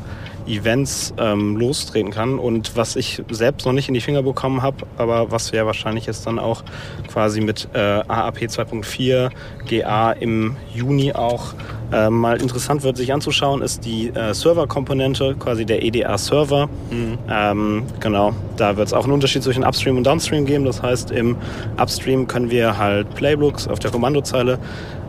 Events 0.47 1.13
ähm, 1.17 1.57
lostreten 1.57 2.11
kann. 2.11 2.39
Und 2.39 2.75
was 2.75 2.95
ich 2.95 3.21
selbst 3.29 3.65
noch 3.65 3.73
nicht 3.73 3.87
in 3.87 3.93
die 3.93 4.01
Finger 4.01 4.23
bekommen 4.23 4.61
habe, 4.61 4.85
aber 4.97 5.31
was 5.31 5.51
ja 5.51 5.65
wahrscheinlich 5.65 6.05
jetzt 6.05 6.25
dann 6.27 6.39
auch 6.39 6.63
quasi 7.11 7.41
mit 7.41 7.69
äh, 7.73 7.77
AAP 7.79 8.39
2.4 8.39 9.29
GA 9.67 10.11
im 10.13 10.55
Juni 10.73 11.13
auch 11.13 11.53
äh, 11.91 12.09
mal 12.09 12.41
interessant 12.41 12.83
wird, 12.83 12.97
sich 12.97 13.13
anzuschauen, 13.13 13.61
ist 13.61 13.85
die 13.85 14.09
äh, 14.09 14.33
Server-Komponente, 14.33 15.35
quasi 15.37 15.65
der 15.65 15.83
EDA-Server. 15.83 16.67
Mhm. 16.89 17.17
Ähm, 17.29 17.83
genau, 17.99 18.33
da 18.57 18.77
wird 18.77 18.87
es 18.87 18.93
auch 18.93 19.03
einen 19.03 19.13
Unterschied 19.13 19.43
zwischen 19.43 19.63
Upstream 19.63 19.97
und 19.97 20.05
Downstream 20.05 20.45
geben. 20.45 20.65
Das 20.65 20.81
heißt, 20.81 21.11
im 21.11 21.37
Upstream 21.79 22.27
können 22.27 22.49
wir 22.49 22.77
halt 22.77 23.13
Playbooks 23.15 23.67
auf 23.67 23.79
der 23.79 23.91
Kommandozeile 23.91 24.59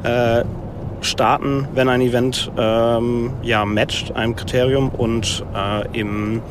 äh, 0.03 0.45
starten, 1.05 1.69
wenn 1.75 1.89
ein 1.89 2.01
Event 2.01 2.51
ähm, 2.57 3.33
ja, 3.43 3.65
matcht 3.65 4.15
einem 4.15 4.37
Kriterium 4.37 4.89
und 4.89 5.45
äh, 5.55 5.99
im 5.99 6.43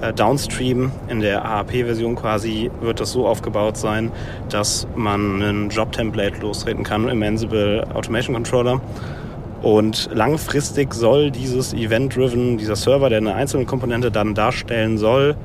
äh, 0.00 0.12
Downstream 0.12 0.90
in 1.08 1.20
der 1.20 1.44
AAP-Version 1.44 2.16
quasi 2.16 2.70
wird 2.80 3.00
das 3.00 3.12
so 3.12 3.26
aufgebaut 3.26 3.76
sein, 3.76 4.10
dass 4.48 4.86
man 4.96 5.42
einen 5.42 5.68
Job-Template 5.70 6.40
lostreten 6.40 6.84
kann 6.84 7.08
im 7.08 7.22
Ansible 7.22 7.86
Automation 7.94 8.34
Controller. 8.34 8.80
Und 9.62 10.10
langfristig 10.12 10.92
soll 10.92 11.30
dieses 11.30 11.72
Event-Driven, 11.72 12.58
dieser 12.58 12.74
Server, 12.74 13.08
der 13.08 13.18
eine 13.18 13.34
einzelne 13.34 13.64
Komponente 13.64 14.10
dann 14.10 14.34
darstellen 14.34 14.98
soll, 14.98 15.36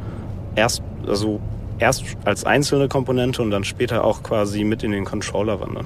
erst, 0.56 0.82
also 1.08 1.40
erst 1.78 2.04
als 2.26 2.44
einzelne 2.44 2.88
Komponente 2.88 3.44
und 3.44 3.52
dann 3.52 3.64
später 3.64 4.04
auch 4.04 4.24
quasi 4.24 4.64
mit 4.64 4.84
in 4.84 4.92
den 4.92 5.06
Controller 5.06 5.60
wandern. 5.60 5.86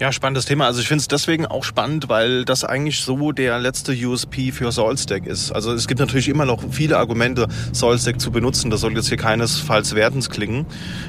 Ja, 0.00 0.12
spannendes 0.12 0.44
Thema. 0.44 0.66
Also 0.66 0.80
ich 0.80 0.86
finde 0.86 1.00
es 1.00 1.08
deswegen 1.08 1.44
auch 1.44 1.64
spannend, 1.64 2.08
weil 2.08 2.44
das 2.44 2.62
eigentlich 2.62 3.00
so 3.00 3.32
der 3.32 3.58
letzte 3.58 3.92
USP 3.92 4.52
für 4.52 4.70
SaltStack 4.70 5.26
ist. 5.26 5.50
Also 5.50 5.72
es 5.72 5.88
gibt 5.88 5.98
natürlich 5.98 6.28
immer 6.28 6.44
noch 6.44 6.62
viele 6.70 6.98
Argumente, 6.98 7.48
SaltStack 7.72 8.20
zu 8.20 8.30
benutzen. 8.30 8.70
Das 8.70 8.82
soll 8.82 8.94
jetzt 8.94 9.08
hier 9.08 9.16
keinesfalls 9.16 9.96
wertens 9.96 10.30
klingen. 10.30 10.66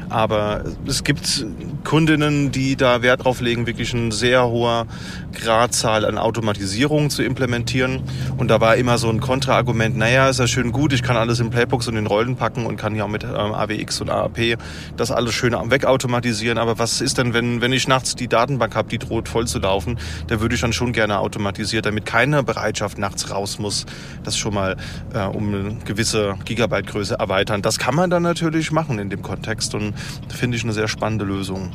Aber 0.10 0.64
es 0.88 1.04
gibt 1.04 1.46
Kundinnen, 1.84 2.52
die 2.52 2.76
da 2.78 3.04
Wert 3.04 3.26
drauf 3.26 3.42
legen, 3.42 3.68
wirklich 3.68 3.94
eine 3.94 4.12
sehr 4.12 4.48
hohe 4.48 4.88
Gradzahl 5.34 6.04
an 6.04 6.18
Automatisierung 6.18 7.12
zu 7.12 7.22
implementieren. 7.22 8.02
Und 8.38 8.48
da 8.48 8.60
war 8.60 8.76
immer 8.76 8.98
so 8.98 9.08
ein 9.12 9.20
Kontraargument, 9.20 9.98
naja, 9.98 10.30
ist 10.30 10.40
ja 10.40 10.48
schön 10.48 10.72
gut, 10.72 10.94
ich 10.94 11.04
kann 11.04 11.16
alles 11.16 11.40
in 11.40 11.52
Playbooks 11.52 11.88
und 11.88 11.96
in 11.96 12.08
Rollen 12.08 12.38
packen 12.38 12.66
und 12.66 12.78
kann 12.78 12.96
ja 12.96 13.04
auch 13.04 13.08
mit 13.08 13.24
ähm, 13.24 13.30
AWX 13.54 14.02
und 14.02 14.10
AAP 14.10 14.58
das 14.98 15.12
alles 15.12 15.36
schön 15.36 15.54
wegautomatisieren. 15.54 16.58
Aber 16.58 16.80
was 16.80 17.02
ist 17.02 17.20
denn, 17.20 17.36
wenn, 17.36 17.62
wenn 17.62 17.72
ich 17.72 17.88
nachts 17.88 18.16
die 18.16 18.28
Datenbank 18.28 18.79
habe, 18.80 18.90
die 18.90 18.98
droht 18.98 19.30
voll 19.30 19.46
zu 19.46 19.60
laufen, 19.60 20.00
da 20.28 20.42
würde 20.42 20.56
ich 20.56 20.62
dann 20.62 20.74
schon 20.74 20.92
gerne 20.92 21.20
automatisiert, 21.20 21.86
damit 21.86 22.06
keine 22.06 22.42
Bereitschaft 22.44 22.98
nachts 22.98 23.30
raus 23.30 23.60
muss, 23.60 23.86
das 24.24 24.38
schon 24.38 24.54
mal 24.54 24.78
äh, 25.14 25.20
um 25.26 25.54
eine 25.54 25.76
gewisse 25.86 26.36
Gigabyte-Größe 26.46 27.16
erweitern. 27.20 27.62
Das 27.62 27.78
kann 27.78 27.96
man 27.96 28.10
dann 28.10 28.24
natürlich 28.24 28.72
machen 28.72 28.98
in 28.98 29.10
dem 29.10 29.22
Kontext 29.22 29.76
und 29.76 29.94
finde 30.30 30.58
ich 30.58 30.64
eine 30.64 30.74
sehr 30.74 30.88
spannende 30.88 31.26
Lösung. 31.26 31.72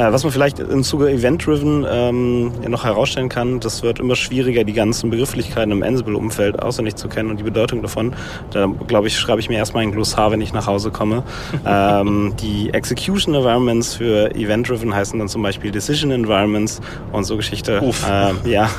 Äh, 0.00 0.12
was 0.12 0.24
man 0.24 0.32
vielleicht 0.32 0.58
im 0.58 0.82
Zuge 0.82 1.10
Event-Driven 1.10 1.86
ähm, 1.88 2.52
noch 2.68 2.84
herausstellen 2.84 3.28
kann, 3.28 3.60
das 3.60 3.82
wird 3.82 3.98
immer 3.98 4.16
schwieriger, 4.16 4.64
die 4.64 4.72
ganzen 4.72 5.10
Begrifflichkeiten 5.10 5.72
im 5.72 5.82
Ansible-Umfeld 5.82 6.62
auswendig 6.62 6.96
zu 6.96 7.08
kennen 7.08 7.30
und 7.30 7.38
die 7.38 7.42
Bedeutung 7.42 7.82
davon. 7.82 8.14
Da, 8.50 8.66
glaube 8.86 9.08
ich, 9.08 9.18
schreibe 9.18 9.40
ich 9.40 9.50
mir 9.50 9.58
erstmal 9.58 9.82
ein 9.82 9.92
Glossar, 9.92 10.30
wenn 10.30 10.40
ich 10.40 10.54
nach 10.54 10.66
Hause 10.66 10.90
komme. 10.90 11.22
ähm, 11.66 12.32
die 12.40 12.72
Execution 12.72 13.34
Environments 13.34 13.94
für 13.94 14.34
Event-Driven 14.34 14.94
heißen 14.94 15.18
dann 15.18 15.28
zum 15.28 15.42
Beispiel 15.42 15.70
Decision 15.70 16.10
Environments 16.12 16.80
und 17.12 17.24
so 17.24 17.36
Geschichte. 17.36 17.82
Ähm, 18.10 18.38
ja, 18.44 18.70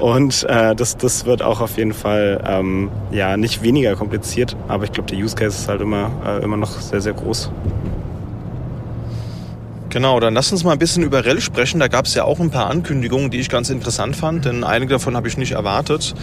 und 0.00 0.44
äh, 0.48 0.74
das, 0.74 0.96
das 0.96 1.24
wird 1.24 1.42
auch 1.42 1.60
auf 1.60 1.76
jeden 1.76 1.94
Fall 1.94 2.42
ähm, 2.48 2.90
ja 3.12 3.36
nicht 3.36 3.62
weniger 3.62 3.94
kompliziert, 3.94 4.56
aber 4.66 4.84
ich 4.84 4.92
glaube, 4.92 5.08
der 5.08 5.18
Use 5.18 5.36
Case 5.36 5.56
ist 5.56 5.68
halt 5.68 5.80
immer, 5.80 6.10
äh, 6.26 6.42
immer 6.42 6.56
noch 6.56 6.80
sehr, 6.80 7.00
sehr 7.00 7.12
groß. 7.12 7.52
Genau, 9.94 10.18
dann 10.18 10.34
lass 10.34 10.50
uns 10.50 10.64
mal 10.64 10.72
ein 10.72 10.80
bisschen 10.80 11.04
über 11.04 11.24
RHEL 11.24 11.40
sprechen. 11.40 11.78
Da 11.78 11.86
gab 11.86 12.06
es 12.06 12.14
ja 12.14 12.24
auch 12.24 12.40
ein 12.40 12.50
paar 12.50 12.68
Ankündigungen, 12.68 13.30
die 13.30 13.38
ich 13.38 13.48
ganz 13.48 13.70
interessant 13.70 14.16
fand, 14.16 14.44
denn 14.44 14.64
einige 14.64 14.94
davon 14.94 15.14
habe 15.14 15.28
ich 15.28 15.36
nicht 15.36 15.52
erwartet. 15.52 16.14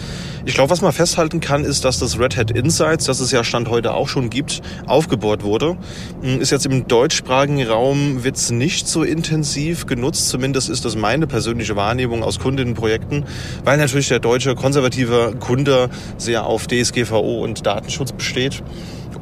Ich 0.44 0.52
glaube, 0.52 0.68
was 0.68 0.82
man 0.82 0.92
festhalten 0.92 1.40
kann, 1.40 1.64
ist, 1.64 1.86
dass 1.86 1.98
das 1.98 2.18
Red 2.18 2.36
Hat 2.36 2.50
Insights, 2.50 3.06
das 3.06 3.18
es 3.20 3.30
ja 3.30 3.42
Stand 3.42 3.70
heute 3.70 3.94
auch 3.94 4.08
schon 4.08 4.28
gibt, 4.28 4.60
aufgebohrt 4.84 5.42
wurde. 5.42 5.78
Hm, 6.20 6.38
ist 6.42 6.50
jetzt 6.50 6.66
im 6.66 6.86
deutschsprachigen 6.86 7.66
Raum, 7.66 8.24
wird 8.24 8.36
es 8.36 8.50
nicht 8.50 8.88
so 8.88 9.04
intensiv 9.04 9.86
genutzt. 9.86 10.28
Zumindest 10.28 10.68
ist 10.68 10.84
das 10.84 10.94
meine 10.94 11.26
persönliche 11.26 11.74
Wahrnehmung 11.74 12.22
aus 12.22 12.40
Kundinnenprojekten, 12.40 13.24
weil 13.64 13.78
natürlich 13.78 14.08
der 14.08 14.20
deutsche 14.20 14.54
konservative 14.54 15.34
Kunde 15.40 15.88
sehr 16.18 16.44
auf 16.44 16.66
DSGVO 16.66 17.42
und 17.42 17.64
Datenschutz 17.64 18.12
besteht. 18.12 18.62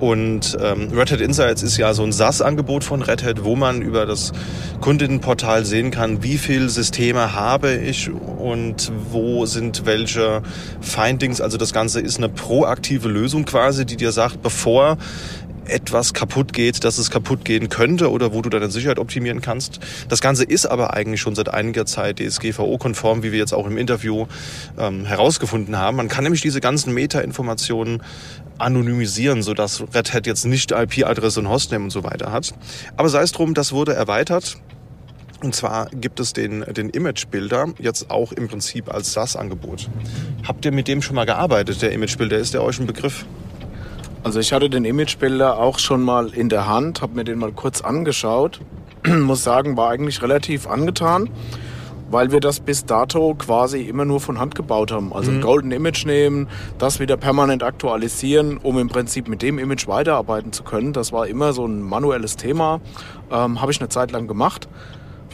Und 0.01 0.57
ähm, 0.63 0.89
Red 0.97 1.13
Hat 1.13 1.21
Insights 1.21 1.63
ist 1.63 1.77
ja 1.77 1.93
so 1.93 2.03
ein 2.03 2.13
SaaS-Angebot 2.13 2.85
von 2.85 3.03
Red 3.03 3.23
Hat, 3.23 3.45
wo 3.45 3.55
man 3.55 3.83
über 3.83 4.07
das 4.07 4.33
Kundinnenportal 4.81 5.67
sehen 5.67 5.91
kann, 5.91 6.23
wie 6.23 6.39
viele 6.39 6.71
Systeme 6.71 7.35
habe 7.35 7.75
ich 7.75 8.11
und 8.11 8.91
wo 9.11 9.45
sind 9.45 9.85
welche 9.85 10.43
Findings. 10.81 11.43
Also 11.43 11.59
das 11.59 11.75
Ganze 11.75 12.01
ist 12.01 12.17
eine 12.17 12.31
proaktive 12.31 13.09
Lösung 13.09 13.45
quasi, 13.45 13.85
die 13.85 13.97
dir 13.97 14.13
sagt, 14.13 14.43
bevor 14.43 14.97
etwas 15.67 16.15
kaputt 16.15 16.53
geht, 16.53 16.85
dass 16.85 16.99
es 16.99 17.11
kaputt 17.11 17.45
gehen 17.45 17.69
könnte 17.69 18.11
oder 18.11 18.33
wo 18.33 18.43
du 18.43 18.51
deine 18.51 18.71
Sicherheit 18.71 18.99
optimieren 18.99 19.41
kannst. 19.41 19.81
Das 20.09 20.21
Ganze 20.21 20.45
ist 20.45 20.67
aber 20.67 20.95
eigentlich 20.95 21.21
schon 21.21 21.35
seit 21.35 21.53
einiger 21.53 21.87
Zeit 21.87 22.19
DSGVO-konform, 22.19 23.23
wie 23.23 23.33
wir 23.33 23.39
jetzt 23.39 23.53
auch 23.53 23.67
im 23.67 23.77
Interview 23.77 24.27
ähm, 24.79 25.05
herausgefunden 25.05 25.77
haben. 25.77 25.97
Man 25.97 26.09
kann 26.09 26.25
nämlich 26.25 26.43
diese 26.43 26.61
ganzen 26.61 26.93
Meta-Informationen 26.95 28.03
anonymisieren, 28.59 29.43
sodass 29.43 29.83
Red 29.95 30.13
Hat 30.13 30.27
jetzt 30.27 30.45
nicht 30.45 30.73
IP-Adresse 30.73 31.41
und 31.41 31.49
Hostname 31.49 31.85
und 31.85 31.91
so 31.91 32.05
weiter 32.05 32.33
hat. 32.33 32.55
Aber 32.97 33.09
sei 33.09 33.23
es 33.23 33.33
drum, 33.33 33.55
das 33.55 33.73
wurde 33.73 33.95
erweitert. 33.95 34.59
Und 35.43 35.55
zwar 35.55 35.89
gibt 35.91 36.21
es 36.21 36.35
den, 36.35 36.61
den 36.75 36.91
Image-Builder 36.91 37.69
jetzt 37.79 38.11
auch 38.11 38.33
im 38.33 38.49
Prinzip 38.49 38.93
als 38.93 39.15
SaaS-Angebot. 39.15 39.89
Habt 40.47 40.65
ihr 40.67 40.73
mit 40.73 40.87
dem 40.87 41.01
schon 41.01 41.17
mal 41.17 41.25
gearbeitet, 41.25 41.81
der 41.81 41.93
Image-Builder? 41.93 42.37
Ist 42.37 42.53
der 42.53 42.63
euch 42.63 42.79
ein 42.79 42.87
Begriff? 42.87 43.25
Also 44.23 44.39
ich 44.39 44.53
hatte 44.53 44.69
den 44.69 44.85
Imagebilder 44.85 45.59
auch 45.59 45.79
schon 45.79 46.03
mal 46.03 46.29
in 46.29 46.51
der 46.51 46.69
Hand, 46.69 47.01
habe 47.01 47.15
mir 47.15 47.25
den 47.25 47.39
mal 47.39 47.53
kurz 47.53 47.81
angeschaut. 47.81 48.61
Muss 49.07 49.43
sagen, 49.43 49.79
war 49.79 49.91
eigentlich 49.91 50.21
relativ 50.21 50.67
angetan, 50.67 51.31
weil 52.11 52.31
wir 52.31 52.41
das 52.41 52.61
bis 52.61 52.85
dato 52.85 53.35
quasi 53.35 53.81
immer 53.81 54.05
nur 54.05 54.21
von 54.21 54.39
Hand 54.39 54.55
gebaut 54.55 54.93
haben. 54.93 55.15
Also 55.15 55.31
mhm. 55.31 55.39
ein 55.39 55.41
Golden 55.41 55.73
Image 55.73 56.05
nehmen, 56.05 56.49
das 56.77 57.01
wieder 57.01 57.17
permanent 57.17 57.63
aktualisieren, 57.63 58.59
um 58.59 58.79
im 58.79 58.89
Prinzip 58.89 59.27
mit 59.27 59.41
dem 59.41 59.59
Image 59.59 59.89
weiterarbeiten 59.89 60.53
zu 60.53 60.65
können. 60.65 60.93
Das 60.93 61.13
war 61.13 61.27
immer 61.27 61.55
so 61.55 61.65
ein 61.65 61.81
manuelles 61.81 62.37
Thema, 62.37 62.83
ähm, 63.33 63.63
habe 63.63 63.73
ich 63.73 63.81
eine 63.81 63.89
Zeit 63.89 64.11
lang 64.11 64.27
gemacht. 64.27 64.69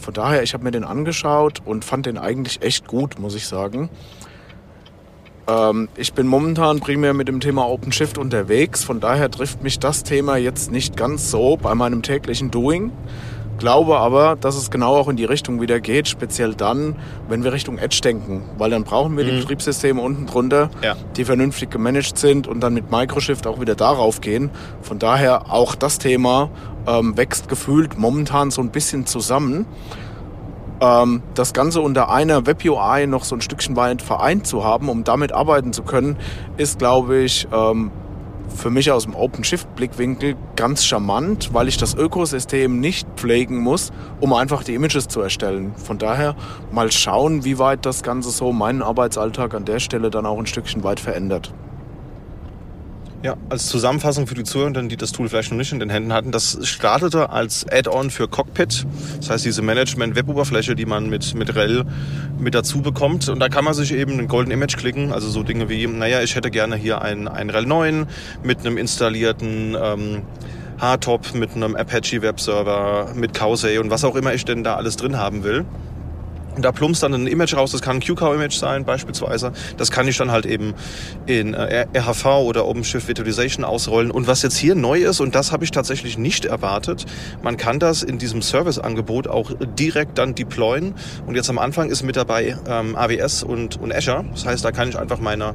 Von 0.01 0.14
daher, 0.14 0.44
ich 0.44 0.55
habe 0.55 0.62
mir 0.62 0.70
den 0.70 0.85
angeschaut 0.85 1.61
und 1.64 1.85
fand 1.85 2.07
den 2.07 2.18
eigentlich 2.18 2.62
echt 2.62 2.87
gut, 2.87 3.18
muss 3.18 3.35
ich 3.35 3.49
sagen. 3.49 3.90
Ähm, 5.48 5.88
ich 5.96 6.12
bin 6.12 6.26
momentan 6.26 6.80
primär 6.80 7.14
mit 7.14 7.28
dem 7.28 7.40
Thema 7.40 7.68
OpenShift 7.68 8.18
unterwegs, 8.18 8.85
von 8.85 9.00
daher 9.00 9.30
trifft 9.30 9.62
mich 9.62 9.78
das 9.78 10.02
Thema 10.02 10.37
jetzt 10.37 10.70
nicht 10.70 10.96
ganz 10.96 11.30
so 11.30 11.56
bei 11.56 11.74
meinem 11.74 12.02
täglichen 12.02 12.50
Doing. 12.50 12.92
Glaube 13.59 13.96
aber, 13.96 14.37
dass 14.37 14.54
es 14.54 14.70
genau 14.70 14.96
auch 14.96 15.09
in 15.09 15.16
die 15.16 15.24
Richtung 15.24 15.62
wieder 15.62 15.80
geht, 15.80 16.09
speziell 16.09 16.54
dann, 16.54 16.96
wenn 17.28 17.42
wir 17.42 17.54
Richtung 17.54 17.78
Edge 17.78 18.00
denken, 18.04 18.42
weil 18.59 18.68
dann 18.70 18.85
brauchen 18.85 19.16
wir 19.16 19.24
mhm. 19.24 19.28
die 19.30 19.37
Betriebssysteme 19.38 20.00
unten 20.00 20.26
drunter, 20.26 20.68
ja. 20.82 20.94
die 21.16 21.24
vernünftig 21.24 21.70
gemanagt 21.70 22.18
sind 22.18 22.48
und 22.48 22.61
dann 22.61 22.74
mit 22.74 22.90
Microshift 22.90 23.46
auch 23.46 23.59
wieder 23.59 23.74
darauf 23.74 24.20
gehen. 24.20 24.50
Von 24.82 24.98
daher 24.98 25.50
auch 25.50 25.74
das 25.74 25.96
Thema 25.96 26.50
ähm, 26.87 27.16
wächst 27.16 27.48
gefühlt 27.48 27.98
momentan 27.98 28.50
so 28.50 28.61
ein 28.61 28.70
bisschen 28.70 29.06
zusammen. 29.06 29.64
Ähm, 30.80 31.22
das 31.34 31.52
Ganze 31.52 31.80
unter 31.80 32.10
einer 32.10 32.46
Web-UI 32.46 33.06
noch 33.06 33.24
so 33.24 33.34
ein 33.34 33.40
Stückchen 33.40 33.76
weit 33.76 34.02
vereint 34.02 34.46
zu 34.46 34.64
haben, 34.64 34.88
um 34.88 35.04
damit 35.04 35.32
arbeiten 35.32 35.72
zu 35.72 35.82
können, 35.82 36.16
ist, 36.56 36.78
glaube 36.78 37.18
ich, 37.18 37.48
ähm, 37.52 37.90
für 38.54 38.70
mich 38.70 38.90
aus 38.90 39.04
dem 39.04 39.14
OpenShift-Blickwinkel 39.14 40.36
ganz 40.54 40.84
charmant, 40.84 41.52
weil 41.52 41.68
ich 41.68 41.76
das 41.76 41.94
Ökosystem 41.94 42.80
nicht 42.80 43.06
pflegen 43.16 43.58
muss, 43.58 43.92
um 44.20 44.32
einfach 44.32 44.62
die 44.62 44.74
Images 44.74 45.08
zu 45.08 45.20
erstellen. 45.20 45.74
Von 45.76 45.98
daher 45.98 46.36
mal 46.72 46.92
schauen, 46.92 47.44
wie 47.44 47.58
weit 47.58 47.84
das 47.86 48.02
Ganze 48.02 48.30
so 48.30 48.52
meinen 48.52 48.82
Arbeitsalltag 48.82 49.54
an 49.54 49.64
der 49.64 49.80
Stelle 49.80 50.10
dann 50.10 50.26
auch 50.26 50.38
ein 50.38 50.46
Stückchen 50.46 50.84
weit 50.84 51.00
verändert. 51.00 51.52
Ja, 53.26 53.36
als 53.48 53.66
Zusammenfassung 53.66 54.28
für 54.28 54.36
die 54.36 54.44
Zuhörenden, 54.44 54.88
die 54.88 54.96
das 54.96 55.10
Tool 55.10 55.28
vielleicht 55.28 55.50
noch 55.50 55.58
nicht 55.58 55.72
in 55.72 55.80
den 55.80 55.90
Händen 55.90 56.12
hatten, 56.12 56.30
das 56.30 56.60
startete 56.62 57.30
als 57.30 57.66
Add-on 57.68 58.10
für 58.10 58.28
Cockpit. 58.28 58.86
Das 59.16 59.30
heißt, 59.30 59.44
diese 59.44 59.62
Management-Web-Oberfläche, 59.62 60.76
die 60.76 60.86
man 60.86 61.10
mit, 61.10 61.34
mit 61.34 61.52
REL 61.56 61.84
mit 62.38 62.54
dazu 62.54 62.82
bekommt. 62.82 63.28
Und 63.28 63.40
da 63.40 63.48
kann 63.48 63.64
man 63.64 63.74
sich 63.74 63.92
eben 63.92 64.20
ein 64.20 64.28
Golden 64.28 64.52
Image 64.52 64.76
klicken. 64.76 65.12
Also 65.12 65.28
so 65.28 65.42
Dinge 65.42 65.68
wie, 65.68 65.88
naja, 65.88 66.22
ich 66.22 66.36
hätte 66.36 66.52
gerne 66.52 66.76
hier 66.76 67.02
ein, 67.02 67.26
ein 67.26 67.50
REL 67.50 67.66
9 67.66 68.06
mit 68.44 68.60
einem 68.60 68.78
installierten 68.78 69.76
ähm, 69.76 70.22
Hardtop, 70.78 71.34
mit 71.34 71.56
einem 71.56 71.74
Apache 71.74 72.22
Webserver, 72.22 73.10
mit 73.16 73.34
Causey 73.34 73.78
und 73.78 73.90
was 73.90 74.04
auch 74.04 74.14
immer 74.14 74.34
ich 74.34 74.44
denn 74.44 74.62
da 74.62 74.76
alles 74.76 74.94
drin 74.94 75.16
haben 75.16 75.42
will. 75.42 75.64
Und 76.56 76.62
da 76.62 76.72
plumpst 76.72 77.02
dann 77.02 77.12
ein 77.12 77.26
Image 77.26 77.54
raus, 77.54 77.72
das 77.72 77.82
kann 77.82 77.96
ein 77.96 78.00
QCOW-Image 78.00 78.56
sein 78.58 78.84
beispielsweise. 78.84 79.52
Das 79.76 79.90
kann 79.90 80.08
ich 80.08 80.16
dann 80.16 80.30
halt 80.30 80.46
eben 80.46 80.74
in 81.26 81.52
äh, 81.52 81.86
RHV 81.94 82.24
oder 82.24 82.66
OpenShift 82.66 83.08
Virtualization 83.08 83.64
ausrollen. 83.64 84.10
Und 84.10 84.26
was 84.26 84.42
jetzt 84.42 84.56
hier 84.56 84.74
neu 84.74 85.00
ist, 85.00 85.20
und 85.20 85.34
das 85.34 85.52
habe 85.52 85.64
ich 85.64 85.70
tatsächlich 85.70 86.16
nicht 86.16 86.46
erwartet, 86.46 87.04
man 87.42 87.58
kann 87.58 87.78
das 87.78 88.02
in 88.02 88.18
diesem 88.18 88.40
Service-Angebot 88.40 89.28
auch 89.28 89.52
direkt 89.78 90.16
dann 90.16 90.34
deployen. 90.34 90.94
Und 91.26 91.34
jetzt 91.34 91.50
am 91.50 91.58
Anfang 91.58 91.90
ist 91.90 92.02
mit 92.02 92.16
dabei 92.16 92.56
ähm, 92.66 92.96
AWS 92.96 93.42
und, 93.42 93.78
und 93.80 93.94
Azure. 93.94 94.24
Das 94.32 94.46
heißt, 94.46 94.64
da 94.64 94.72
kann 94.72 94.88
ich 94.88 94.98
einfach 94.98 95.18
meine, 95.18 95.54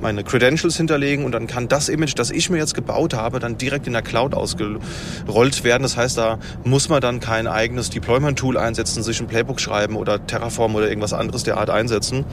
meine 0.00 0.24
Credentials 0.24 0.76
hinterlegen 0.76 1.26
und 1.26 1.32
dann 1.32 1.46
kann 1.46 1.68
das 1.68 1.90
Image, 1.90 2.14
das 2.16 2.30
ich 2.30 2.48
mir 2.48 2.56
jetzt 2.56 2.74
gebaut 2.74 3.12
habe, 3.12 3.38
dann 3.38 3.58
direkt 3.58 3.86
in 3.86 3.92
der 3.92 4.02
Cloud 4.02 4.34
ausgerollt 4.34 5.64
werden. 5.64 5.82
Das 5.82 5.98
heißt, 5.98 6.16
da 6.16 6.38
muss 6.64 6.88
man 6.88 7.02
dann 7.02 7.20
kein 7.20 7.46
eigenes 7.46 7.90
Deployment-Tool 7.90 8.56
einsetzen, 8.56 9.02
sich 9.02 9.20
ein 9.20 9.26
Playbook 9.26 9.60
schreiben 9.60 9.96
oder 9.96 10.26
Terraform 10.38 10.74
oder 10.74 10.88
irgendwas 10.88 11.12
anderes 11.12 11.42
der 11.42 11.58
Art 11.58 11.70
einsetzen. 11.70 12.24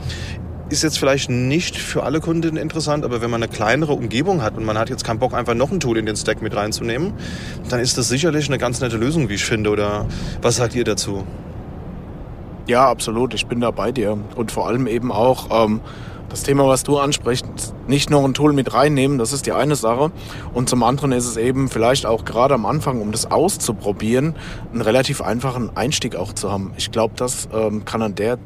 Ist 0.68 0.82
jetzt 0.82 0.98
vielleicht 0.98 1.30
nicht 1.30 1.76
für 1.76 2.02
alle 2.02 2.20
Kunden 2.20 2.56
interessant, 2.56 3.04
aber 3.04 3.20
wenn 3.20 3.30
man 3.30 3.42
eine 3.42 3.52
kleinere 3.52 3.92
Umgebung 3.92 4.42
hat 4.42 4.56
und 4.56 4.64
man 4.64 4.76
hat 4.76 4.90
jetzt 4.90 5.04
keinen 5.04 5.20
Bock, 5.20 5.32
einfach 5.32 5.54
noch 5.54 5.70
ein 5.70 5.78
Tool 5.78 5.96
in 5.96 6.06
den 6.06 6.16
Stack 6.16 6.42
mit 6.42 6.56
reinzunehmen, 6.56 7.12
dann 7.68 7.78
ist 7.78 7.96
das 7.98 8.08
sicherlich 8.08 8.48
eine 8.48 8.58
ganz 8.58 8.80
nette 8.80 8.96
Lösung, 8.96 9.28
wie 9.28 9.34
ich 9.34 9.44
finde. 9.44 9.70
Oder 9.70 10.06
was 10.42 10.56
sagt 10.56 10.74
ihr 10.74 10.82
dazu? 10.82 11.24
Ja, 12.66 12.88
absolut. 12.90 13.32
Ich 13.32 13.46
bin 13.46 13.60
da 13.60 13.70
bei 13.70 13.92
dir. 13.92 14.18
Und 14.34 14.50
vor 14.50 14.66
allem 14.66 14.88
eben 14.88 15.12
auch, 15.12 15.66
ähm, 15.66 15.80
das 16.28 16.42
Thema, 16.42 16.66
was 16.66 16.82
du 16.82 16.98
ansprichst, 16.98 17.74
nicht 17.86 18.10
noch 18.10 18.24
ein 18.24 18.34
Tool 18.34 18.52
mit 18.52 18.72
reinnehmen, 18.74 19.18
das 19.18 19.32
ist 19.32 19.46
die 19.46 19.52
eine 19.52 19.76
Sache. 19.76 20.10
Und 20.52 20.68
zum 20.68 20.82
anderen 20.82 21.12
ist 21.12 21.26
es 21.26 21.36
eben 21.36 21.68
vielleicht 21.68 22.06
auch 22.06 22.24
gerade 22.24 22.54
am 22.54 22.66
Anfang, 22.66 23.00
um 23.00 23.12
das 23.12 23.30
auszuprobieren, 23.30 24.34
einen 24.72 24.82
relativ 24.82 25.20
einfachen 25.20 25.76
Einstieg 25.76 26.16
auch 26.16 26.32
zu 26.32 26.50
haben. 26.50 26.72
Ich 26.76 26.90
glaube, 26.90 27.14
das 27.16 27.48
ähm, 27.52 27.84
kann 27.84 28.02
an 28.02 28.14
der 28.14 28.38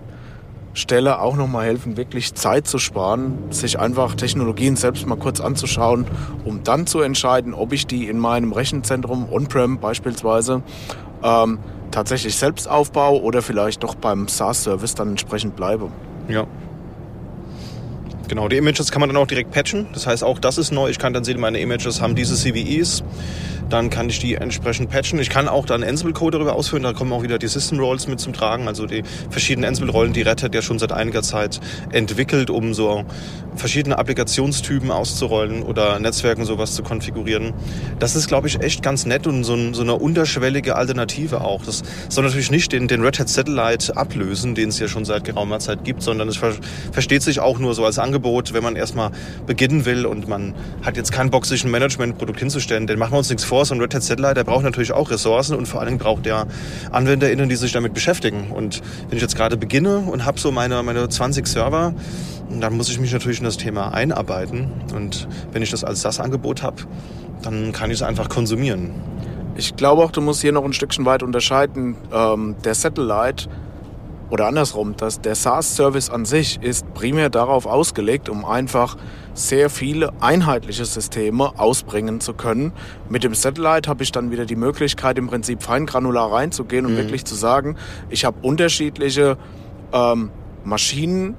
Stelle 0.73 1.21
auch 1.21 1.37
nochmal 1.37 1.67
helfen, 1.67 1.97
wirklich 1.97 2.35
Zeit 2.35 2.67
zu 2.67 2.79
sparen, 2.79 3.51
sich 3.51 3.79
einfach 3.79 4.15
Technologien 4.15 4.77
selbst 4.77 5.07
mal 5.07 5.17
kurz 5.17 5.41
anzuschauen, 5.41 6.07
um 6.45 6.63
dann 6.63 6.87
zu 6.87 7.01
entscheiden, 7.01 7.55
ob 7.55 7.73
ich 7.73 7.87
die 7.87 8.09
in 8.09 8.19
meinem 8.19 8.53
Rechenzentrum 8.53 9.29
on-prem 9.33 9.79
beispielsweise 9.79 10.63
ähm, 11.25 11.59
tatsächlich 11.91 12.37
selbst 12.37 12.69
aufbaue 12.69 13.21
oder 13.21 13.43
vielleicht 13.43 13.83
doch 13.83 13.97
beim 13.97 14.29
SaaS-Service 14.29 14.95
dann 14.95 15.11
entsprechend 15.11 15.57
bleibe. 15.57 15.89
Ja, 16.29 16.47
Genau, 18.31 18.47
die 18.47 18.59
Images 18.59 18.93
kann 18.93 19.01
man 19.01 19.09
dann 19.09 19.17
auch 19.17 19.27
direkt 19.27 19.51
patchen. 19.51 19.89
Das 19.93 20.07
heißt, 20.07 20.23
auch 20.23 20.39
das 20.39 20.57
ist 20.57 20.71
neu. 20.71 20.89
Ich 20.89 21.01
kann 21.01 21.13
dann 21.13 21.25
sehen, 21.25 21.41
meine 21.41 21.59
Images 21.59 22.01
haben 22.01 22.15
diese 22.15 22.37
CVEs 22.37 23.03
dann 23.73 23.91
kann 23.91 24.09
ich 24.09 24.19
die 24.19 24.35
entsprechend 24.35 24.91
patchen. 24.91 25.19
Ich 25.19 25.31
kann 25.31 25.49
auch 25.49 25.67
dann 25.67 25.83
Ansible-Code 25.83 26.39
darüber 26.39 26.55
ausführen, 26.55 26.83
da 26.83 26.93
kommen 26.93 27.13
auch 27.13 27.23
wieder 27.23 27.39
die 27.39 27.49
System-Roles 27.49 28.09
mit 28.09 28.21
zum 28.21 28.33
Tragen, 28.33 28.69
also 28.69 28.87
die 28.87 29.03
verschiedenen 29.31 29.69
Ansible-Rollen, 29.69 30.13
die 30.13 30.23
Red 30.23 30.43
Hat 30.43 30.55
ja 30.55 30.63
schon 30.63 30.79
seit 30.79 30.93
einiger 30.93 31.23
Zeit 31.23 31.61
entwickelt, 31.93 32.51
um 32.51 32.75
so 32.75 33.05
verschiedene 33.57 33.99
Applikationstypen 33.99 34.91
auszurollen 34.91 35.63
oder 35.63 35.99
Netzwerken 35.99 36.45
sowas 36.45 36.75
zu 36.75 36.83
konfigurieren. 36.83 37.53
Das 37.99 38.17
ist, 38.17 38.29
glaube 38.29 38.49
ich, 38.49 38.61
echt 38.61 38.83
ganz 38.83 39.07
nett 39.07 39.27
und 39.27 39.45
so, 39.45 39.57
so 39.73 39.83
eine 39.83 39.95
unterschwellige 39.95 40.77
Alternative 40.77 41.41
auch. 41.41 41.65
Das 41.65 41.83
soll 42.09 42.25
natürlich 42.25 42.51
nicht 42.51 42.73
den, 42.73 42.89
den 42.89 43.03
Red 43.03 43.19
Hat 43.19 43.29
Satellite 43.29 43.97
ablösen, 43.97 44.55
den 44.55 44.71
es 44.71 44.79
ja 44.79 44.89
schon 44.89 45.05
seit 45.05 45.25
geraumer 45.25 45.59
Zeit 45.59 45.85
gibt, 45.85 46.03
sondern 46.03 46.29
es 46.29 46.37
ver 46.37 46.55
versteht 46.93 47.23
sich 47.23 47.41
auch 47.41 47.59
nur 47.59 47.75
so 47.75 47.85
als 47.85 47.99
Angebot, 47.99 48.53
wenn 48.53 48.63
man 48.63 48.77
erstmal 48.77 49.11
beginnen 49.47 49.85
will 49.85 50.07
und 50.07 50.29
man 50.29 50.55
hat 50.83 50.97
jetzt 50.97 51.13
keinen 51.13 51.31
Bock, 51.31 51.47
sich 51.47 51.65
ein 51.65 51.71
Management-Produkt 51.71 52.41
hinzustellen, 52.41 52.87
dann 52.87 52.99
machen 52.99 53.13
wir 53.13 53.19
uns 53.19 53.31
nichts 53.31 53.45
vor, 53.45 53.60
so 53.65 53.75
ein 53.75 53.81
Red 53.81 53.95
Hat 53.95 54.03
Satellite, 54.03 54.35
der 54.35 54.45
braucht 54.45 54.65
natürlich 54.65 54.93
auch 54.93 55.11
Ressourcen 55.11 55.57
und 55.57 55.67
vor 55.67 55.85
Dingen 55.85 55.99
braucht 55.99 56.27
der 56.27 56.47
AnwenderInnen, 56.91 57.49
die 57.49 57.57
sich 57.57 57.73
damit 57.73 57.95
beschäftigen. 57.95 58.51
Und 58.51 58.81
wenn 59.09 59.17
ich 59.17 59.23
jetzt 59.23 59.37
gerade 59.37 59.57
beginne 59.57 59.99
und 59.99 60.25
habe 60.25 60.39
so 60.39 60.51
meine, 60.51 60.83
meine 60.83 61.09
20 61.09 61.47
Server, 61.47 61.95
dann 62.59 62.77
muss 62.77 62.89
ich 62.89 62.99
mich 62.99 63.13
natürlich 63.13 63.39
in 63.39 63.45
das 63.45 63.57
Thema 63.57 63.95
einarbeiten. 63.95 64.71
Und 64.95 65.29
wenn 65.53 65.63
ich 65.63 65.71
das 65.71 65.85
als 65.85 66.03
SaaS-Angebot 66.03 66.63
habe, 66.63 66.83
dann 67.43 67.73
kann 67.73 67.91
ich 67.91 67.97
es 67.97 68.03
einfach 68.03 68.29
konsumieren. 68.29 68.91
Ich 69.57 69.77
glaube 69.77 70.03
auch, 70.03 70.11
du 70.11 70.21
musst 70.21 70.41
hier 70.41 70.53
noch 70.53 70.65
ein 70.65 70.73
Stückchen 70.73 71.05
weit 71.05 71.23
unterscheiden. 71.23 71.97
Ähm, 72.13 72.57
der 72.65 72.75
Satellite 72.75 73.49
oder 74.31 74.47
andersrum, 74.47 74.97
dass 74.97 75.21
der 75.21 75.35
SaaS-Service 75.35 76.09
an 76.11 76.25
sich 76.25 76.63
ist 76.63 76.93
primär 76.95 77.31
darauf 77.31 77.67
ausgelegt, 77.67 78.29
um 78.29 78.45
einfach 78.45 78.97
sehr 79.35 79.71
viele 79.71 80.13
einheitliche 80.21 80.85
Systeme 80.85 81.59
ausbringen 81.59 82.21
zu 82.21 82.35
können. 82.35 82.73
Mit 83.09 83.25
dem 83.25 83.35
Satellite 83.35 83.89
habe 83.89 84.03
ich 84.03 84.13
dann 84.13 84.31
wieder 84.31 84.45
die 84.47 84.57
Möglichkeit, 84.57 85.19
im 85.19 85.29
Prinzip 85.29 85.63
feingranular 85.63 86.33
reinzugehen 86.33 86.87
und 86.87 86.93
Mhm. 86.95 86.99
wirklich 86.99 87.25
zu 87.25 87.35
sagen, 87.35 87.77
ich 88.09 88.25
habe 88.25 88.37
unterschiedliche 88.43 89.37
ähm, 89.93 90.31
Maschinen, 90.65 91.35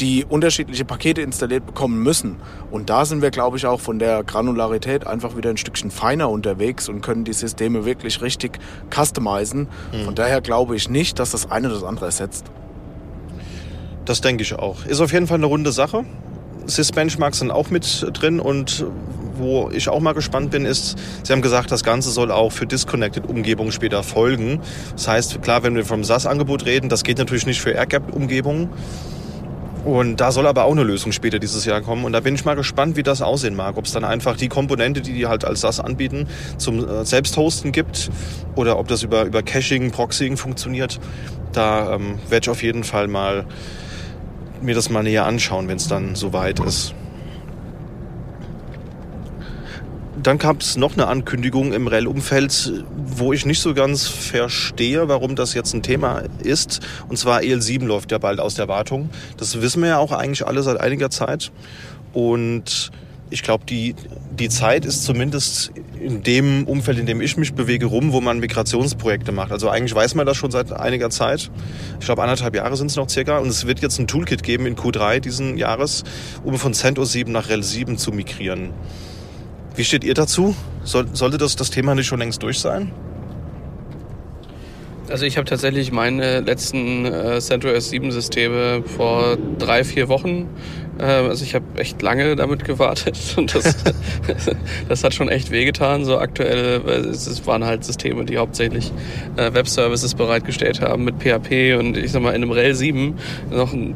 die 0.00 0.24
unterschiedliche 0.24 0.84
Pakete 0.84 1.20
installiert 1.22 1.64
bekommen 1.66 2.02
müssen. 2.02 2.36
Und 2.70 2.90
da 2.90 3.04
sind 3.04 3.22
wir, 3.22 3.30
glaube 3.30 3.56
ich, 3.58 3.66
auch 3.66 3.78
von 3.78 3.98
der 4.00 4.24
Granularität 4.24 5.06
einfach 5.06 5.36
wieder 5.36 5.50
ein 5.50 5.56
Stückchen 5.58 5.90
feiner 5.92 6.28
unterwegs 6.30 6.88
und 6.88 7.02
können 7.02 7.24
die 7.24 7.32
Systeme 7.34 7.84
wirklich 7.84 8.20
richtig 8.22 8.58
customizen. 8.92 9.68
Von 10.04 10.14
daher 10.14 10.40
glaube 10.40 10.74
ich 10.74 10.88
nicht, 10.88 11.18
dass 11.18 11.30
das 11.30 11.50
eine 11.50 11.68
das 11.68 11.84
andere 11.84 12.06
ersetzt. 12.06 12.46
Das 14.04 14.20
denke 14.20 14.42
ich 14.42 14.54
auch. 14.54 14.84
Ist 14.86 15.00
auf 15.00 15.12
jeden 15.12 15.26
Fall 15.28 15.36
eine 15.36 15.46
runde 15.46 15.70
Sache. 15.70 16.04
Sys-Benchmarks 16.66 17.38
sind 17.38 17.50
auch 17.50 17.70
mit 17.70 18.06
drin 18.12 18.40
und 18.40 18.84
wo 19.36 19.70
ich 19.72 19.88
auch 19.88 20.00
mal 20.00 20.12
gespannt 20.12 20.50
bin, 20.50 20.64
ist, 20.64 20.96
Sie 21.22 21.32
haben 21.32 21.42
gesagt, 21.42 21.70
das 21.70 21.84
Ganze 21.84 22.10
soll 22.10 22.30
auch 22.30 22.52
für 22.52 22.66
Disconnected-Umgebungen 22.66 23.72
später 23.72 24.02
folgen. 24.02 24.60
Das 24.92 25.08
heißt, 25.08 25.42
klar, 25.42 25.62
wenn 25.62 25.74
wir 25.74 25.84
vom 25.84 26.04
SAS-Angebot 26.04 26.66
reden, 26.66 26.88
das 26.88 27.02
geht 27.02 27.18
natürlich 27.18 27.46
nicht 27.46 27.60
für 27.60 27.70
Air-Gap-Umgebungen. 27.70 28.68
Und 29.84 30.20
da 30.20 30.30
soll 30.30 30.46
aber 30.46 30.64
auch 30.64 30.72
eine 30.72 30.84
Lösung 30.84 31.10
später 31.10 31.40
dieses 31.40 31.64
Jahr 31.64 31.80
kommen. 31.80 32.04
Und 32.04 32.12
da 32.12 32.20
bin 32.20 32.36
ich 32.36 32.44
mal 32.44 32.54
gespannt, 32.54 32.96
wie 32.96 33.02
das 33.02 33.20
aussehen 33.20 33.56
mag. 33.56 33.76
Ob 33.76 33.86
es 33.86 33.92
dann 33.92 34.04
einfach 34.04 34.36
die 34.36 34.48
Komponente, 34.48 35.00
die 35.00 35.12
die 35.12 35.26
halt 35.26 35.44
als 35.44 35.62
SAS 35.62 35.80
anbieten, 35.80 36.28
zum 36.56 36.88
äh, 36.88 37.04
Selbsthosten 37.04 37.72
gibt 37.72 38.10
oder 38.54 38.78
ob 38.78 38.86
das 38.86 39.02
über, 39.02 39.24
über 39.24 39.42
Caching, 39.42 39.90
Proxying 39.90 40.36
funktioniert. 40.36 41.00
Da 41.52 41.94
ähm, 41.94 42.20
werde 42.28 42.44
ich 42.44 42.50
auf 42.50 42.62
jeden 42.62 42.84
Fall 42.84 43.08
mal 43.08 43.44
mir 44.62 44.74
das 44.74 44.90
mal 44.90 45.02
näher 45.02 45.26
anschauen, 45.26 45.68
wenn 45.68 45.76
es 45.76 45.88
dann 45.88 46.14
soweit 46.14 46.60
ist. 46.60 46.94
Dann 50.22 50.38
gab 50.38 50.60
es 50.60 50.76
noch 50.76 50.92
eine 50.92 51.08
Ankündigung 51.08 51.72
im 51.72 51.88
REL-Umfeld, 51.88 52.84
wo 52.94 53.32
ich 53.32 53.44
nicht 53.44 53.60
so 53.60 53.74
ganz 53.74 54.06
verstehe, 54.06 55.08
warum 55.08 55.34
das 55.34 55.52
jetzt 55.52 55.74
ein 55.74 55.82
Thema 55.82 56.22
ist. 56.44 56.80
Und 57.08 57.16
zwar 57.16 57.40
EL7 57.40 57.84
läuft 57.84 58.12
ja 58.12 58.18
bald 58.18 58.38
aus 58.38 58.54
der 58.54 58.68
Wartung. 58.68 59.10
Das 59.36 59.60
wissen 59.60 59.82
wir 59.82 59.88
ja 59.88 59.98
auch 59.98 60.12
eigentlich 60.12 60.46
alle 60.46 60.62
seit 60.62 60.78
einiger 60.78 61.10
Zeit. 61.10 61.50
Und 62.12 62.92
ich 63.32 63.42
glaube, 63.42 63.64
die, 63.64 63.94
die 64.30 64.48
Zeit 64.48 64.84
ist 64.84 65.04
zumindest 65.04 65.72
in 65.98 66.22
dem 66.22 66.66
Umfeld, 66.66 66.98
in 66.98 67.06
dem 67.06 67.20
ich 67.20 67.36
mich 67.36 67.54
bewege, 67.54 67.86
rum, 67.86 68.12
wo 68.12 68.20
man 68.20 68.38
Migrationsprojekte 68.38 69.32
macht. 69.32 69.52
Also 69.52 69.68
eigentlich 69.68 69.94
weiß 69.94 70.14
man 70.14 70.26
das 70.26 70.36
schon 70.36 70.50
seit 70.50 70.72
einiger 70.72 71.10
Zeit. 71.10 71.50
Ich 71.98 72.06
glaube, 72.06 72.22
anderthalb 72.22 72.54
Jahre 72.54 72.76
sind 72.76 72.90
es 72.90 72.96
noch 72.96 73.08
circa. 73.08 73.38
Und 73.38 73.48
es 73.48 73.66
wird 73.66 73.80
jetzt 73.80 73.98
ein 73.98 74.06
Toolkit 74.06 74.42
geben 74.42 74.66
in 74.66 74.76
Q3 74.76 75.20
diesen 75.20 75.56
Jahres, 75.56 76.04
um 76.44 76.58
von 76.58 76.74
CentOS 76.74 77.12
7 77.12 77.32
nach 77.32 77.48
RHEL 77.48 77.62
7 77.62 77.96
zu 77.98 78.12
migrieren. 78.12 78.70
Wie 79.74 79.84
steht 79.84 80.04
ihr 80.04 80.14
dazu? 80.14 80.54
Soll, 80.84 81.06
sollte 81.14 81.38
das, 81.38 81.56
das 81.56 81.70
Thema 81.70 81.94
nicht 81.94 82.06
schon 82.06 82.18
längst 82.18 82.42
durch 82.42 82.60
sein? 82.60 82.92
Also 85.08 85.26
ich 85.26 85.36
habe 85.36 85.46
tatsächlich 85.46 85.92
meine 85.92 86.40
letzten 86.40 87.04
äh, 87.04 87.38
CentOS 87.40 87.90
7 87.90 88.12
Systeme 88.12 88.82
vor 88.82 89.36
drei, 89.58 89.84
vier 89.84 90.08
Wochen. 90.08 90.48
Äh, 90.98 91.04
also 91.04 91.44
ich 91.44 91.54
habe 91.54 91.64
echt 91.76 92.02
lange 92.02 92.36
damit 92.36 92.64
gewartet 92.64 93.18
und 93.36 93.54
das, 93.54 93.76
das 94.88 95.04
hat 95.04 95.14
schon 95.14 95.28
echt 95.28 95.50
wehgetan. 95.50 96.04
So 96.04 96.18
aktuell, 96.18 96.84
weil 96.84 97.04
es, 97.06 97.46
waren 97.46 97.64
halt 97.64 97.84
Systeme, 97.84 98.24
die 98.24 98.38
hauptsächlich 98.38 98.92
äh, 99.36 99.52
Webservices 99.52 100.14
bereitgestellt 100.14 100.80
haben 100.80 101.04
mit 101.04 101.16
PHP 101.16 101.78
und 101.78 101.96
ich 101.96 102.12
sag 102.12 102.22
mal 102.22 102.30
in 102.30 102.42
einem 102.42 102.52
RHEL 102.52 102.74
7 102.74 103.14
noch 103.50 103.72
ein, 103.72 103.94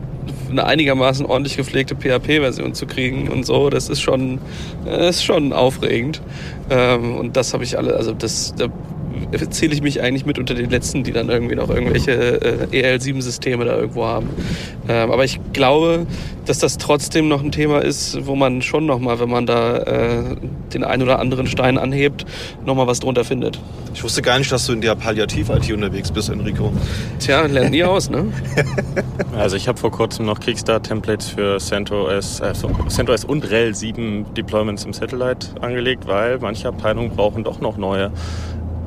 eine 0.51 0.65
einigermaßen 0.65 1.27
ordentlich 1.27 1.57
gepflegte 1.57 1.95
PHP-Version 1.95 2.75
zu 2.75 2.87
kriegen 2.87 3.29
und 3.29 3.45
so, 3.45 3.71
das 3.71 3.89
ist 3.89 4.01
schon, 4.01 4.41
äh, 4.87 5.09
ist 5.09 5.25
schon 5.25 5.53
aufregend. 5.53 6.21
Ähm, 6.71 7.17
und 7.17 7.37
das 7.37 7.53
habe 7.53 7.65
ich 7.65 7.79
alle, 7.79 7.97
also 7.97 8.13
das, 8.13 8.55
da 8.57 8.69
zähle 9.51 9.75
ich 9.75 9.83
mich 9.83 10.03
eigentlich 10.03 10.27
mit 10.27 10.39
unter 10.39 10.55
den 10.55 10.71
letzten, 10.71 11.05
die 11.05 11.13
dann 11.13 11.29
irgendwie 11.29 11.55
noch 11.55 11.69
irgendwelche 11.69 12.13
äh, 12.73 12.97
EL7-Systeme 12.97 13.65
da 13.65 13.77
irgendwo 13.77 14.05
haben. 14.05 14.29
Ähm, 14.89 15.11
aber 15.11 15.25
ich 15.25 15.41
glaube, 15.53 16.07
dass 16.47 16.59
das 16.59 16.79
trotzdem 16.79 17.29
noch 17.29 17.43
ein 17.43 17.53
Thema 17.53 17.81
ist, 17.81 18.27
wo 18.27 18.37
man 18.37 18.63
schon 18.63 18.87
nochmal, 18.87 19.19
wenn 19.21 19.29
man 19.29 19.47
da 19.47 19.79
äh, 19.79 20.37
den 20.73 20.85
einen 20.85 21.03
oder 21.03 21.19
anderen 21.19 21.47
Stein 21.47 21.79
anhebt, 21.79 22.25
nochmal 22.65 22.87
was 22.87 23.01
drunter 23.01 23.25
findet. 23.25 23.59
Ich 23.95 24.05
wusste 24.05 24.23
gar 24.23 24.39
nicht, 24.39 24.53
dass 24.53 24.67
du 24.67 24.73
in 24.73 24.81
der 24.81 24.95
Palliativ-IT 24.95 25.73
unterwegs 25.73 26.11
bist, 26.11 26.29
Enrico. 26.29 26.73
Tja, 27.19 27.47
lernt 27.47 27.71
nie 27.71 27.85
aus, 27.85 28.11
ne? 28.11 28.27
Also 29.37 29.57
ich 29.57 29.69
habe 29.69 29.79
vor 29.79 29.91
kurzem 29.91 30.27
noch 30.27 30.41
Kickstart-Templates 30.41 31.29
für 31.29 31.59
CentOS, 31.59 32.41
äh, 32.41 32.53
CentOS 32.89 33.25
und 33.25 33.51
RHEL 33.51 33.75
7 33.75 34.35
Deployments 34.35 34.85
im 34.85 34.93
Satellite 34.93 35.49
angelegt, 35.61 36.07
weil 36.07 36.39
manche 36.39 36.69
Abteilungen 36.69 37.11
brauchen 37.11 37.45
doch 37.45 37.61
noch 37.61 37.77
neue 37.77 38.11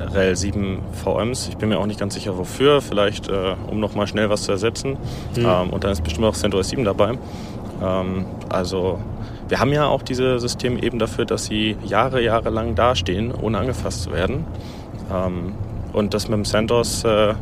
RHEL 0.00 0.36
7 0.36 0.78
VMs. 0.92 1.48
Ich 1.48 1.56
bin 1.56 1.68
mir 1.68 1.78
auch 1.78 1.86
nicht 1.86 2.00
ganz 2.00 2.14
sicher 2.14 2.36
wofür, 2.38 2.80
vielleicht 2.80 3.28
äh, 3.28 3.54
um 3.70 3.80
noch 3.80 3.94
mal 3.94 4.06
schnell 4.06 4.30
was 4.30 4.42
zu 4.42 4.52
ersetzen. 4.52 4.96
Ähm, 5.36 5.70
und 5.70 5.84
dann 5.84 5.92
ist 5.92 6.02
bestimmt 6.02 6.26
auch 6.26 6.34
CentOS 6.34 6.70
7 6.70 6.84
dabei. 6.84 7.18
Ähm, 7.82 8.24
also 8.48 8.98
wir 9.48 9.60
haben 9.60 9.72
ja 9.72 9.86
auch 9.86 10.02
diese 10.02 10.38
Systeme 10.38 10.82
eben 10.82 10.98
dafür, 10.98 11.24
dass 11.24 11.46
sie 11.46 11.76
Jahre, 11.84 12.22
Jahre 12.22 12.50
lang 12.50 12.74
dastehen, 12.74 13.32
ohne 13.34 13.58
angefasst 13.58 14.04
zu 14.04 14.12
werden. 14.12 14.44
Ähm, 15.12 15.54
und 15.92 16.14
das 16.14 16.28
mit 16.28 16.36
dem 16.36 16.44
CentOS 16.44 17.04
äh, 17.04 17.34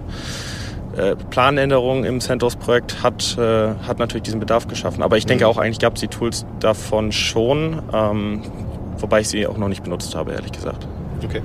äh, 0.96 1.16
Planänderung 1.30 2.04
im 2.04 2.20
CentOS-Projekt 2.20 3.02
hat, 3.02 3.36
äh, 3.38 3.74
hat 3.86 3.98
natürlich 3.98 4.22
diesen 4.22 4.40
Bedarf 4.40 4.66
geschaffen. 4.68 5.02
Aber 5.02 5.16
ich 5.16 5.26
denke 5.26 5.46
auch, 5.46 5.58
eigentlich 5.58 5.78
gab 5.78 5.94
es 5.94 6.00
die 6.00 6.08
Tools 6.08 6.46
davon 6.60 7.12
schon, 7.12 7.82
ähm, 7.92 8.42
wobei 8.96 9.20
ich 9.20 9.28
sie 9.28 9.46
auch 9.46 9.58
noch 9.58 9.68
nicht 9.68 9.84
benutzt 9.84 10.14
habe, 10.14 10.32
ehrlich 10.32 10.52
gesagt. 10.52 10.88
Okay. 11.22 11.42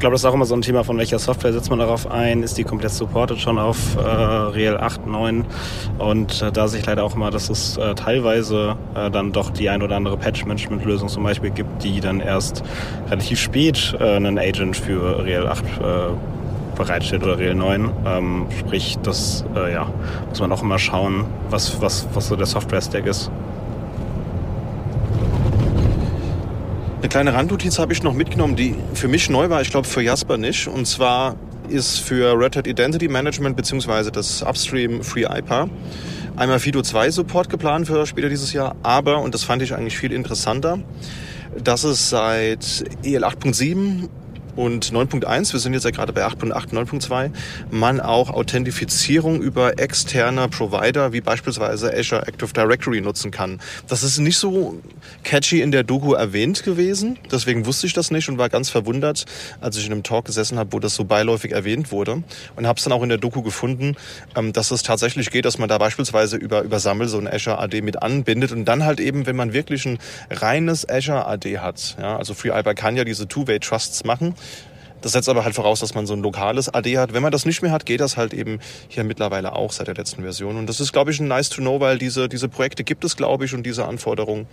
Ich 0.00 0.02
glaube, 0.02 0.14
das 0.14 0.22
ist 0.22 0.24
auch 0.24 0.32
immer 0.32 0.46
so 0.46 0.54
ein 0.54 0.62
Thema, 0.62 0.82
von 0.82 0.96
welcher 0.96 1.18
Software 1.18 1.52
setzt 1.52 1.68
man 1.68 1.78
darauf 1.78 2.10
ein, 2.10 2.42
ist 2.42 2.56
die 2.56 2.64
komplett 2.64 2.92
supported 2.92 3.38
schon 3.38 3.58
auf 3.58 3.96
äh, 3.96 4.00
Real 4.00 4.78
8, 4.78 5.06
9 5.06 5.44
und 5.98 6.40
äh, 6.40 6.50
da 6.50 6.68
sehe 6.68 6.80
ich 6.80 6.86
leider 6.86 7.04
auch 7.04 7.14
immer, 7.14 7.30
dass 7.30 7.50
es 7.50 7.76
äh, 7.76 7.94
teilweise 7.94 8.78
äh, 8.94 9.10
dann 9.10 9.32
doch 9.32 9.50
die 9.50 9.68
ein 9.68 9.82
oder 9.82 9.96
andere 9.96 10.16
Patch-Management-Lösung 10.16 11.10
zum 11.10 11.24
Beispiel 11.24 11.50
gibt, 11.50 11.84
die 11.84 12.00
dann 12.00 12.20
erst 12.20 12.62
relativ 13.10 13.38
spät 13.38 13.94
äh, 14.00 14.16
einen 14.16 14.38
Agent 14.38 14.74
für 14.78 15.22
Real 15.22 15.46
8 15.46 15.64
äh, 15.64 15.68
bereitstellt 16.76 17.22
oder 17.22 17.36
Real 17.36 17.54
9. 17.54 17.90
Ähm, 18.06 18.46
sprich, 18.58 18.96
das 19.02 19.44
äh, 19.54 19.70
ja, 19.70 19.86
muss 20.30 20.40
man 20.40 20.50
auch 20.50 20.62
immer 20.62 20.78
schauen, 20.78 21.26
was, 21.50 21.78
was, 21.82 22.08
was 22.14 22.28
so 22.28 22.36
der 22.36 22.46
Software-Stack 22.46 23.04
ist. 23.04 23.30
Eine 27.00 27.08
kleine 27.08 27.32
Randnotiz 27.32 27.78
habe 27.78 27.94
ich 27.94 28.02
noch 28.02 28.12
mitgenommen, 28.12 28.56
die 28.56 28.74
für 28.92 29.08
mich 29.08 29.30
neu 29.30 29.48
war, 29.48 29.62
ich 29.62 29.70
glaube 29.70 29.88
für 29.88 30.02
Jasper 30.02 30.36
nicht. 30.36 30.68
Und 30.68 30.84
zwar 30.86 31.34
ist 31.70 31.98
für 31.98 32.38
Red 32.38 32.56
Hat 32.56 32.66
Identity 32.66 33.08
Management 33.08 33.56
beziehungsweise 33.56 34.12
das 34.12 34.42
Upstream 34.42 35.02
Free 35.02 35.24
IPA 35.24 35.70
einmal 36.36 36.58
Fido 36.58 36.82
2 36.82 37.10
Support 37.10 37.48
geplant 37.48 37.86
für 37.86 38.04
später 38.04 38.28
dieses 38.28 38.52
Jahr. 38.52 38.76
Aber, 38.82 39.22
und 39.22 39.32
das 39.32 39.44
fand 39.44 39.62
ich 39.62 39.74
eigentlich 39.74 39.96
viel 39.96 40.12
interessanter, 40.12 40.78
dass 41.64 41.84
es 41.84 42.10
seit 42.10 42.84
EL 43.02 43.24
8.7 43.24 44.10
und 44.60 44.92
9.1, 44.92 45.54
wir 45.54 45.60
sind 45.60 45.72
jetzt 45.72 45.84
ja 45.84 45.90
gerade 45.90 46.12
bei 46.12 46.22
8.8, 46.22 46.74
9.2, 46.74 47.30
man 47.70 47.98
auch 47.98 48.28
Authentifizierung 48.28 49.40
über 49.40 49.78
externe 49.78 50.48
Provider 50.48 51.14
wie 51.14 51.22
beispielsweise 51.22 51.96
Azure 51.96 52.26
Active 52.26 52.52
Directory 52.52 53.00
nutzen 53.00 53.30
kann. 53.30 53.58
Das 53.88 54.02
ist 54.02 54.18
nicht 54.18 54.36
so 54.36 54.78
catchy 55.24 55.62
in 55.62 55.72
der 55.72 55.82
Doku 55.82 56.12
erwähnt 56.12 56.62
gewesen, 56.62 57.18
deswegen 57.32 57.64
wusste 57.64 57.86
ich 57.86 57.94
das 57.94 58.10
nicht 58.10 58.28
und 58.28 58.36
war 58.36 58.50
ganz 58.50 58.68
verwundert, 58.68 59.24
als 59.62 59.78
ich 59.78 59.86
in 59.86 59.92
einem 59.92 60.02
Talk 60.02 60.26
gesessen 60.26 60.58
habe, 60.58 60.74
wo 60.74 60.78
das 60.78 60.94
so 60.94 61.04
beiläufig 61.04 61.52
erwähnt 61.52 61.90
wurde 61.90 62.22
und 62.56 62.66
habe 62.66 62.76
es 62.76 62.84
dann 62.84 62.92
auch 62.92 63.02
in 63.02 63.08
der 63.08 63.18
Doku 63.18 63.40
gefunden, 63.40 63.96
ähm, 64.36 64.52
dass 64.52 64.70
es 64.70 64.82
tatsächlich 64.82 65.30
geht, 65.30 65.46
dass 65.46 65.56
man 65.56 65.70
da 65.70 65.78
beispielsweise 65.78 66.36
über, 66.36 66.62
über 66.62 66.80
Sammel 66.80 67.08
so 67.08 67.16
ein 67.16 67.26
Azure 67.26 67.58
AD 67.58 67.80
mit 67.80 68.02
anbindet 68.02 68.52
und 68.52 68.66
dann 68.66 68.84
halt 68.84 69.00
eben, 69.00 69.24
wenn 69.24 69.36
man 69.36 69.54
wirklich 69.54 69.86
ein 69.86 69.98
reines 70.30 70.86
Azure 70.86 71.26
AD 71.26 71.60
hat, 71.60 71.96
ja, 71.98 72.18
also 72.18 72.34
FreeIPA 72.34 72.74
kann 72.74 72.96
ja 72.96 73.04
diese 73.04 73.26
Two-Way-Trusts 73.26 74.04
machen, 74.04 74.34
das 75.00 75.12
setzt 75.12 75.28
aber 75.28 75.44
halt 75.44 75.54
voraus, 75.54 75.80
dass 75.80 75.94
man 75.94 76.06
so 76.06 76.14
ein 76.14 76.22
lokales 76.22 76.68
AD 76.68 76.98
hat. 76.98 77.12
Wenn 77.12 77.22
man 77.22 77.32
das 77.32 77.46
nicht 77.46 77.62
mehr 77.62 77.72
hat, 77.72 77.86
geht 77.86 78.00
das 78.00 78.16
halt 78.16 78.34
eben 78.34 78.60
hier 78.88 79.04
mittlerweile 79.04 79.54
auch 79.54 79.72
seit 79.72 79.88
der 79.88 79.94
letzten 79.94 80.22
Version. 80.22 80.56
Und 80.56 80.66
das 80.66 80.80
ist, 80.80 80.92
glaube 80.92 81.10
ich, 81.10 81.20
ein 81.20 81.28
nice 81.28 81.48
to 81.48 81.60
know, 81.62 81.80
weil 81.80 81.98
diese, 81.98 82.28
diese 82.28 82.48
Projekte 82.48 82.84
gibt 82.84 83.04
es, 83.04 83.16
glaube 83.16 83.44
ich, 83.44 83.54
und 83.54 83.64
diese 83.64 83.86
Anforderungen. 83.86 84.46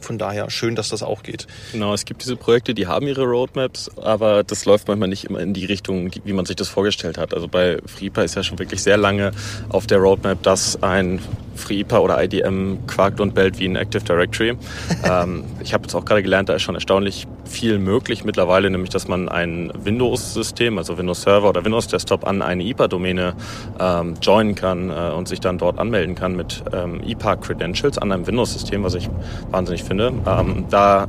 Von 0.00 0.18
daher 0.18 0.50
schön, 0.50 0.76
dass 0.76 0.90
das 0.90 1.02
auch 1.02 1.22
geht. 1.22 1.46
Genau, 1.72 1.92
es 1.92 2.04
gibt 2.04 2.22
diese 2.22 2.36
Projekte, 2.36 2.74
die 2.74 2.86
haben 2.86 3.08
ihre 3.08 3.24
Roadmaps, 3.24 3.90
aber 3.96 4.44
das 4.44 4.64
läuft 4.64 4.86
manchmal 4.86 5.08
nicht 5.08 5.24
immer 5.24 5.40
in 5.40 5.52
die 5.52 5.64
Richtung, 5.64 6.10
wie 6.24 6.32
man 6.32 6.44
sich 6.44 6.54
das 6.54 6.68
vorgestellt 6.68 7.18
hat. 7.18 7.34
Also 7.34 7.48
bei 7.48 7.78
FreePA 7.84 8.22
ist 8.22 8.36
ja 8.36 8.44
schon 8.44 8.58
wirklich 8.58 8.82
sehr 8.82 8.98
lange 8.98 9.32
auf 9.68 9.86
der 9.86 9.98
Roadmap, 9.98 10.42
dass 10.44 10.80
ein 10.82 11.20
FreeIPA 11.56 11.98
oder 11.98 12.22
IDM 12.22 12.86
quakt 12.86 13.20
und 13.20 13.34
bellt 13.34 13.58
wie 13.58 13.66
ein 13.66 13.76
Active 13.76 14.04
Directory. 14.04 14.56
ähm, 15.04 15.44
ich 15.62 15.74
habe 15.74 15.84
jetzt 15.84 15.94
auch 15.94 16.04
gerade 16.04 16.22
gelernt, 16.22 16.48
da 16.48 16.54
ist 16.54 16.62
schon 16.62 16.74
erstaunlich 16.74 17.26
viel 17.44 17.78
möglich 17.78 18.24
mittlerweile, 18.24 18.70
nämlich 18.70 18.90
dass 18.90 19.08
man 19.08 19.28
ein 19.28 19.72
Windows-System, 19.74 20.78
also 20.78 20.98
Windows 20.98 21.22
Server 21.22 21.48
oder 21.48 21.64
Windows 21.64 21.88
Desktop 21.88 22.26
an 22.26 22.42
eine 22.42 22.64
IPA-Domäne 22.64 23.34
ähm, 23.80 24.14
joinen 24.20 24.54
kann 24.54 24.90
äh, 24.90 25.12
und 25.14 25.28
sich 25.28 25.40
dann 25.40 25.58
dort 25.58 25.78
anmelden 25.78 26.14
kann 26.14 26.36
mit 26.36 26.62
ähm, 26.72 27.00
IPA-Credentials 27.04 27.98
an 27.98 28.12
einem 28.12 28.26
Windows-System, 28.26 28.82
was 28.82 28.94
ich 28.94 29.08
wahnsinnig 29.50 29.84
finde. 29.84 30.12
Ähm, 30.26 30.66
da 30.70 31.06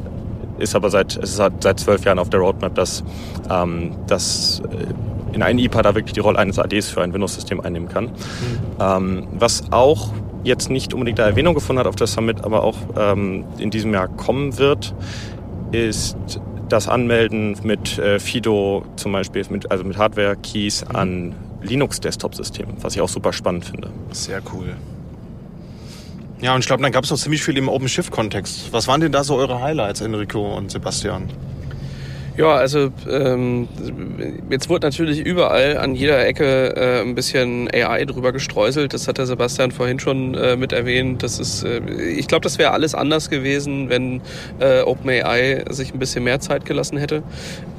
ist 0.60 0.76
aber 0.76 0.90
seit, 0.90 1.18
es 1.18 1.32
ist 1.32 1.36
seit 1.38 1.80
zwölf 1.80 2.04
Jahren 2.06 2.20
auf 2.20 2.30
der 2.30 2.40
Roadmap, 2.40 2.76
dass, 2.76 3.04
ähm, 3.50 3.96
dass 4.08 4.62
äh, 4.72 5.34
in 5.34 5.44
einem 5.44 5.60
IPA 5.60 5.82
da 5.82 5.96
wirklich 5.96 6.14
die 6.14 6.20
Rolle 6.20 6.40
eines 6.40 6.58
ADs 6.60 6.90
für 6.90 7.02
ein 7.02 7.14
Windows-System 7.14 7.62
einnehmen 7.62 7.90
kann. 7.90 8.06
Mhm. 8.06 8.12
Ähm, 8.80 9.28
was 9.34 9.72
auch 9.72 10.12
jetzt 10.48 10.70
nicht 10.70 10.94
unbedingt 10.94 11.20
eine 11.20 11.30
Erwähnung 11.30 11.54
gefunden 11.54 11.80
hat 11.80 11.88
auf 11.88 11.96
der 11.96 12.08
Summit, 12.08 12.44
aber 12.44 12.64
auch 12.64 12.78
ähm, 12.98 13.46
in 13.60 13.70
diesem 13.70 13.94
Jahr 13.94 14.08
kommen 14.08 14.58
wird, 14.58 14.96
ist 15.72 16.18
das 16.70 16.88
Anmelden 16.88 17.58
mit 17.64 17.98
äh, 17.98 18.20
Fido 18.20 18.84
zum 18.96 19.12
Beispiel, 19.12 19.46
mit, 19.50 19.72
also 19.72 19.84
mit 19.84 19.98
Hardware-Keys 19.98 20.86
mhm. 20.86 20.96
an 20.96 21.36
Linux-Desktop-Systemen, 21.62 22.78
was 22.82 22.96
ich 22.96 23.02
auch 23.02 23.10
super 23.10 23.34
spannend 23.34 23.66
finde. 23.66 23.90
Sehr 24.12 24.42
cool. 24.54 24.76
Ja, 26.40 26.54
und 26.54 26.60
ich 26.60 26.68
glaube, 26.68 26.84
dann 26.84 26.92
gab 26.92 27.04
es 27.04 27.10
noch 27.10 27.18
ziemlich 27.18 27.44
viel 27.44 27.58
im 27.58 27.68
OpenShift-Kontext. 27.68 28.72
Was 28.72 28.88
waren 28.88 29.02
denn 29.02 29.12
da 29.12 29.24
so 29.24 29.36
eure 29.36 29.62
Highlights, 29.62 30.02
Enrico 30.02 30.56
und 30.56 30.70
Sebastian? 30.70 31.30
Ja, 32.38 32.54
also 32.54 32.92
ähm, 33.10 33.68
jetzt 34.52 34.70
wurde 34.70 34.86
natürlich 34.86 35.26
überall 35.26 35.76
an 35.78 35.96
jeder 35.96 36.24
Ecke 36.24 36.76
äh, 36.76 37.02
ein 37.02 37.16
bisschen 37.16 37.68
AI 37.74 38.06
drüber 38.06 38.32
gestreuselt. 38.32 38.94
Das 38.94 39.08
hat 39.08 39.18
der 39.18 39.26
Sebastian 39.26 39.72
vorhin 39.72 40.00
schon 40.00 40.36
äh, 40.36 40.56
mit 40.56 40.72
erwähnt. 40.72 41.24
Das 41.24 41.40
ist, 41.40 41.64
äh, 41.64 41.80
ich 42.12 42.28
glaube, 42.28 42.44
das 42.44 42.60
wäre 42.60 42.74
alles 42.74 42.94
anders 42.94 43.32
gewesen, 43.32 43.90
wenn 43.90 44.22
äh, 44.60 44.82
OpenAI 44.82 45.66
sich 45.72 45.96
ein 45.96 45.98
bisschen 45.98 46.26
mehr 46.26 46.40
Zeit 46.40 46.66
gelassen 46.66 47.00
hätte. 47.00 47.24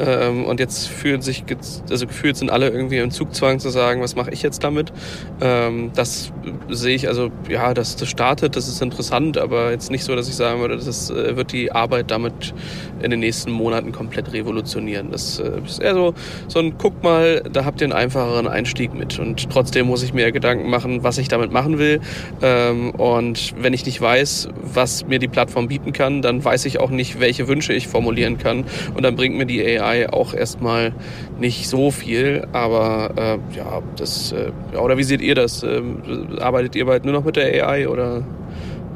Ähm, 0.00 0.44
und 0.44 0.58
jetzt 0.58 0.88
fühlen 0.88 1.22
sich, 1.22 1.44
also 1.88 2.08
gefühlt 2.08 2.36
sind 2.36 2.50
alle 2.50 2.68
irgendwie 2.68 2.98
im 2.98 3.12
Zugzwang 3.12 3.60
zu 3.60 3.70
sagen, 3.70 4.02
was 4.02 4.16
mache 4.16 4.32
ich 4.32 4.42
jetzt 4.42 4.64
damit? 4.64 4.92
Ähm, 5.40 5.92
das 5.94 6.32
sehe 6.68 6.96
ich, 6.96 7.06
also 7.06 7.30
ja, 7.48 7.74
das, 7.74 7.94
das 7.94 8.08
startet, 8.08 8.56
das 8.56 8.66
ist 8.66 8.82
interessant, 8.82 9.38
aber 9.38 9.70
jetzt 9.70 9.92
nicht 9.92 10.02
so, 10.02 10.16
dass 10.16 10.28
ich 10.28 10.34
sagen 10.34 10.60
würde, 10.60 10.78
das 10.78 11.10
äh, 11.10 11.36
wird 11.36 11.52
die 11.52 11.70
Arbeit 11.70 12.10
damit 12.10 12.54
in 13.00 13.12
den 13.12 13.20
nächsten 13.20 13.52
Monaten 13.52 13.92
komplett 13.92 14.32
revolutionieren 14.32 14.47
revolutionieren. 14.48 15.10
Das 15.10 15.38
äh, 15.38 15.60
ist 15.64 15.80
eher 15.80 15.94
so, 15.94 16.14
so 16.48 16.58
ein 16.58 16.78
Guck 16.78 17.02
mal, 17.02 17.42
da 17.52 17.64
habt 17.64 17.80
ihr 17.80 17.86
einen 17.86 17.92
einfacheren 17.92 18.48
Einstieg 18.48 18.94
mit. 18.94 19.18
Und 19.18 19.50
trotzdem 19.50 19.86
muss 19.86 20.02
ich 20.02 20.14
mir 20.14 20.32
Gedanken 20.32 20.70
machen, 20.70 21.02
was 21.02 21.18
ich 21.18 21.28
damit 21.28 21.52
machen 21.52 21.78
will. 21.78 22.00
Ähm, 22.42 22.90
und 22.90 23.54
wenn 23.60 23.74
ich 23.74 23.84
nicht 23.84 24.00
weiß, 24.00 24.48
was 24.62 25.06
mir 25.06 25.18
die 25.18 25.28
Plattform 25.28 25.68
bieten 25.68 25.92
kann, 25.92 26.22
dann 26.22 26.44
weiß 26.44 26.64
ich 26.64 26.80
auch 26.80 26.90
nicht, 26.90 27.20
welche 27.20 27.48
Wünsche 27.48 27.72
ich 27.72 27.88
formulieren 27.88 28.38
kann. 28.38 28.64
Und 28.94 29.02
dann 29.02 29.16
bringt 29.16 29.36
mir 29.36 29.46
die 29.46 29.62
AI 29.62 30.08
auch 30.10 30.34
erstmal 30.34 30.92
nicht 31.38 31.68
so 31.68 31.90
viel. 31.90 32.46
Aber 32.52 33.10
äh, 33.16 33.56
ja, 33.56 33.82
das, 33.96 34.32
äh, 34.32 34.50
oder 34.76 34.96
wie 34.96 35.04
seht 35.04 35.20
ihr 35.20 35.34
das? 35.34 35.62
Ähm, 35.62 36.38
arbeitet 36.40 36.76
ihr 36.76 36.86
bald 36.86 37.04
nur 37.04 37.14
noch 37.14 37.24
mit 37.24 37.36
der 37.36 37.68
AI 37.68 37.88
oder 37.88 38.22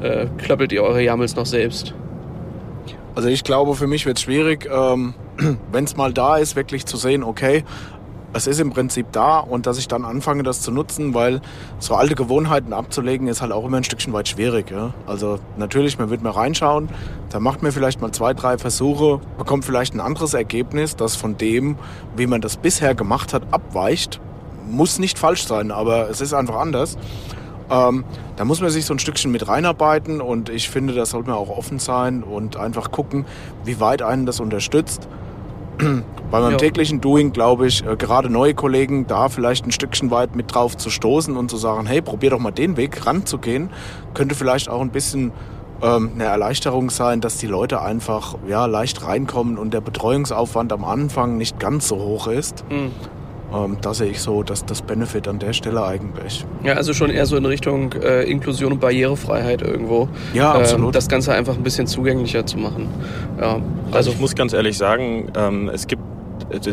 äh, 0.03 0.27
klappelt 0.39 0.73
ihr 0.73 0.83
eure 0.83 1.03
Jammels 1.03 1.37
noch 1.37 1.47
selbst? 1.47 1.95
Also 3.15 3.29
ich 3.29 3.45
glaube, 3.45 3.75
für 3.75 3.87
mich 3.87 4.07
wird 4.07 4.17
es 4.17 4.23
schwierig, 4.23 4.69
ähm, 4.73 5.15
wenn 5.73 5.85
es 5.85 5.97
mal 5.97 6.13
da 6.13 6.37
ist, 6.39 6.57
wirklich 6.57 6.87
zu 6.87 6.97
sehen, 6.97 7.23
okay, 7.23 7.65
es 8.35 8.47
ist 8.47 8.61
im 8.61 8.71
Prinzip 8.71 9.13
da 9.13 9.39
und 9.39 9.67
dass 9.67 9.79
ich 9.79 9.89
dann 9.89 10.05
anfange, 10.05 10.43
das 10.43 10.63
zu 10.63 10.71
nutzen, 10.71 11.13
weil 11.13 11.41
so 11.79 11.95
alte 11.95 12.15
Gewohnheiten 12.15 12.73
abzulegen, 12.73 13.29
ist 13.29 13.43
halt 13.43 13.53
auch 13.53 13.67
immer 13.67 13.77
ein 13.77 13.85
Stückchen 13.85 14.13
weit 14.13 14.29
schwierig. 14.29 14.71
Ja? 14.71 14.95
Also 15.07 15.39
natürlich, 15.59 15.99
man 15.99 16.09
wird 16.09 16.23
mal 16.23 16.31
reinschauen, 16.31 16.89
da 17.31 17.41
macht 17.41 17.63
man 17.63 17.73
vielleicht 17.73 18.01
mal 18.01 18.13
zwei, 18.13 18.33
drei 18.33 18.57
Versuche, 18.57 19.21
bekommt 19.37 19.65
vielleicht 19.65 19.95
ein 19.95 20.01
anderes 20.01 20.33
Ergebnis, 20.35 20.97
das 20.97 21.17
von 21.17 21.37
dem, 21.37 21.77
wie 22.17 22.27
man 22.27 22.41
das 22.41 22.57
bisher 22.57 22.95
gemacht 22.95 23.35
hat, 23.35 23.43
abweicht. 23.51 24.21
Muss 24.71 24.99
nicht 24.99 25.19
falsch 25.19 25.47
sein, 25.47 25.71
aber 25.71 26.09
es 26.09 26.23
ist 26.23 26.33
einfach 26.33 26.57
anders. 26.57 26.97
Ähm, 27.73 28.05
da 28.37 28.45
muss 28.45 28.61
man 28.61 28.71
sich 28.71 28.85
so 28.85 28.93
ein 28.93 28.99
Stückchen 28.99 29.33
mit 29.33 29.49
reinarbeiten 29.49 30.21
und 30.21 30.51
ich 30.51 30.69
finde, 30.69 30.93
da 30.93 31.07
sollte 31.07 31.31
man 31.31 31.39
auch 31.39 31.49
offen 31.49 31.79
sein 31.79 32.23
und 32.23 32.57
einfach 32.57 32.91
gucken, 32.91 33.25
wie 33.65 33.81
weit 33.81 34.03
einen 34.03 34.27
das 34.27 34.41
unterstützt. 34.41 35.09
Bei 36.31 36.41
meinem 36.41 36.53
ja. 36.53 36.59
täglichen 36.59 37.01
Doing 37.01 37.33
glaube 37.33 37.67
ich, 37.67 37.85
äh, 37.85 37.97
gerade 37.97 38.29
neue 38.29 38.53
Kollegen 38.53 39.07
da 39.07 39.31
vielleicht 39.31 39.67
ein 39.67 39.73
Stückchen 39.73 40.11
weit 40.11 40.37
mit 40.37 40.55
drauf 40.55 40.77
zu 40.77 40.91
stoßen 40.91 41.35
und 41.35 41.51
zu 41.51 41.57
sagen, 41.57 41.87
hey, 41.87 42.03
probier 42.03 42.31
doch 42.31 42.39
mal 42.39 42.51
den 42.51 42.77
Weg 42.77 43.07
ranzugehen, 43.07 43.71
könnte 44.13 44.35
vielleicht 44.35 44.69
auch 44.69 44.83
ein 44.83 44.91
bisschen 44.91 45.33
ähm, 45.83 46.11
eine 46.15 46.25
Erleichterung 46.25 46.91
sein, 46.91 47.23
dass 47.23 47.39
die 47.39 47.47
Leute 47.47 47.81
einfach 47.81 48.37
ja, 48.47 48.67
leicht 48.67 49.07
reinkommen 49.07 49.57
und 49.57 49.73
der 49.73 49.81
Betreuungsaufwand 49.81 50.73
am 50.75 50.85
Anfang 50.85 51.39
nicht 51.39 51.59
ganz 51.59 51.89
so 51.89 51.97
hoch 51.97 52.27
ist. 52.27 52.65
Mhm. 52.71 52.91
Ähm, 53.55 53.77
da 53.81 53.95
sehe 53.95 54.09
ich 54.09 54.21
so 54.21 54.43
dass 54.43 54.65
das 54.65 54.83
Benefit 54.83 55.29
an 55.29 55.39
der 55.39 55.53
Stelle 55.53 55.85
eigentlich. 55.85 56.45
Ja, 56.63 56.75
also 56.75 56.93
schon 56.95 57.11
eher 57.11 57.27
so 57.27 57.37
in 57.37 57.45
Richtung 57.45 57.93
äh, 57.93 58.23
Inklusion 58.25 58.73
und 58.73 58.81
Barrierefreiheit 58.81 59.63
irgendwo. 59.63 60.09
Ja, 60.35 60.53
absolut. 60.53 60.87
Ähm, 60.87 60.93
das 60.93 61.09
Ganze 61.09 61.33
einfach 61.33 61.57
ein 61.57 61.63
bisschen 61.63 61.87
zugänglicher 61.87 62.47
zu 62.47 62.59
machen. 62.59 62.89
Ja, 63.39 63.55
also, 63.55 63.63
also 63.93 64.11
ich 64.13 64.21
muss 64.21 64.35
ganz 64.35 64.53
ehrlich 64.53 64.79
sagen, 64.79 65.31
ähm, 65.37 65.69
es 65.69 65.87
gibt 65.87 66.03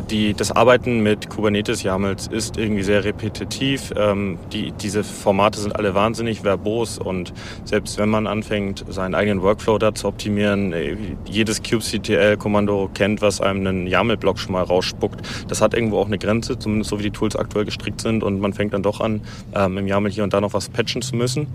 die, 0.10 0.34
das 0.34 0.52
Arbeiten 0.52 1.02
mit 1.02 1.30
Kubernetes-YAMLs 1.30 2.28
ist 2.28 2.58
irgendwie 2.58 2.84
sehr 2.84 3.04
repetitiv. 3.04 3.94
Ähm, 3.96 4.38
die, 4.52 4.72
diese 4.72 5.04
Formate 5.04 5.60
sind 5.60 5.76
alle 5.76 5.96
wahnsinnig 5.96 6.44
verbos 6.44 6.98
und 6.98 7.34
selbst 7.66 7.98
wenn 7.98 8.10
man 8.10 8.28
anfängt, 8.28 8.86
seinen 8.90 9.16
eigenen 9.16 9.42
Workflow 9.42 9.78
da 9.78 9.94
zu 9.94 10.08
optimieren, 10.08 10.74
äh, 10.74 10.98
jedes 11.26 11.62
kubectl-Kommando 11.64 12.90
kennt, 12.94 13.22
was 13.22 13.42
einem 13.42 13.66
einen 13.66 13.88
YAML-Block 13.88 14.40
schon 14.40 14.54
mal 14.54 14.64
rausspuckt. 14.64 15.22
Das 15.48 15.62
hat 15.62 15.74
irgendwo 15.74 16.00
auch 16.00 16.08
eine 16.08 16.18
Grenze, 16.18 16.58
zumindest 16.58 16.90
so 16.90 17.00
wie 17.00 17.04
die 17.04 17.12
Tools 17.12 17.36
aktuell 17.36 17.66
gestrickt 17.66 18.02
sind 18.02 18.24
und 18.24 18.40
man 18.40 18.54
fängt 18.54 18.74
dann 18.74 18.84
doch 18.84 19.00
an, 19.00 19.22
ähm, 19.54 19.78
im 19.78 19.88
YAML 19.88 20.12
hier 20.12 20.24
und 20.24 20.34
da 20.34 20.42
noch 20.42 20.54
was 20.54 20.70
patchen 20.70 21.02
zu 21.02 21.16
müssen. 21.16 21.48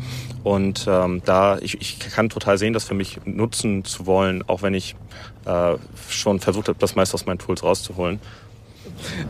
Und 0.42 0.86
ähm, 0.88 1.22
da, 1.24 1.58
ich, 1.58 1.80
ich 1.80 1.98
kann 1.98 2.28
total 2.28 2.58
sehen, 2.58 2.72
das 2.72 2.84
für 2.84 2.94
mich 2.94 3.20
nutzen 3.24 3.84
zu 3.84 4.06
wollen, 4.06 4.42
auch 4.46 4.62
wenn 4.62 4.74
ich 4.74 4.96
äh, 5.46 5.76
schon 6.08 6.40
versucht 6.40 6.68
habe, 6.68 6.78
das 6.78 6.94
meiste 6.94 7.14
aus 7.14 7.26
meinen 7.26 7.38
Tools 7.38 7.62
rauszuholen. 7.62 8.20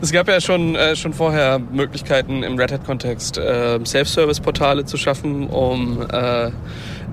Es 0.01 0.11
gab 0.11 0.27
ja 0.27 0.39
schon, 0.41 0.75
äh, 0.75 0.95
schon 0.95 1.13
vorher 1.13 1.59
Möglichkeiten 1.59 2.43
im 2.43 2.57
Red 2.57 2.71
Hat-Kontext, 2.71 3.37
äh, 3.37 3.79
Self-Service-Portale 3.83 4.85
zu 4.85 4.97
schaffen, 4.97 5.47
um 5.47 6.05
äh, 6.11 6.51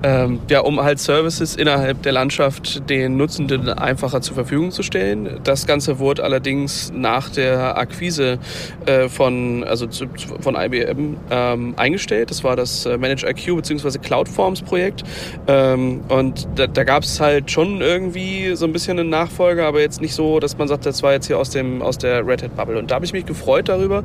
ähm, 0.03 0.41
ja, 0.49 0.59
um 0.59 0.83
halt 0.83 0.99
Services 0.99 1.55
innerhalb 1.55 2.03
der 2.03 2.11
Landschaft 2.11 2.89
den 2.89 3.15
Nutzenden 3.15 3.69
einfacher 3.69 4.21
zur 4.21 4.35
Verfügung 4.35 4.71
zu 4.71 4.83
stellen. 4.83 5.39
Das 5.45 5.65
Ganze 5.65 5.97
wurde 5.97 6.23
allerdings 6.23 6.91
nach 6.93 7.29
der 7.29 7.77
Akquise 7.77 8.37
äh, 8.85 9.07
von, 9.07 9.63
also 9.63 9.87
zu, 9.87 10.07
von 10.41 10.55
IBM 10.55 11.17
ähm, 11.31 11.73
eingestellt. 11.77 12.31
Das 12.31 12.43
war 12.43 12.57
das 12.57 12.85
äh, 12.85 12.97
Manage 12.97 13.25
IQ 13.25 13.55
bzw. 13.55 13.97
Cloudforms 13.99 14.61
Projekt. 14.61 15.03
Ähm, 15.47 16.01
und 16.09 16.47
da, 16.55 16.67
da 16.67 16.83
gab 16.83 17.03
es 17.03 17.21
halt 17.21 17.49
schon 17.49 17.79
irgendwie 17.79 18.55
so 18.55 18.65
ein 18.65 18.73
bisschen 18.73 18.99
einen 18.99 19.09
Nachfolger, 19.09 19.65
aber 19.65 19.79
jetzt 19.79 20.01
nicht 20.01 20.13
so, 20.13 20.41
dass 20.41 20.57
man 20.57 20.67
sagt, 20.67 20.85
das 20.85 21.01
war 21.01 21.13
jetzt 21.13 21.27
hier 21.27 21.39
aus, 21.39 21.49
dem, 21.49 21.81
aus 21.81 21.97
der 21.97 22.27
Red 22.27 22.42
Hat 22.43 22.55
Bubble. 22.55 22.77
Und 22.77 22.91
da 22.91 22.95
habe 22.95 23.05
ich 23.05 23.13
mich 23.13 23.25
gefreut 23.25 23.69
darüber. 23.69 24.03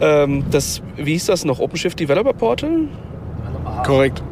Ähm, 0.00 0.44
das, 0.50 0.82
wie 0.96 1.12
hieß 1.12 1.26
das 1.26 1.44
noch? 1.44 1.58
OpenShift 1.58 1.98
Developer 1.98 2.32
Portal? 2.32 2.88
Korrekt. 3.84 4.22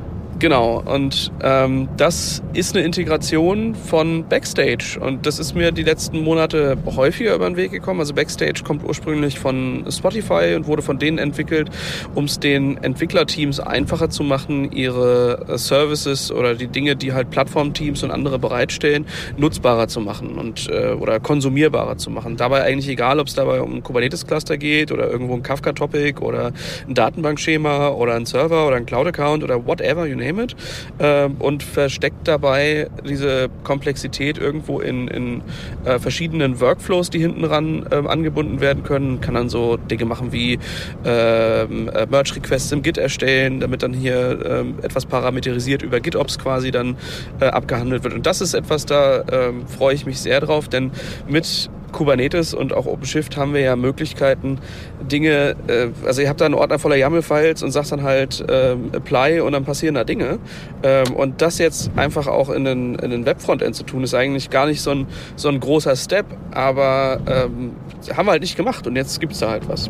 Genau, 0.45 0.83
und 0.85 1.33
ähm, 1.43 1.89
das 1.97 2.43
ist 2.53 2.77
eine 2.77 2.85
Integration 2.85 3.75
von 3.75 4.29
Backstage. 4.29 4.99
Und 5.01 5.25
das 5.25 5.39
ist 5.39 5.55
mir 5.55 5.73
die 5.73 5.85
letzten 5.85 6.23
Monate 6.23 6.77
häufiger 6.85 7.35
über 7.35 7.47
den 7.47 7.57
Weg 7.57 7.71
gekommen. 7.71 8.01
Also 8.01 8.13
Backstage 8.13 8.63
kommt 8.63 8.85
ursprünglich 8.85 9.39
von 9.39 9.87
Spotify 9.91 10.53
und 10.55 10.67
wurde 10.67 10.83
von 10.83 10.99
denen 10.99 11.17
entwickelt, 11.17 11.71
um 12.15 12.25
es 12.25 12.41
den 12.41 12.77
Entwicklerteams 12.77 13.59
einfacher 13.59 14.11
zu 14.11 14.23
machen, 14.23 14.71
ihre 14.71 15.47
äh, 15.49 15.57
Services 15.57 16.31
oder 16.31 16.55
die 16.55 16.67
Dinge, 16.67 16.95
die 16.95 17.15
halt 17.15 17.31
Plattformteams 17.31 18.03
und 18.03 18.11
andere 18.11 18.39
bereitstellen, 18.39 19.07
nutzbarer 19.39 19.89
zu 19.89 20.03
machen 20.03 20.37
und 20.37 20.69
äh, 20.69 20.93
oder 20.93 21.21
konsumierbarer 21.21 21.97
zu 21.97 22.11
machen. 22.11 22.37
Dabei 22.37 22.65
eigentlich 22.65 22.91
egal, 22.91 23.19
ob 23.19 23.29
es 23.29 23.35
dabei 23.35 23.63
um 23.63 23.77
ein 23.77 23.83
Kubernetes-Cluster 23.83 24.59
geht 24.59 24.93
oder 24.93 25.09
irgendwo 25.09 25.33
ein 25.33 25.43
Kafka-Topic 25.43 26.21
oder 26.21 26.53
ein 26.87 26.93
Datenbankschema 26.93 27.89
oder 27.89 28.13
ein 28.13 28.27
Server 28.27 28.67
oder 28.67 28.77
ein 28.77 28.85
Cloud-Account 28.85 29.43
oder 29.43 29.67
whatever, 29.67 30.05
you 30.05 30.15
name 30.19 30.34
it, 30.41 30.57
äh, 30.99 31.29
und 31.39 31.63
versteckt 31.63 32.27
dabei 32.29 32.89
diese 33.09 33.49
Komplexität 33.63 34.39
irgendwo 34.39 34.81
in, 34.81 35.09
in 35.09 35.43
äh, 35.85 35.99
verschiedenen 35.99 36.61
Workflows, 36.61 37.11
die 37.11 37.19
hinten 37.19 37.45
ran 37.45 37.87
äh, 37.91 37.97
angebunden 37.97 38.61
werden 38.61 38.83
können. 38.83 39.21
Kann 39.21 39.35
dann 39.35 39.49
so 39.49 39.77
Dinge 39.77 40.05
machen 40.05 40.33
wie 40.33 40.59
ähm, 41.05 41.89
äh, 41.89 42.07
Merge-Requests 42.07 42.73
im 42.73 42.83
Git 42.83 42.99
erstellen, 42.99 43.61
damit 43.61 43.83
dann 43.83 43.93
hier 43.93 44.39
ähm, 44.45 44.75
etwas 44.83 45.07
parameterisiert 45.07 45.83
über 45.83 46.01
GitOps 46.01 46.39
quasi 46.39 46.71
dann 46.71 46.97
äh, 47.41 47.47
abgehandelt 47.47 48.05
wird. 48.05 48.15
Und 48.15 48.27
das 48.27 48.41
ist 48.41 48.55
etwas, 48.55 48.87
da 48.87 49.25
ähm, 49.31 49.67
freue 49.67 49.95
ich 49.95 50.07
mich 50.07 50.21
sehr 50.21 50.41
drauf, 50.41 50.69
denn 50.69 50.91
mit 51.29 51.71
Kubernetes 51.95 52.53
und 52.53 52.75
auch 52.75 52.87
OpenShift 52.87 53.37
haben 53.37 53.55
wir 53.55 53.61
ja 53.61 53.77
Möglichkeiten, 53.77 54.59
Dinge, 55.01 55.57
äh, 55.69 55.89
also 56.05 56.21
ihr 56.21 56.29
habt 56.29 56.41
da 56.41 56.45
einen 56.45 56.55
Ordner 56.55 56.79
voller 56.79 56.97
YAML-Files 56.97 57.63
und 57.63 57.71
sagt 57.71 57.93
dann 57.93 58.03
halt 58.03 58.45
ähm, 58.49 58.91
Apply 58.93 59.41
und 59.41 59.53
dann 59.53 59.65
passieren 59.65 59.95
da 59.95 60.05
Dinge. 60.05 60.39
Ähm, 60.83 61.15
und 61.15 61.41
das 61.41 61.59
jetzt 61.59 61.91
einfach 61.97 62.27
auch 62.27 62.51
in 62.51 62.65
den, 62.65 62.97
in 62.97 63.11
den 63.11 63.25
Webfrontend 63.25 63.75
zu 63.75 63.85
tun, 63.85 64.03
ist 64.03 64.15
eigentlich 64.15 64.51
gar 64.51 64.67
nicht 64.67 64.83
so 64.83 64.91
ein, 64.91 65.07
so 65.37 65.49
ein 65.49 65.61
großer 65.61 65.97
Step, 65.97 66.27
aber 66.51 67.21
ähm, 67.27 67.73
haben 68.15 68.27
wir 68.27 68.33
halt 68.33 68.43
nicht 68.43 68.57
gemacht 68.57 68.87
und 68.87 68.97
jetzt 68.97 69.21
gibt's 69.21 69.39
da 69.39 69.51
halt 69.51 69.69
was. 69.69 69.89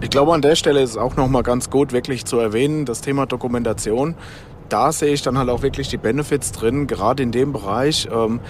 Ich 0.00 0.10
glaube, 0.10 0.32
an 0.32 0.42
der 0.42 0.56
Stelle 0.56 0.80
ist 0.80 0.90
es 0.90 0.96
auch 0.96 1.16
nochmal 1.16 1.44
ganz 1.44 1.70
gut, 1.70 1.92
wirklich 1.92 2.24
zu 2.24 2.38
erwähnen, 2.38 2.86
das 2.86 3.02
Thema 3.02 3.26
Dokumentation. 3.26 4.16
Da 4.68 4.90
sehe 4.90 5.12
ich 5.12 5.22
dann 5.22 5.38
halt 5.38 5.48
auch 5.48 5.62
wirklich 5.62 5.88
die 5.88 5.98
Benefits 5.98 6.50
drin, 6.50 6.86
gerade 6.86 7.22
in 7.22 7.30
dem 7.30 7.52
Bereich. 7.52 8.08
Ähm, 8.10 8.40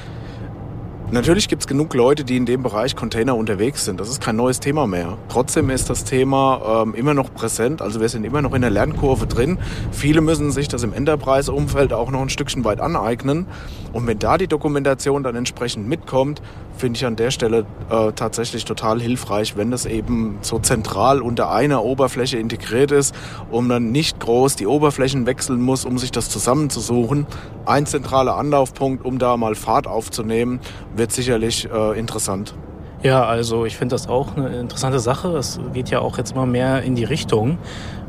Natürlich 1.13 1.49
gibt 1.49 1.61
es 1.61 1.67
genug 1.67 1.93
Leute, 1.93 2.25
die 2.25 2.39
in 2.39 2.47
dem 2.47 2.63
Bereich 2.63 2.97
Container 2.97 3.37
unterwegs 3.37 3.85
sind. 3.85 4.01
Das 4.01 4.09
ist 4.09 4.23
kein 4.23 4.35
neues 4.35 4.61
Thema 4.61 4.87
mehr. 4.87 5.19
Trotzdem 5.29 5.69
ist 5.69 5.91
das 5.91 6.05
Thema 6.05 6.85
ähm, 6.87 6.95
immer 6.95 7.13
noch 7.13 7.35
präsent. 7.35 7.83
Also 7.83 8.01
wir 8.01 8.09
sind 8.09 8.25
immer 8.25 8.41
noch 8.41 8.55
in 8.55 8.63
der 8.63 8.71
Lernkurve 8.71 9.27
drin. 9.27 9.59
Viele 9.91 10.23
müssen 10.23 10.53
sich 10.53 10.69
das 10.69 10.83
im 10.85 10.95
Enterprise-Umfeld 10.95 11.93
auch 11.93 12.11
noch 12.11 12.23
ein 12.23 12.31
Stückchen 12.31 12.65
weit 12.65 12.81
aneignen. 12.81 13.45
Und 13.93 14.07
wenn 14.07 14.19
da 14.19 14.39
die 14.39 14.49
Dokumentation 14.49 15.23
dann 15.23 15.37
entsprechend 15.37 15.87
mitkommt, 15.87 16.41
finde 16.77 16.97
ich 16.97 17.05
an 17.05 17.17
der 17.17 17.31
Stelle 17.31 17.67
äh, 17.91 18.13
tatsächlich 18.13 18.65
total 18.65 19.01
hilfreich, 19.01 19.57
wenn 19.57 19.71
das 19.71 19.85
eben 19.85 20.39
so 20.41 20.59
zentral 20.59 21.21
unter 21.21 21.53
einer 21.53 21.85
Oberfläche 21.85 22.39
integriert 22.39 22.91
ist, 22.91 23.15
um 23.51 23.69
dann 23.69 23.93
nicht 23.93 24.19
groß 24.19 24.57
die 24.57 24.67
Oberflächen 24.67 25.27
wechseln 25.27 25.61
muss, 25.61 25.85
um 25.85 25.99
sich 25.99 26.11
das 26.11 26.31
zusammenzusuchen. 26.31 27.27
Ein 27.67 27.85
zentraler 27.85 28.37
Anlaufpunkt, 28.37 29.05
um 29.05 29.19
da 29.19 29.37
mal 29.37 29.55
Fahrt 29.55 29.87
aufzunehmen, 29.87 30.61
wird 31.03 31.11
sicherlich 31.11 31.69
äh, 31.69 31.99
interessant. 31.99 32.55
Ja, 33.03 33.25
also 33.25 33.65
ich 33.65 33.77
finde 33.77 33.97
das 33.97 34.09
auch 34.09 34.37
eine 34.37 34.61
interessante 34.61 35.01
Sache. 35.01 35.37
Es 35.37 35.59
geht 35.75 35.91
ja 35.91 35.99
auch 35.99 36.17
jetzt 36.17 36.31
immer 36.31 36.47
mehr 36.47 36.85
in 36.85 36.95
die 36.95 37.03
Richtung 37.03 37.59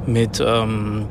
mit 0.05 0.39
ähm, 0.45 1.07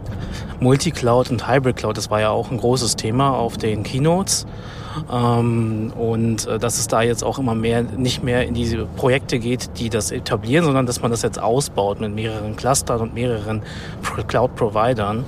Multicloud 0.60 1.32
und 1.32 1.48
Hybrid 1.48 1.74
Cloud. 1.74 1.96
Das 1.96 2.08
war 2.08 2.20
ja 2.20 2.30
auch 2.30 2.52
ein 2.52 2.58
großes 2.58 2.94
Thema 2.94 3.30
auf 3.30 3.56
den 3.56 3.82
Keynotes. 3.82 4.46
Ähm, 5.12 5.92
und 5.98 6.46
äh, 6.46 6.60
dass 6.60 6.78
es 6.78 6.86
da 6.86 7.02
jetzt 7.02 7.24
auch 7.24 7.40
immer 7.40 7.56
mehr 7.56 7.82
nicht 7.82 8.22
mehr 8.22 8.46
in 8.46 8.54
diese 8.54 8.84
Projekte 8.84 9.40
geht, 9.40 9.70
die 9.80 9.90
das 9.90 10.12
etablieren, 10.12 10.64
sondern 10.64 10.86
dass 10.86 11.02
man 11.02 11.10
das 11.10 11.22
jetzt 11.22 11.42
ausbaut 11.42 12.00
mit 12.00 12.14
mehreren 12.14 12.54
Clustern 12.54 13.00
und 13.00 13.12
mehreren 13.12 13.62
Cloud-Providern. 14.28 15.24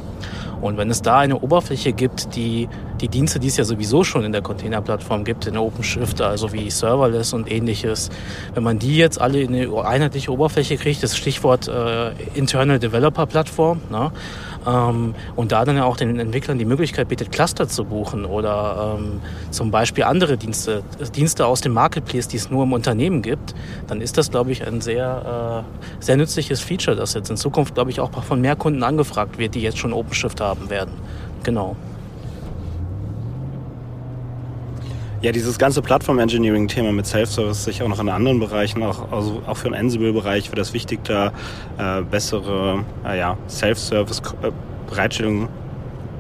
Und 0.61 0.77
wenn 0.77 0.89
es 0.89 1.03
da 1.03 1.19
eine 1.19 1.41
Oberfläche 1.41 1.93
gibt, 1.93 2.37
die 2.37 2.69
die 3.01 3.09
Dienste, 3.09 3.41
die 3.41 3.49
es 3.49 3.57
ja 3.57 3.65
sowieso 3.65 4.05
schon 4.05 4.25
in 4.25 4.33
der 4.33 4.43
Containerplattform 4.43 5.25
gibt, 5.25 5.47
in 5.47 5.57
OpenShift, 5.57 6.21
also 6.21 6.53
wie 6.53 6.71
Serverless 6.71 7.33
und 7.33 7.51
ähnliches, 7.51 8.11
wenn 8.55 8.63
man 8.63 8.79
die 8.79 8.97
jetzt 8.97 9.21
alle 9.21 9.41
in 9.41 9.55
eine 9.55 9.85
einheitliche 9.85 10.33
Oberfläche 10.33 10.77
kriegt, 10.77 11.03
das 11.03 11.17
Stichwort 11.17 11.69
äh, 11.69 12.13
Internal 12.35 12.79
Developer 12.79 13.27
Plattform, 13.27 13.81
ne? 13.91 14.13
ähm, 14.67 15.15
und 15.37 15.53
da 15.53 15.65
dann 15.65 15.77
ja 15.77 15.85
auch 15.85 15.97
den 15.97 16.19
Entwicklern 16.19 16.59
die 16.59 16.65
Möglichkeit 16.65 17.09
bietet, 17.09 17.33
Cluster 17.33 17.69
zu 17.69 17.85
buchen 17.85 18.25
oder 18.25 18.97
ähm, 18.99 19.21
zum 19.51 19.71
Beispiel 19.71 20.05
andere 20.05 20.37
Dienste, 20.37 20.83
Dienste 21.15 21.47
aus 21.47 21.61
dem 21.61 21.73
Marketplace, 21.73 22.29
die 22.29 22.37
es 22.37 22.51
nur 22.51 22.65
im 22.65 22.73
Unternehmen 22.73 23.23
gibt, 23.23 23.55
dann 23.87 24.01
ist 24.01 24.17
das, 24.19 24.31
glaube 24.31 24.53
ich, 24.53 24.67
ein 24.67 24.81
sehr, 24.81 25.65
äh, 26.01 26.03
sehr 26.03 26.17
nützliches 26.17 26.61
Feature, 26.61 26.97
das 26.97 27.15
jetzt 27.15 27.31
in 27.31 27.37
Zukunft, 27.37 27.75
glaube 27.75 27.91
ich, 27.91 28.01
auch 28.01 28.11
von 28.23 28.41
mehr 28.41 28.57
Kunden 28.57 28.83
angefragt 28.83 29.39
wird, 29.39 29.55
die 29.55 29.61
jetzt 29.61 29.79
schon 29.79 29.93
OpenShift 29.93 30.41
haben 30.41 30.71
werden. 30.71 30.95
Genau. 31.43 31.77
Ja, 35.25 35.33
dieses 35.33 35.59
ganze 35.59 35.81
Plattform-Engineering-Thema 35.81 36.93
mit 36.93 37.07
Self-Service 37.07 37.65
sich 37.65 37.83
auch 37.83 37.89
noch 37.89 37.99
in 37.99 38.11
anderen 38.11 38.41
Bereichen, 38.41 38.83
auch, 38.83 39.11
also 39.11 39.41
auch 39.47 39.57
für 39.57 39.71
den 39.71 39.75
Ansible-Bereich 39.75 40.51
wird 40.51 40.59
das 40.59 40.75
wichtig, 40.75 41.03
da 41.05 41.33
äh, 41.79 42.03
bessere 42.03 42.85
äh, 43.07 43.19
ja, 43.19 43.39
Self-Service-Bereitstellung 43.49 45.49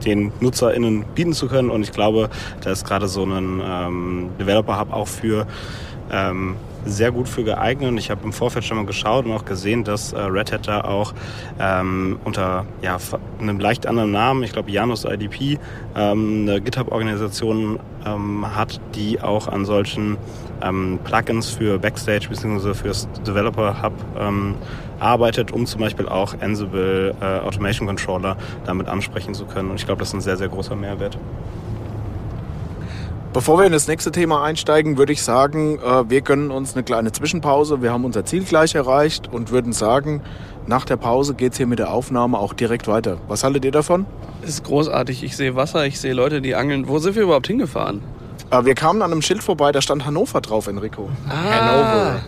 den 0.07 0.33
NutzerInnen 0.41 1.05
bieten 1.15 1.35
zu 1.35 1.49
können. 1.49 1.69
Und 1.69 1.83
ich 1.83 1.93
glaube, 1.93 2.31
da 2.63 2.71
ist 2.71 2.87
gerade 2.87 3.07
so 3.07 3.25
ein 3.25 3.61
ähm, 3.63 4.31
Developer-Hub 4.41 4.91
auch 4.91 5.09
für 5.09 5.47
ähm, 6.11 6.57
sehr 6.85 7.12
gut 7.12 7.28
für 7.28 7.45
geeignet. 7.45 7.89
Und 7.89 7.99
ich 7.99 8.11
habe 8.11 8.24
im 8.24 8.32
Vorfeld 8.32 8.64
schon 8.64 8.76
mal 8.76 8.87
geschaut 8.87 9.26
und 9.26 9.32
auch 9.32 9.45
gesehen, 9.45 9.85
dass 9.85 10.12
äh, 10.12 10.20
Red 10.20 10.53
Hat 10.53 10.68
da 10.68 10.82
auch 10.82 11.14
ähm, 11.59 12.18
unter 12.24 12.66
ja, 12.82 12.99
einem 13.41 13.59
leicht 13.59 13.87
anderen 13.87 14.12
Namen, 14.12 14.43
ich 14.43 14.53
glaube 14.53 14.70
Janus 14.70 15.05
IDP, 15.05 15.59
ähm, 15.97 16.43
eine 16.43 16.61
GitHub-Organisation 16.61 17.78
ähm, 18.07 18.57
hat, 18.57 18.80
die 18.95 19.20
auch 19.20 19.49
an 19.49 19.64
solchen 19.64 20.16
ähm, 20.62 20.99
Plugins 21.05 21.51
für 21.51 21.78
Backstage 21.78 22.28
bzw. 22.28 22.74
fürs 22.74 23.09
Developer 23.26 23.82
Hub 23.82 23.93
ähm, 24.18 24.55
arbeitet, 25.01 25.53
um 25.53 25.66
zum 25.66 25.80
Beispiel 25.80 26.09
auch 26.09 26.35
Ansible 26.41 27.14
äh, 27.20 27.41
Automation 27.41 27.87
Controller 27.87 28.37
damit 28.64 28.89
ansprechen 28.89 29.35
zu 29.35 29.45
können. 29.47 29.70
Und 29.70 29.76
ich 29.76 29.87
glaube, 29.87 30.01
das 30.01 30.09
ist 30.09 30.14
ein 30.14 30.20
sehr, 30.20 30.37
sehr 30.37 30.49
großer 30.49 30.76
Mehrwert. 30.76 31.18
Bevor 33.35 33.59
wir 33.59 33.66
in 33.66 33.72
das 33.72 33.89
nächste 33.89 34.12
Thema 34.12 34.45
einsteigen, 34.45 34.97
würde 34.97 35.12
ich 35.12 35.20
sagen, 35.20 35.80
äh, 35.80 36.09
wir 36.09 36.20
gönnen 36.20 36.53
uns 36.53 36.74
eine 36.74 36.85
kleine 36.85 37.11
Zwischenpause. 37.11 37.82
Wir 37.82 37.93
haben 37.93 38.05
unser 38.05 38.24
Ziel 38.24 38.45
gleich 38.45 38.76
erreicht 38.76 39.26
und 39.26 39.51
würden 39.51 39.72
sagen, 39.72 40.22
nach 40.68 40.85
der 40.85 40.97
Pause 40.97 41.35
geht 41.35 41.51
es 41.51 41.59
hier 41.59 41.66
mit 41.66 41.80
der 41.80 41.93
Aufnahme 41.93 42.39
auch 42.39 42.53
direkt 42.53 42.87
weiter. 42.87 43.18
Was 43.26 43.43
haltet 43.43 43.64
ihr 43.64 43.72
davon? 43.72 44.07
Es 44.43 44.51
ist 44.51 44.64
großartig. 44.64 45.24
Ich 45.24 45.37
sehe 45.37 45.57
Wasser, 45.57 45.85
ich 45.85 45.99
sehe 45.99 46.14
Leute, 46.14 46.43
die 46.43 46.55
angeln. 46.55 46.87
Wo 46.87 47.01
sind 47.01 47.16
wir 47.16 47.24
überhaupt 47.24 47.49
hingefahren? 47.49 48.03
Äh, 48.53 48.66
wir 48.66 48.76
kamen 48.76 49.03
an 49.03 49.11
einem 49.11 49.20
Schild 49.20 49.43
vorbei, 49.43 49.72
da 49.72 49.82
stand 49.82 50.07
Hannover 50.07 50.41
drauf, 50.41 50.68
Enrico. 50.68 51.09
Ah. 51.28 51.32
Hannover. 51.32 52.20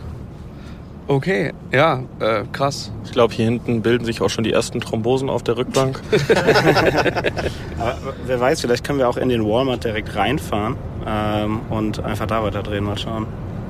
Okay, 1.09 1.52
ja, 1.72 2.02
äh, 2.18 2.42
krass. 2.52 2.90
Ich 3.04 3.12
glaube, 3.12 3.32
hier 3.32 3.44
hinten 3.44 3.80
bilden 3.82 4.04
sich 4.04 4.20
auch 4.22 4.28
schon 4.28 4.42
die 4.42 4.52
ersten 4.52 4.80
Thrombosen 4.80 5.30
auf 5.30 5.44
der 5.44 5.57
Rückbank. 5.57 6.00
Aber 7.78 8.14
wer 8.26 8.40
weiß, 8.40 8.61
vielleicht 8.61 8.84
können 8.84 8.98
wir 8.98 9.09
auch 9.09 9.16
in 9.16 9.28
den 9.28 9.44
Walmart 9.44 9.84
direkt 9.84 10.16
reinfahren 10.16 10.76
ähm, 11.07 11.61
und 11.70 12.04
einfach 12.04 12.26
da 12.26 12.42
weiter 12.42 12.62
drehen, 12.62 12.84
mal 12.84 12.98
schauen. 12.98 13.26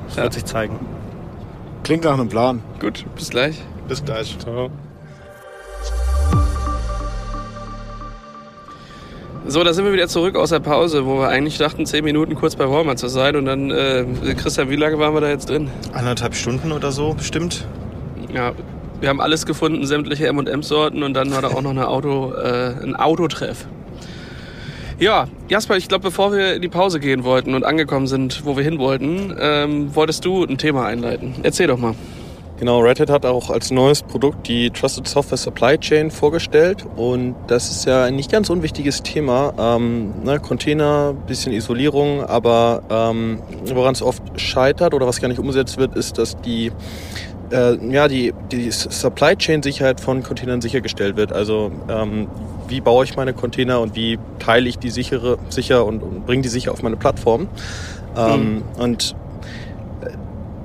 Das 0.07 0.17
ja. 0.17 0.23
wird 0.23 0.33
sich 0.33 0.45
zeigen. 0.45 0.79
Klingt 1.83 2.05
nach 2.05 2.13
einem 2.13 2.29
Plan. 2.29 2.61
Gut, 2.79 3.05
bis 3.15 3.29
gleich. 3.29 3.61
Bis 3.87 4.03
gleich. 4.03 4.37
Ciao. 4.39 4.71
So, 9.49 9.63
da 9.63 9.73
sind 9.73 9.85
wir 9.85 9.93
wieder 9.93 10.09
zurück 10.09 10.35
aus 10.35 10.49
der 10.49 10.59
Pause, 10.59 11.05
wo 11.05 11.19
wir 11.19 11.29
eigentlich 11.29 11.57
dachten, 11.57 11.85
zehn 11.85 12.03
Minuten 12.03 12.35
kurz 12.35 12.57
bei 12.57 12.69
Walmart 12.69 12.99
zu 12.99 13.07
sein. 13.07 13.37
Und 13.37 13.45
dann, 13.45 13.71
äh, 13.71 14.05
Christian, 14.35 14.69
wie 14.69 14.75
lange 14.75 14.99
waren 14.99 15.13
wir 15.13 15.21
da 15.21 15.29
jetzt 15.29 15.49
drin? 15.49 15.69
Anderthalb 15.93 16.35
Stunden 16.35 16.73
oder 16.73 16.91
so, 16.91 17.13
bestimmt. 17.13 17.65
Ja, 18.33 18.51
wir 18.99 19.07
haben 19.07 19.21
alles 19.21 19.45
gefunden, 19.45 19.85
sämtliche 19.85 20.27
M&M-Sorten 20.27 21.01
und 21.01 21.13
dann 21.13 21.31
war 21.31 21.41
da 21.41 21.47
auch 21.47 21.61
noch 21.61 21.69
eine 21.69 21.87
Auto, 21.87 22.33
äh, 22.33 22.73
ein 22.83 22.97
Autotreff. 22.97 23.67
Ja, 24.99 25.27
Jasper, 25.47 25.77
ich 25.77 25.87
glaube, 25.87 26.03
bevor 26.03 26.33
wir 26.33 26.55
in 26.55 26.61
die 26.61 26.67
Pause 26.67 26.99
gehen 26.99 27.23
wollten 27.23 27.53
und 27.53 27.63
angekommen 27.63 28.07
sind, 28.07 28.43
wo 28.43 28.57
wir 28.57 28.65
hin 28.65 28.79
wollten, 28.79 29.33
ähm, 29.39 29.95
wolltest 29.95 30.25
du 30.25 30.43
ein 30.43 30.57
Thema 30.57 30.87
einleiten. 30.87 31.35
Erzähl 31.43 31.67
doch 31.67 31.77
mal. 31.77 31.95
Genau, 32.59 32.79
Red 32.79 32.99
Hat 32.99 33.09
hat 33.11 33.25
auch 33.25 33.51
als 33.51 33.69
neues 33.69 34.01
Produkt 34.01 34.47
die 34.47 34.71
Trusted 34.71 35.07
Software 35.07 35.37
Supply 35.37 35.77
Chain 35.77 36.09
vorgestellt 36.09 36.85
und 36.95 37.35
das 37.45 37.69
ist 37.69 37.85
ja 37.85 38.05
ein 38.05 38.15
nicht 38.15 38.31
ganz 38.31 38.49
unwichtiges 38.49 39.03
Thema. 39.03 39.53
Ähm, 39.59 40.23
ne, 40.23 40.39
Container, 40.39 41.13
bisschen 41.27 41.53
Isolierung, 41.53 42.23
aber 42.23 42.81
ähm, 42.89 43.39
woran 43.65 43.93
es 43.93 44.01
oft 44.01 44.23
scheitert 44.39 44.95
oder 44.95 45.05
was 45.05 45.21
gar 45.21 45.27
nicht 45.27 45.39
umgesetzt 45.39 45.77
wird, 45.77 45.95
ist, 45.95 46.17
dass 46.17 46.41
die 46.41 46.71
äh, 47.51 47.75
ja, 47.93 48.07
die, 48.07 48.33
die 48.51 48.71
Supply 48.71 49.35
Chain 49.35 49.61
Sicherheit 49.61 50.01
von 50.01 50.23
Containern 50.23 50.59
sichergestellt 50.59 51.15
wird. 51.15 51.31
Also 51.31 51.71
ähm, 51.89 52.27
wie 52.67 52.81
baue 52.81 53.05
ich 53.05 53.15
meine 53.15 53.33
Container 53.33 53.79
und 53.81 53.95
wie 53.95 54.17
teile 54.39 54.67
ich 54.67 54.79
die 54.79 54.89
sichere, 54.89 55.37
sicher 55.49 55.85
und, 55.85 56.01
und 56.01 56.25
bringe 56.25 56.41
die 56.41 56.49
sicher 56.49 56.71
auf 56.71 56.81
meine 56.81 56.97
Plattform. 56.97 57.47
Ähm, 58.17 58.55
mhm. 58.55 58.63
Und 58.77 59.15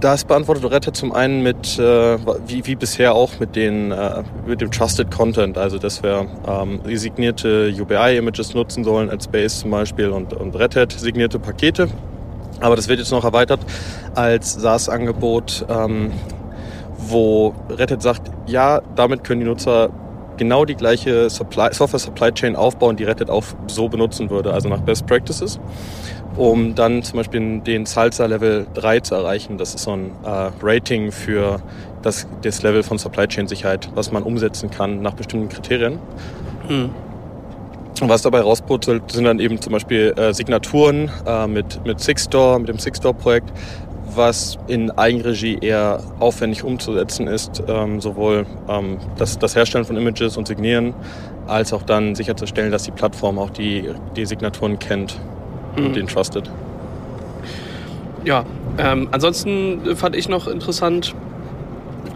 das 0.02 0.24
beantwortet 0.24 0.64
Red 0.70 0.86
Hat 0.86 0.96
zum 0.96 1.12
einen 1.12 1.42
mit, 1.42 1.78
äh, 1.78 2.18
wie, 2.46 2.66
wie 2.66 2.74
bisher 2.74 3.14
auch, 3.14 3.38
mit, 3.38 3.54
den, 3.54 3.92
äh, 3.92 4.22
mit 4.46 4.60
dem 4.60 4.70
Trusted 4.70 5.10
Content, 5.10 5.56
also 5.56 5.78
dass 5.78 6.02
wir 6.02 6.26
ähm, 6.46 6.80
signierte 6.96 7.72
UBI-Images 7.78 8.52
nutzen 8.54 8.82
sollen 8.82 9.10
als 9.10 9.28
Base 9.28 9.60
zum 9.60 9.70
Beispiel 9.70 10.10
und, 10.10 10.34
und 10.34 10.56
Red 10.56 10.74
Hat 10.76 10.92
signierte 10.92 11.38
Pakete. 11.38 11.88
Aber 12.60 12.74
das 12.74 12.88
wird 12.88 12.98
jetzt 12.98 13.12
noch 13.12 13.24
erweitert 13.24 13.60
als 14.14 14.54
SaaS-Angebot, 14.54 15.66
ähm, 15.68 16.10
wo 16.98 17.54
Red 17.70 17.92
Hat 17.92 18.02
sagt, 18.02 18.30
ja, 18.46 18.82
damit 18.96 19.22
können 19.22 19.40
die 19.40 19.46
Nutzer 19.46 19.90
genau 20.36 20.64
die 20.64 20.74
gleiche 20.74 21.30
Supply, 21.30 21.72
Software 21.72 22.00
Supply 22.00 22.32
Chain 22.32 22.56
aufbauen, 22.56 22.96
die 22.96 23.04
Red 23.04 23.20
Hat 23.20 23.30
auch 23.30 23.44
so 23.68 23.88
benutzen 23.88 24.30
würde, 24.30 24.52
also 24.52 24.68
nach 24.68 24.80
Best 24.80 25.06
Practices 25.06 25.60
um 26.36 26.74
dann 26.74 27.02
zum 27.02 27.18
Beispiel 27.18 27.60
den 27.60 27.86
Salsa 27.86 28.26
Level 28.26 28.66
3 28.74 29.00
zu 29.00 29.14
erreichen. 29.14 29.58
Das 29.58 29.74
ist 29.74 29.84
so 29.84 29.92
ein 29.92 30.10
äh, 30.24 30.50
Rating 30.62 31.12
für 31.12 31.60
das, 32.02 32.26
das 32.42 32.62
Level 32.62 32.82
von 32.82 32.98
Supply 32.98 33.26
Chain 33.26 33.48
Sicherheit, 33.48 33.88
was 33.94 34.12
man 34.12 34.22
umsetzen 34.22 34.70
kann 34.70 35.02
nach 35.02 35.14
bestimmten 35.14 35.48
Kriterien. 35.48 35.98
Mhm. 36.68 36.90
Und 38.00 38.08
was 38.08 38.22
dabei 38.22 38.40
rausputzelt, 38.40 39.12
sind 39.12 39.24
dann 39.24 39.38
eben 39.38 39.60
zum 39.60 39.74
Beispiel 39.74 40.12
äh, 40.16 40.32
Signaturen 40.32 41.10
äh, 41.26 41.46
mit, 41.46 41.84
mit 41.84 42.00
Sixstore, 42.00 42.58
mit 42.58 42.68
dem 42.68 42.78
Sixstore-Projekt, 42.78 43.52
was 44.14 44.58
in 44.66 44.90
Eigenregie 44.90 45.58
eher 45.60 46.02
aufwendig 46.18 46.64
umzusetzen 46.64 47.28
ist, 47.28 47.62
ähm, 47.68 48.00
sowohl 48.00 48.46
ähm, 48.68 48.98
das, 49.18 49.38
das 49.38 49.54
Herstellen 49.54 49.84
von 49.84 49.96
Images 49.96 50.36
und 50.36 50.48
Signieren, 50.48 50.94
als 51.46 51.72
auch 51.72 51.82
dann 51.82 52.14
sicherzustellen, 52.14 52.72
dass 52.72 52.82
die 52.82 52.90
Plattform 52.90 53.38
auch 53.38 53.50
die, 53.50 53.90
die 54.16 54.26
Signaturen 54.26 54.78
kennt 54.78 55.20
Mhm. 55.76 55.92
den 55.92 56.06
trustet. 56.06 56.50
Ja, 58.24 58.44
ähm, 58.78 59.08
ansonsten 59.10 59.96
fand 59.96 60.14
ich 60.14 60.28
noch 60.28 60.46
interessant, 60.46 61.14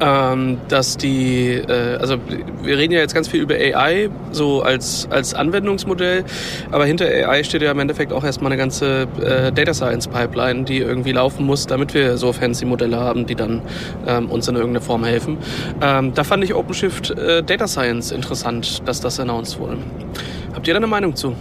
ähm, 0.00 0.58
dass 0.68 0.96
die, 0.96 1.54
äh, 1.54 1.96
also 1.98 2.16
wir 2.62 2.76
reden 2.76 2.92
ja 2.92 3.00
jetzt 3.00 3.14
ganz 3.14 3.28
viel 3.28 3.40
über 3.40 3.54
AI, 3.54 4.10
so 4.30 4.62
als, 4.62 5.08
als 5.10 5.34
Anwendungsmodell, 5.34 6.24
aber 6.70 6.84
hinter 6.84 7.06
AI 7.06 7.44
steht 7.44 7.62
ja 7.62 7.70
im 7.70 7.78
Endeffekt 7.78 8.12
auch 8.12 8.24
erstmal 8.24 8.52
eine 8.52 8.58
ganze 8.58 9.06
äh, 9.22 9.52
Data 9.52 9.74
Science 9.74 10.08
Pipeline, 10.08 10.64
die 10.64 10.78
irgendwie 10.78 11.12
laufen 11.12 11.46
muss, 11.46 11.66
damit 11.66 11.94
wir 11.94 12.18
so 12.18 12.32
fancy 12.32 12.66
Modelle 12.66 12.98
haben, 12.98 13.26
die 13.26 13.34
dann 13.34 13.62
ähm, 14.06 14.30
uns 14.30 14.48
in 14.48 14.56
irgendeiner 14.56 14.84
Form 14.84 15.04
helfen. 15.04 15.38
Ähm, 15.80 16.12
da 16.14 16.24
fand 16.24 16.44
ich 16.44 16.54
OpenShift 16.54 17.10
äh, 17.10 17.42
Data 17.42 17.66
Science 17.66 18.10
interessant, 18.10 18.86
dass 18.86 19.00
das 19.00 19.18
announced 19.18 19.58
wurde. 19.58 19.78
Habt 20.54 20.68
ihr 20.68 20.74
da 20.74 20.78
eine 20.78 20.86
Meinung 20.86 21.16
zu? 21.16 21.34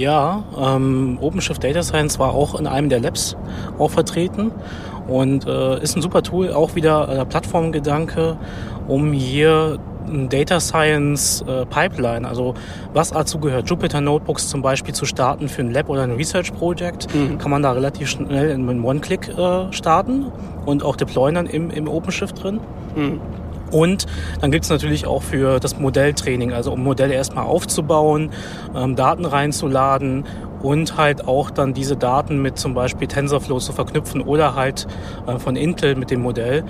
Ja, 0.00 0.44
ähm, 0.58 1.18
OpenShift 1.20 1.62
Data 1.62 1.82
Science 1.82 2.18
war 2.18 2.32
auch 2.32 2.58
in 2.58 2.66
einem 2.66 2.88
der 2.88 3.00
Labs 3.00 3.36
auch 3.78 3.90
vertreten 3.90 4.50
und 5.06 5.46
äh, 5.46 5.82
ist 5.82 5.94
ein 5.94 6.00
super 6.00 6.22
Tool, 6.22 6.54
auch 6.54 6.74
wieder 6.74 7.06
äh, 7.20 7.26
Plattformgedanke, 7.26 8.38
um 8.88 9.12
hier 9.12 9.78
ein 10.08 10.30
Data 10.30 10.58
Science 10.58 11.44
äh, 11.46 11.66
Pipeline, 11.66 12.26
also 12.26 12.54
was 12.94 13.10
dazu 13.10 13.38
gehört, 13.40 13.68
Jupyter 13.68 14.00
Notebooks 14.00 14.48
zum 14.48 14.62
Beispiel 14.62 14.94
zu 14.94 15.04
starten 15.04 15.48
für 15.50 15.60
ein 15.60 15.70
Lab 15.70 15.90
oder 15.90 16.02
ein 16.04 16.12
Research 16.12 16.54
Project, 16.54 17.14
Mhm. 17.14 17.36
kann 17.36 17.50
man 17.50 17.62
da 17.62 17.72
relativ 17.72 18.08
schnell 18.08 18.48
in, 18.52 18.66
in 18.70 18.82
One-Click 18.82 19.28
äh, 19.36 19.70
starten 19.70 20.32
und 20.64 20.82
auch 20.82 20.96
deployen 20.96 21.34
dann 21.34 21.46
im, 21.46 21.70
im 21.70 21.88
OpenShift 21.88 22.42
drin. 22.42 22.58
Hm. 22.94 23.20
Und 23.70 24.06
dann 24.40 24.50
gibt's 24.50 24.68
natürlich 24.68 25.06
auch 25.06 25.22
für 25.22 25.60
das 25.60 25.78
Modelltraining, 25.78 26.52
also 26.52 26.72
um 26.72 26.82
Modelle 26.82 27.14
erstmal 27.14 27.44
aufzubauen, 27.44 28.30
ähm, 28.74 28.96
Daten 28.96 29.24
reinzuladen 29.24 30.24
und 30.62 30.96
halt 30.96 31.26
auch 31.26 31.50
dann 31.50 31.72
diese 31.72 31.96
Daten 31.96 32.42
mit 32.42 32.58
zum 32.58 32.74
Beispiel 32.74 33.08
TensorFlow 33.08 33.58
zu 33.58 33.72
verknüpfen 33.72 34.20
oder 34.20 34.54
halt 34.54 34.86
äh, 35.26 35.38
von 35.38 35.56
Intel 35.56 35.94
mit 35.94 36.10
dem 36.10 36.20
Modell 36.20 36.64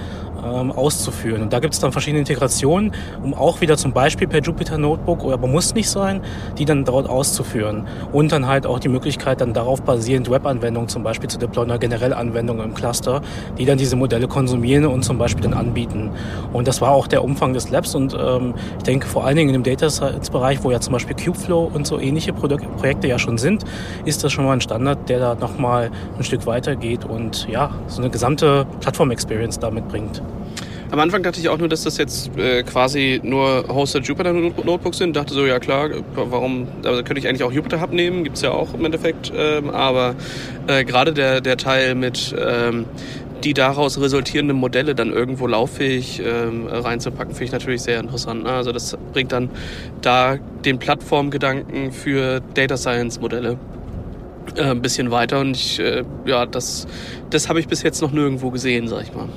ähm, 0.45 0.73
auszuführen. 0.73 1.43
Und 1.43 1.53
da 1.53 1.61
gibt's 1.61 1.81
dann 1.81 1.93
verschiedene 1.93 2.21
Integrationen, 2.21 2.93
um 3.23 3.35
auch 3.35 3.61
wieder 3.61 3.77
zum 3.77 3.93
Beispiel 3.93 4.27
per 4.27 4.41
Jupyter 4.41 4.79
Notebook, 4.79 5.25
oder 5.25 5.35
aber 5.35 5.47
muss 5.47 5.75
nicht 5.75 5.89
sein, 5.89 6.23
die 6.59 6.65
dann 6.65 6.85
dort 6.85 7.09
auszuführen. 7.09 7.87
Und 8.13 8.33
dann 8.33 8.47
halt 8.47 8.67
auch 8.67 8.79
die 8.79 8.89
Möglichkeit, 8.89 9.41
dann 9.41 9.53
darauf 9.53 9.83
basierend 9.83 10.31
Webanwendungen 10.31 10.89
zum 10.89 11.03
Beispiel 11.03 11.29
zu 11.29 11.39
deployen 11.39 11.71
oder 11.71 11.79
generell 11.79 12.13
Anwendungen 12.13 12.65
im 12.65 12.75
Cluster, 12.75 13.23
die 13.59 13.65
dann 13.65 13.79
diese 13.79 13.97
Modelle 13.97 14.29
konsumieren 14.29 14.87
und 14.87 15.05
zum 15.05 15.19
Beispiel 15.19 15.43
dann 15.43 15.55
anbieten. 15.55 16.11
Und 16.53 16.69
das 16.69 16.81
war 16.81 16.91
auch 16.91 17.07
der 17.07 17.25
Umfang 17.25 17.53
des 17.53 17.71
Labs 17.71 17.95
und 17.95 18.17
ähm, 18.19 18.55
ich 18.79 18.85
denke 18.85 19.07
vor 19.07 19.25
allen 19.25 19.37
Dingen 19.37 19.55
in 19.55 19.63
dem 19.63 19.65
Data 19.65 19.91
Science 19.91 20.31
Bereich, 20.31 20.63
wo 20.63 20.71
ja 20.71 20.81
zum 20.81 20.93
Beispiel 20.93 21.17
Kubeflow 21.17 21.71
und 21.73 21.87
so 21.87 21.99
ähnliche 21.99 22.33
Produk 22.33 22.61
Projekte 22.77 23.09
ja 23.09 23.19
schon 23.19 23.39
sind, 23.39 23.65
ist 24.05 24.25
das 24.25 24.33
schon 24.33 24.45
mal 24.45 24.53
ein 24.53 24.61
Standard, 24.61 25.09
der 25.09 25.19
da 25.19 25.35
nochmal 25.35 25.91
ein 26.17 26.25
Stück 26.25 26.47
weiter 26.47 26.77
geht 26.77 27.05
und 27.05 27.49
ja, 27.49 27.71
so 27.87 28.01
eine 28.01 28.11
gesamte 28.11 28.67
Plattform-Experience 28.81 29.59
damit 29.59 29.89
bringt. 29.89 30.23
Am 30.91 30.99
Anfang 30.99 31.23
dachte 31.23 31.39
ich 31.39 31.49
auch 31.49 31.59
nur, 31.59 31.69
dass 31.69 31.85
das 31.85 31.99
jetzt 31.99 32.37
äh, 32.37 32.65
quasi 32.65 33.21
nur 33.23 33.65
Hosted 33.69 34.05
Jupyter 34.07 34.33
Not- 34.33 34.65
Notebooks 34.65 34.99
sind. 34.99 35.15
Dachte 35.15 35.35
so, 35.35 35.47
ja 35.47 35.61
klar, 35.61 35.91
warum, 36.17 36.67
also 36.85 37.05
könnte 37.05 37.19
ich 37.21 37.29
eigentlich 37.29 37.45
auch 37.45 37.53
Jupyter 37.53 37.81
Hub 37.81 37.93
nehmen, 37.93 38.25
gibt's 38.25 38.43
ja 38.43 38.51
auch 38.51 38.75
im 38.75 38.85
Endeffekt. 38.85 39.33
Ähm, 39.37 39.71
aber 39.71 40.17
äh, 40.67 40.85
gerade 40.85 41.13
der, 41.13 41.41
der 41.41 41.57
Teil 41.57 41.95
mit 41.95 42.35
ähm, 42.37 42.87
die 43.45 43.55
daraus 43.55 44.01
resultierenden 44.01 44.57
Modelle 44.57 44.97
dann 44.97 45.13
irgendwo 45.13 45.47
lauffähig 45.47 46.21
ähm, 46.25 46.67
reinzupacken, 46.67 47.35
finde 47.35 47.45
ich 47.45 47.53
natürlich 47.53 47.83
sehr 47.83 48.01
interessant. 48.01 48.43
Ne? 48.43 48.51
Also 48.51 48.73
das 48.73 48.99
bringt 49.13 49.31
dann 49.31 49.49
da 50.03 50.39
den 50.65 50.79
Plattformgedanken 50.79 51.93
für 51.93 52.41
Data 52.55 52.77
Science 52.77 53.21
Modelle 53.21 53.59
äh, 54.57 54.63
ein 54.63 54.83
bisschen 54.83 55.13
weiter. 55.13 55.41
Und 55.41 55.57
ich, 55.57 55.79
äh, 55.79 56.03
ja, 56.27 56.47
das, 56.47 56.89
das 57.31 57.49
habe 57.49 57.61
ich 57.61 57.69
bis 57.69 57.85
jetzt 57.85 58.03
noch 58.03 58.11
nirgendwo 58.11 58.51
gesehen, 58.51 58.89
sag 58.89 59.05
ich 59.05 59.15
mal. 59.15 59.29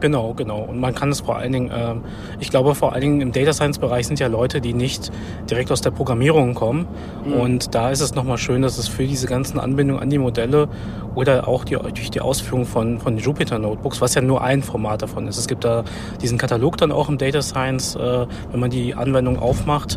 Genau, 0.00 0.34
genau. 0.34 0.60
Und 0.60 0.78
man 0.78 0.94
kann 0.94 1.10
es 1.10 1.20
vor 1.20 1.36
allen 1.36 1.52
Dingen, 1.52 1.70
ähm, 1.74 2.02
ich 2.38 2.50
glaube 2.50 2.74
vor 2.74 2.92
allen 2.92 3.00
Dingen 3.00 3.20
im 3.20 3.32
Data 3.32 3.52
Science 3.52 3.78
Bereich 3.78 4.06
sind 4.06 4.20
ja 4.20 4.26
Leute, 4.26 4.60
die 4.60 4.74
nicht 4.74 5.10
direkt 5.48 5.72
aus 5.72 5.80
der 5.80 5.90
Programmierung 5.90 6.54
kommen. 6.54 6.86
Und 7.24 7.74
da 7.74 7.90
ist 7.90 8.00
es 8.00 8.14
nochmal 8.14 8.38
schön, 8.38 8.62
dass 8.62 8.78
es 8.78 8.88
für 8.88 9.06
diese 9.06 9.26
ganzen 9.26 9.58
Anbindungen 9.58 10.02
an 10.02 10.10
die 10.10 10.18
Modelle 10.18 10.68
oder 11.14 11.48
auch 11.48 11.64
die, 11.64 11.74
durch 11.76 12.10
die 12.10 12.20
Ausführung 12.20 12.66
von, 12.66 13.00
von 13.00 13.16
Jupyter 13.16 13.58
Notebooks, 13.58 14.00
was 14.00 14.14
ja 14.14 14.20
nur 14.20 14.42
ein 14.42 14.62
Format 14.62 15.02
davon 15.02 15.26
ist. 15.26 15.38
Es 15.38 15.48
gibt 15.48 15.64
da 15.64 15.82
diesen 16.20 16.38
Katalog 16.38 16.76
dann 16.76 16.92
auch 16.92 17.08
im 17.08 17.18
Data 17.18 17.42
Science, 17.42 17.96
äh, 17.96 18.26
wenn 18.52 18.60
man 18.60 18.70
die 18.70 18.94
Anwendung 18.94 19.38
aufmacht, 19.38 19.96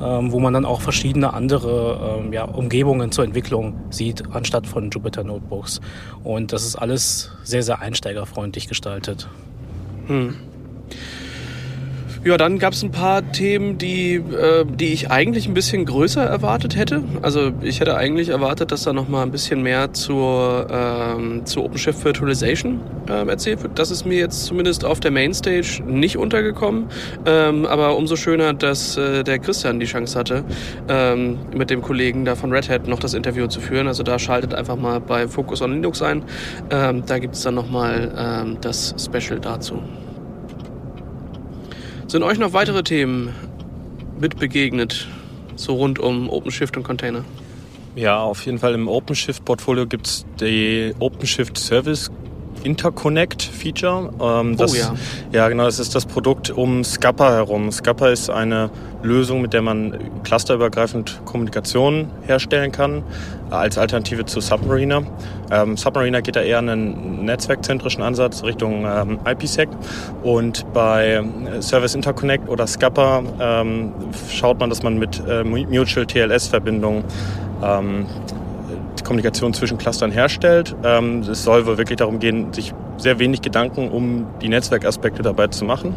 ähm, 0.00 0.32
wo 0.32 0.40
man 0.40 0.52
dann 0.54 0.64
auch 0.64 0.80
verschiedene 0.80 1.32
andere 1.32 2.20
ähm, 2.20 2.32
ja, 2.32 2.44
Umgebungen 2.44 3.12
zur 3.12 3.24
Entwicklung 3.24 3.74
sieht, 3.90 4.22
anstatt 4.32 4.66
von 4.66 4.90
Jupyter 4.90 5.24
Notebooks. 5.24 5.80
Und 6.24 6.52
das 6.52 6.64
ist 6.64 6.76
alles 6.76 7.32
sehr, 7.42 7.62
sehr 7.62 7.80
einsteigerfreundlich 7.80 8.68
gestaltet. 8.68 9.28
Hm. 10.06 10.36
Ja, 12.24 12.36
dann 12.36 12.58
gab 12.58 12.72
es 12.72 12.82
ein 12.82 12.90
paar 12.90 13.30
Themen, 13.30 13.78
die, 13.78 14.14
äh, 14.14 14.64
die 14.66 14.92
ich 14.92 15.10
eigentlich 15.10 15.46
ein 15.46 15.54
bisschen 15.54 15.84
größer 15.84 16.22
erwartet 16.22 16.76
hätte. 16.76 17.04
Also 17.22 17.52
ich 17.62 17.78
hätte 17.78 17.96
eigentlich 17.96 18.30
erwartet, 18.30 18.72
dass 18.72 18.82
da 18.82 18.92
noch 18.92 19.08
mal 19.08 19.22
ein 19.22 19.30
bisschen 19.30 19.62
mehr 19.62 19.92
zur, 19.92 20.66
ähm, 20.68 21.46
zur 21.46 21.64
OpenShift 21.64 22.04
Virtualization 22.04 22.80
ähm, 23.08 23.28
erzählt 23.28 23.62
wird. 23.62 23.78
Das 23.78 23.92
ist 23.92 24.04
mir 24.04 24.18
jetzt 24.18 24.46
zumindest 24.46 24.84
auf 24.84 24.98
der 24.98 25.12
Mainstage 25.12 25.80
nicht 25.86 26.16
untergekommen. 26.16 26.86
Ähm, 27.24 27.66
aber 27.66 27.96
umso 27.96 28.16
schöner, 28.16 28.52
dass 28.52 28.96
äh, 28.96 29.22
der 29.22 29.38
Christian 29.38 29.78
die 29.78 29.86
Chance 29.86 30.18
hatte, 30.18 30.44
ähm, 30.88 31.38
mit 31.54 31.70
dem 31.70 31.82
Kollegen 31.82 32.24
da 32.24 32.34
von 32.34 32.52
Red 32.52 32.68
Hat 32.68 32.88
noch 32.88 32.98
das 32.98 33.14
Interview 33.14 33.46
zu 33.46 33.60
führen. 33.60 33.86
Also 33.86 34.02
da 34.02 34.18
schaltet 34.18 34.54
einfach 34.54 34.76
mal 34.76 35.00
bei 35.00 35.28
Focus 35.28 35.62
on 35.62 35.72
Linux 35.72 36.02
ein. 36.02 36.24
Ähm, 36.70 37.04
da 37.06 37.20
gibt's 37.20 37.42
dann 37.42 37.54
noch 37.54 37.70
mal 37.70 38.12
ähm, 38.18 38.58
das 38.60 38.92
Special 38.98 39.38
dazu. 39.38 39.80
Sind 42.08 42.22
euch 42.22 42.38
noch 42.38 42.54
weitere 42.54 42.82
Themen 42.82 43.34
mit 44.18 44.38
begegnet, 44.38 45.06
so 45.56 45.74
rund 45.74 45.98
um 45.98 46.30
OpenShift 46.30 46.74
und 46.78 46.82
Container? 46.82 47.22
Ja, 47.96 48.18
auf 48.20 48.46
jeden 48.46 48.58
Fall 48.58 48.72
im 48.72 48.88
OpenShift-Portfolio 48.88 49.86
gibt's 49.86 50.24
die 50.40 50.94
OpenShift 51.00 51.58
Service 51.58 52.10
Interconnect 52.68 53.42
Feature. 53.42 54.12
Ähm, 54.20 54.56
das, 54.58 54.72
Oh 54.72 54.76
ja. 54.76 54.94
Ja, 55.32 55.48
genau, 55.48 55.64
das 55.64 55.78
ist 55.78 55.94
das 55.94 56.04
Produkt 56.04 56.50
um 56.50 56.84
Scappa 56.84 57.32
herum. 57.32 57.72
Scappa 57.72 58.08
ist 58.08 58.28
eine 58.28 58.68
Lösung, 59.02 59.40
mit 59.40 59.54
der 59.54 59.62
man 59.62 59.98
clusterübergreifend 60.24 61.22
Kommunikation 61.24 62.10
herstellen 62.26 62.70
kann, 62.70 63.02
äh, 63.50 63.54
als 63.54 63.78
Alternative 63.78 64.26
zu 64.26 64.40
Submariner. 64.40 65.02
Ähm, 65.50 65.78
Submariner 65.78 66.20
geht 66.20 66.36
da 66.36 66.42
eher 66.42 66.58
einen 66.58 67.24
netzwerkzentrischen 67.24 68.02
Ansatz 68.02 68.44
Richtung 68.44 68.84
ähm, 68.84 69.18
IPsec. 69.26 69.70
Und 70.22 70.70
bei 70.74 71.14
äh, 71.14 71.62
Service 71.62 71.94
Interconnect 71.94 72.50
oder 72.50 72.66
Scappa 72.66 73.22
ähm, 73.40 73.94
schaut 74.30 74.60
man, 74.60 74.68
dass 74.68 74.82
man 74.82 74.98
mit 74.98 75.22
äh, 75.26 75.42
Mutual 75.42 76.04
TLS-Verbindungen 76.04 77.02
ähm, 77.64 78.04
Kommunikation 79.04 79.54
zwischen 79.54 79.78
Clustern 79.78 80.10
herstellt. 80.10 80.74
Ähm, 80.84 81.20
es 81.20 81.44
soll 81.44 81.66
wohl 81.66 81.78
wirklich 81.78 81.96
darum 81.96 82.18
gehen, 82.18 82.52
sich 82.52 82.74
sehr 82.96 83.18
wenig 83.18 83.42
Gedanken 83.42 83.88
um 83.88 84.26
die 84.40 84.48
Netzwerkaspekte 84.48 85.22
dabei 85.22 85.48
zu 85.48 85.64
machen 85.64 85.96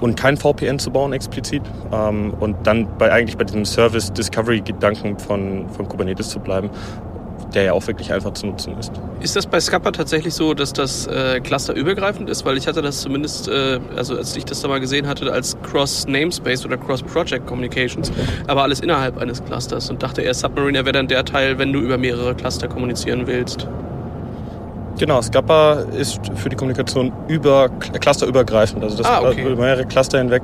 und 0.00 0.18
kein 0.18 0.36
VPN 0.36 0.78
zu 0.78 0.90
bauen 0.90 1.12
explizit 1.12 1.62
ähm, 1.92 2.34
und 2.40 2.56
dann 2.66 2.88
bei 2.98 3.12
eigentlich 3.12 3.36
bei 3.36 3.44
diesem 3.44 3.64
Service 3.64 4.12
Discovery 4.12 4.60
Gedanken 4.60 5.18
von, 5.18 5.68
von 5.68 5.88
Kubernetes 5.88 6.30
zu 6.30 6.40
bleiben, 6.40 6.70
der 7.54 7.64
ja 7.64 7.72
auch 7.72 7.86
wirklich 7.86 8.12
einfach 8.12 8.32
zu 8.32 8.46
nutzen 8.46 8.76
ist. 8.78 8.92
Ist 9.20 9.36
das 9.36 9.46
bei 9.46 9.60
Scappa 9.60 9.90
tatsächlich 9.90 10.34
so, 10.34 10.54
dass 10.54 10.72
das 10.72 11.06
äh, 11.06 11.40
clusterübergreifend 11.40 12.30
ist? 12.30 12.44
Weil 12.44 12.56
ich 12.56 12.66
hatte 12.66 12.82
das 12.82 13.00
zumindest, 13.00 13.48
äh, 13.48 13.80
also 13.96 14.16
als 14.16 14.36
ich 14.36 14.44
das 14.44 14.60
da 14.60 14.68
mal 14.68 14.80
gesehen 14.80 15.06
hatte, 15.06 15.32
als 15.32 15.56
Cross-Namespace 15.62 16.64
oder 16.64 16.76
Cross-Project 16.76 17.46
Communications, 17.46 18.12
aber 18.46 18.62
alles 18.62 18.80
innerhalb 18.80 19.18
eines 19.18 19.44
Clusters 19.44 19.90
und 19.90 20.02
dachte 20.02 20.22
eher, 20.22 20.34
Submariner 20.34 20.84
wäre 20.84 20.92
dann 20.92 21.08
der 21.08 21.24
Teil, 21.24 21.58
wenn 21.58 21.72
du 21.72 21.80
über 21.80 21.98
mehrere 21.98 22.34
Cluster 22.34 22.68
kommunizieren 22.68 23.26
willst. 23.26 23.68
Genau, 24.98 25.22
Scappa 25.22 25.84
ist 25.96 26.20
für 26.34 26.48
die 26.50 26.56
Kommunikation 26.56 27.12
über 27.28 27.68
clusterübergreifend, 27.68 28.82
also 28.84 28.98
dass 28.98 29.06
Ah, 29.06 29.20
du 29.20 29.28
okay. 29.28 29.42
über 29.50 29.62
mehrere 29.62 29.86
Cluster 29.86 30.18
hinweg 30.18 30.42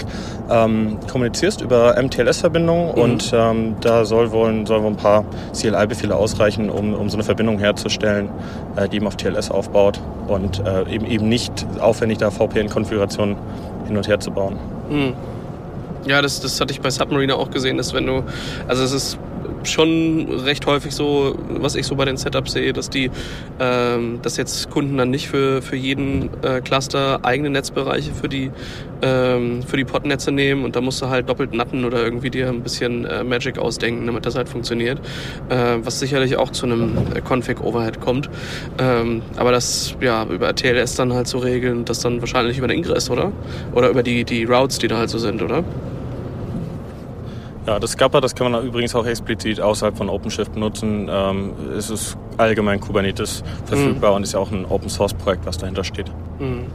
ähm, 0.50 0.98
kommunizierst 1.10 1.60
über 1.60 1.94
MTLS-Verbindungen 2.00 2.94
Mhm. 2.94 3.00
und 3.00 3.32
ähm, 3.34 3.76
da 3.80 4.04
soll 4.04 4.32
wohl, 4.32 4.66
soll 4.66 4.82
wohl 4.82 4.90
ein 4.92 4.96
paar 4.96 5.24
CLI-Befehle 5.52 6.14
ausreichen, 6.16 6.70
um, 6.70 6.94
um 6.94 7.10
so 7.10 7.16
eine 7.16 7.24
Verbindung 7.24 7.58
herzustellen, 7.58 8.30
äh, 8.76 8.88
die 8.88 8.96
eben 8.96 9.06
auf 9.06 9.16
TLS 9.16 9.50
aufbaut 9.50 10.00
und 10.28 10.62
äh, 10.64 10.88
eben, 10.90 11.06
eben 11.06 11.28
nicht 11.28 11.66
aufwendig 11.80 12.18
da 12.18 12.30
VPN-Konfigurationen 12.30 13.36
hin 13.86 13.96
und 13.96 14.08
her 14.08 14.20
zu 14.20 14.30
bauen. 14.30 14.56
Hm. 14.88 15.12
Ja, 16.06 16.22
das, 16.22 16.40
das 16.40 16.60
hatte 16.60 16.72
ich 16.72 16.80
bei 16.80 16.88
Submariner 16.90 17.36
auch 17.36 17.50
gesehen, 17.50 17.76
dass 17.78 17.92
wenn 17.92 18.06
du, 18.06 18.22
also 18.68 18.84
es 18.84 18.92
ist 18.92 19.18
schon 19.66 20.28
recht 20.30 20.66
häufig 20.66 20.94
so, 20.94 21.36
was 21.48 21.74
ich 21.74 21.86
so 21.86 21.96
bei 21.96 22.04
den 22.04 22.16
Setups 22.16 22.52
sehe, 22.52 22.72
dass 22.72 22.90
die, 22.90 23.10
ähm, 23.60 24.20
dass 24.22 24.36
jetzt 24.36 24.70
Kunden 24.70 24.96
dann 24.96 25.10
nicht 25.10 25.28
für, 25.28 25.62
für 25.62 25.76
jeden 25.76 26.30
äh, 26.42 26.60
Cluster 26.60 27.20
eigene 27.24 27.50
Netzbereiche 27.50 28.12
für 28.12 28.28
die, 28.28 28.50
ähm, 29.02 29.62
für 29.62 29.76
die 29.76 29.84
Podnetze 29.84 30.32
nehmen 30.32 30.64
und 30.64 30.76
da 30.76 30.80
musst 30.80 31.02
du 31.02 31.08
halt 31.08 31.28
doppelt 31.28 31.54
natten 31.54 31.84
oder 31.84 32.02
irgendwie 32.02 32.30
dir 32.30 32.48
ein 32.48 32.62
bisschen 32.62 33.04
äh, 33.04 33.24
Magic 33.24 33.58
ausdenken, 33.58 34.06
damit 34.06 34.26
das 34.26 34.36
halt 34.36 34.48
funktioniert. 34.48 35.00
Äh, 35.48 35.78
was 35.82 36.00
sicherlich 36.00 36.36
auch 36.36 36.50
zu 36.50 36.66
einem 36.66 36.96
äh, 37.14 37.20
Config-Overhead 37.20 38.00
kommt. 38.00 38.28
Ähm, 38.78 39.22
aber 39.36 39.52
das 39.52 39.94
ja 40.00 40.24
über 40.26 40.54
TLS 40.54 40.94
dann 40.94 41.12
halt 41.12 41.26
zu 41.26 41.38
regeln, 41.38 41.84
das 41.84 42.00
dann 42.00 42.20
wahrscheinlich 42.20 42.58
über 42.58 42.68
den 42.68 42.78
Ingress, 42.78 43.10
oder? 43.10 43.32
Oder 43.72 43.90
über 43.90 44.02
die, 44.02 44.24
die 44.24 44.44
Routes, 44.44 44.78
die 44.78 44.88
da 44.88 44.98
halt 44.98 45.10
so 45.10 45.18
sind, 45.18 45.42
oder? 45.42 45.64
Ja, 47.66 47.80
das 47.80 47.92
Scupper, 47.92 48.20
das 48.20 48.34
kann 48.36 48.52
man 48.52 48.64
übrigens 48.64 48.94
auch 48.94 49.06
explizit 49.06 49.60
außerhalb 49.60 49.96
von 49.96 50.08
OpenShift 50.08 50.52
benutzen. 50.52 51.08
Ähm, 51.10 51.52
es 51.76 51.90
ist 51.90 52.16
allgemein 52.36 52.78
Kubernetes 52.78 53.42
verfügbar 53.64 54.10
mhm. 54.10 54.16
und 54.16 54.22
ist 54.22 54.34
ja 54.34 54.38
auch 54.38 54.52
ein 54.52 54.64
Open 54.66 54.88
Source 54.88 55.14
Projekt, 55.14 55.44
was 55.46 55.58
dahinter 55.58 55.82
steht. 55.82 56.08
Mhm. 56.38 56.66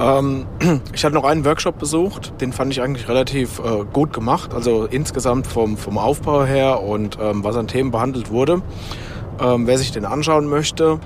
Ähm, 0.00 0.46
ich 0.92 1.04
hatte 1.04 1.14
noch 1.14 1.22
einen 1.22 1.44
Workshop 1.44 1.78
besucht, 1.78 2.32
den 2.40 2.52
fand 2.52 2.72
ich 2.72 2.82
eigentlich 2.82 3.08
relativ 3.08 3.60
äh, 3.60 3.84
gut 3.92 4.12
gemacht. 4.12 4.52
Also 4.54 4.86
insgesamt 4.86 5.46
vom, 5.46 5.76
vom 5.76 5.98
Aufbau 5.98 6.44
her 6.44 6.82
und 6.82 7.16
ähm, 7.20 7.44
was 7.44 7.54
an 7.56 7.68
Themen 7.68 7.92
behandelt 7.92 8.30
wurde. 8.30 8.62
Ähm, 9.40 9.68
wer 9.68 9.78
sich 9.78 9.92
den 9.92 10.04
anschauen 10.04 10.46
möchte, 10.46 10.98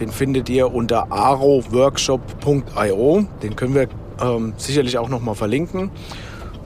den 0.00 0.10
findet 0.10 0.50
ihr 0.50 0.74
unter 0.74 1.10
aroworkshop.io. 1.10 3.24
Den 3.42 3.56
können 3.56 3.74
wir 3.74 3.88
ähm, 4.20 4.52
sicherlich 4.58 4.98
auch 4.98 5.08
nochmal 5.08 5.34
verlinken. 5.34 5.90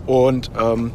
Und 0.07 0.51
ähm, 0.61 0.91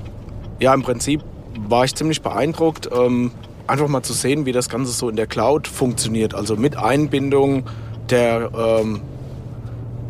ja, 0.61 0.73
im 0.73 0.83
Prinzip 0.83 1.21
war 1.67 1.83
ich 1.83 1.95
ziemlich 1.95 2.21
beeindruckt, 2.21 2.89
ähm, 2.95 3.31
einfach 3.67 3.87
mal 3.87 4.03
zu 4.03 4.13
sehen, 4.13 4.45
wie 4.45 4.51
das 4.51 4.69
Ganze 4.69 4.91
so 4.91 5.09
in 5.09 5.15
der 5.15 5.27
Cloud 5.27 5.67
funktioniert. 5.67 6.35
Also 6.35 6.55
mit 6.55 6.77
Einbindung 6.77 7.63
der 8.09 8.51
ähm, 8.55 9.01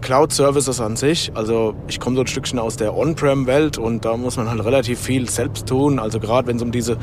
Cloud-Services 0.02 0.82
an 0.82 0.97
sich. 0.97 1.32
Also 1.36 1.74
ich 1.88 1.99
komme 1.99 2.16
so 2.16 2.24
ein 2.24 2.28
Stückchen 2.28 2.60
aus 2.60 2.76
der 2.76 2.97
On-Prem-Welt 2.97 3.78
und 3.78 4.04
da 4.04 4.18
muss 4.18 4.36
man 4.36 4.49
halt 4.49 4.64
relativ 4.66 4.99
viel 4.99 5.30
selbst 5.30 5.68
tun. 5.68 5.99
Also 5.99 6.20
gerade 6.20 6.47
wenn 6.47 6.58
es 6.58 6.62
um 6.62 6.72
diese 6.72 6.97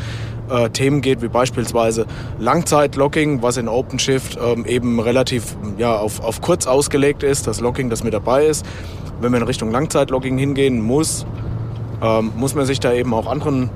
äh, 0.51 0.69
Themen 0.69 1.01
geht, 1.01 1.23
wie 1.23 1.29
beispielsweise 1.29 2.07
Langzeit-Logging, 2.39 3.41
was 3.41 3.57
in 3.57 3.69
OpenShift 3.69 4.39
ähm, 4.45 4.67
eben 4.67 5.01
relativ 5.01 5.57
ja, 5.79 5.97
auf, 5.97 6.21
auf 6.21 6.43
kurz 6.43 6.67
ausgelegt 6.67 7.23
ist, 7.23 7.47
das 7.47 7.61
Logging, 7.61 7.89
das 7.89 8.05
mit 8.05 8.13
dabei 8.13 8.47
ist. 8.47 8.67
Wenn 9.21 9.33
man 9.33 9.41
in 9.41 9.47
Richtung 9.47 9.71
Langzeit-Logging 9.71 10.37
hingehen 10.37 10.81
muss, 10.81 11.25
ähm, 12.03 12.33
muss 12.37 12.55
man 12.55 12.67
sich 12.67 12.81
da 12.81 12.93
eben 12.93 13.13
auch 13.15 13.27
anderen 13.27 13.71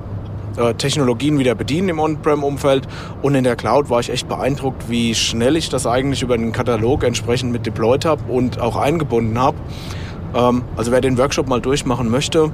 äh, 0.57 0.73
Technologien 0.75 1.39
wieder 1.39 1.55
bedienen 1.55 1.89
im 1.89 1.99
On-Prem-Umfeld. 1.99 2.87
Und 3.21 3.35
in 3.35 3.43
der 3.43 3.55
Cloud 3.55 3.89
war 3.89 3.99
ich 3.99 4.09
echt 4.09 4.27
beeindruckt, 4.27 4.89
wie 4.89 5.15
schnell 5.15 5.55
ich 5.55 5.69
das 5.69 5.87
eigentlich 5.87 6.21
über 6.21 6.37
den 6.37 6.51
Katalog 6.51 7.03
entsprechend 7.03 7.51
mit 7.51 7.65
deployed 7.65 8.05
habe 8.05 8.31
und 8.31 8.59
auch 8.59 8.75
eingebunden 8.75 9.39
habe. 9.39 9.57
Ähm, 10.35 10.63
also 10.75 10.91
wer 10.91 11.01
den 11.01 11.17
Workshop 11.17 11.47
mal 11.47 11.61
durchmachen 11.61 12.09
möchte, 12.09 12.51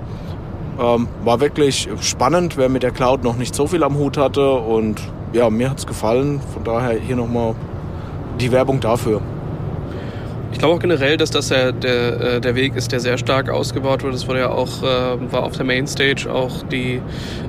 ähm, 0.80 1.07
war 1.24 1.41
wirklich 1.41 1.89
spannend, 2.01 2.57
wer 2.57 2.70
mit 2.70 2.84
der 2.84 2.91
Cloud 2.91 3.24
noch 3.24 3.36
nicht 3.36 3.53
so 3.53 3.67
viel 3.67 3.84
am 3.84 3.97
Hut 3.97 4.17
hatte. 4.17 4.51
Und 4.51 5.01
ja, 5.34 5.49
mir 5.49 5.70
hat 5.70 5.80
es 5.80 5.88
gefallen. 5.88 6.39
Von 6.53 6.63
daher 6.63 6.97
hier 6.99 7.15
nochmal 7.15 7.55
die 8.39 8.51
Werbung 8.51 8.80
dafür. 8.80 9.22
Ich 10.52 10.58
glaube 10.58 10.76
auch 10.76 10.80
generell, 10.80 11.16
dass 11.18 11.30
das 11.30 11.50
ja 11.50 11.72
der, 11.72 12.22
äh, 12.22 12.41
der 12.41 12.56
Weg 12.56 12.76
ist, 12.76 12.91
der 12.91 13.00
sehr 13.00 13.18
stark 13.18 13.50
ausgebaut 13.50 14.04
wurde. 14.04 14.16
Es 14.16 14.28
wurde 14.28 14.39
ja 14.39 14.50
auch, 14.50 14.84
äh, 14.84 15.32
war 15.32 15.43
auf 15.43 15.56
der 15.56 15.66
Mainstage 15.66 16.28
auch 16.32 16.64
die 16.64 17.02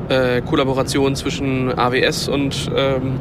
äh, 0.08 0.40
Kollaboration 0.42 1.16
zwischen 1.16 1.76
AWS 1.76 2.28
und, 2.28 2.70
ähm, 2.76 3.18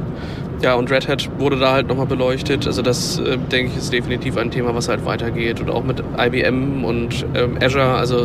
ja, 0.62 0.76
und 0.76 0.92
Red 0.92 1.08
Hat 1.08 1.30
wurde 1.40 1.58
da 1.58 1.72
halt 1.72 1.88
nochmal 1.88 2.06
beleuchtet. 2.06 2.68
Also 2.68 2.82
das, 2.82 3.20
äh, 3.20 3.38
denke 3.38 3.72
ich, 3.72 3.78
ist 3.78 3.94
definitiv 3.94 4.36
ein 4.38 4.52
Thema, 4.52 4.76
was 4.76 4.90
halt 4.90 5.06
weitergeht. 5.06 5.62
Und 5.62 5.70
auch 5.70 5.84
mit 5.84 6.04
IBM 6.18 6.84
und 6.84 7.26
ähm, 7.34 7.58
Azure, 7.62 7.96
also 7.96 8.24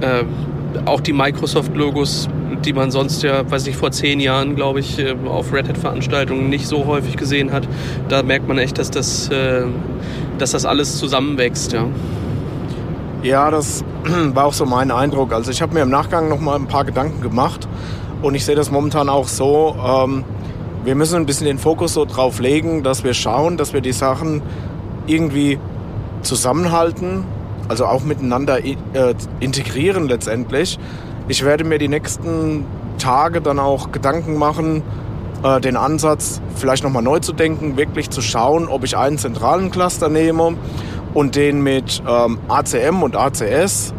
äh, 0.00 0.24
auch 0.86 1.00
die 1.00 1.12
Microsoft-Logos, 1.12 2.28
die 2.64 2.72
man 2.72 2.90
sonst 2.90 3.22
ja, 3.22 3.50
weiß 3.50 3.66
nicht, 3.66 3.76
vor 3.76 3.90
zehn 3.90 4.20
Jahren, 4.20 4.56
glaube 4.56 4.80
ich, 4.80 4.98
äh, 4.98 5.14
auf 5.26 5.52
Red 5.52 5.68
Hat-Veranstaltungen 5.68 6.48
nicht 6.48 6.66
so 6.66 6.86
häufig 6.86 7.16
gesehen 7.16 7.52
hat. 7.52 7.68
Da 8.08 8.22
merkt 8.22 8.48
man 8.48 8.58
echt, 8.58 8.78
dass 8.78 8.90
das 8.90 9.28
äh, 9.28 9.64
dass 10.38 10.52
das 10.52 10.64
alles 10.64 10.98
zusammenwächst, 10.98 11.72
ja. 11.72 11.86
Ja, 13.22 13.50
das 13.50 13.84
war 14.34 14.46
auch 14.46 14.52
so 14.52 14.66
mein 14.66 14.90
Eindruck. 14.90 15.32
Also 15.32 15.50
ich 15.50 15.62
habe 15.62 15.74
mir 15.74 15.82
im 15.82 15.90
Nachgang 15.90 16.28
noch 16.28 16.40
mal 16.40 16.56
ein 16.56 16.66
paar 16.66 16.84
Gedanken 16.84 17.20
gemacht 17.20 17.68
und 18.22 18.34
ich 18.34 18.44
sehe 18.44 18.56
das 18.56 18.70
momentan 18.70 19.08
auch 19.08 19.28
so. 19.28 19.76
Ähm, 19.84 20.24
wir 20.84 20.96
müssen 20.96 21.16
ein 21.16 21.26
bisschen 21.26 21.46
den 21.46 21.58
Fokus 21.58 21.94
so 21.94 22.04
drauf 22.04 22.40
legen, 22.40 22.82
dass 22.82 23.04
wir 23.04 23.14
schauen, 23.14 23.56
dass 23.56 23.72
wir 23.72 23.80
die 23.80 23.92
Sachen 23.92 24.42
irgendwie 25.06 25.58
zusammenhalten, 26.22 27.24
also 27.68 27.86
auch 27.86 28.02
miteinander 28.04 28.64
äh, 28.64 28.74
integrieren 29.40 30.08
letztendlich. 30.08 30.78
Ich 31.28 31.44
werde 31.44 31.64
mir 31.64 31.78
die 31.78 31.88
nächsten 31.88 32.64
Tage 32.98 33.40
dann 33.40 33.58
auch 33.58 33.92
Gedanken 33.92 34.36
machen, 34.36 34.82
äh, 35.42 35.60
den 35.60 35.76
Ansatz 35.76 36.40
vielleicht 36.54 36.84
nochmal 36.84 37.02
neu 37.02 37.20
zu 37.20 37.32
denken, 37.32 37.76
wirklich 37.76 38.10
zu 38.10 38.20
schauen, 38.20 38.68
ob 38.68 38.84
ich 38.84 38.96
einen 38.96 39.18
zentralen 39.18 39.70
Cluster 39.70 40.08
nehme 40.08 40.56
und 41.14 41.36
den 41.36 41.62
mit 41.62 42.02
ähm, 42.08 42.38
ACM 42.48 43.02
und 43.02 43.16
ACS 43.16 43.94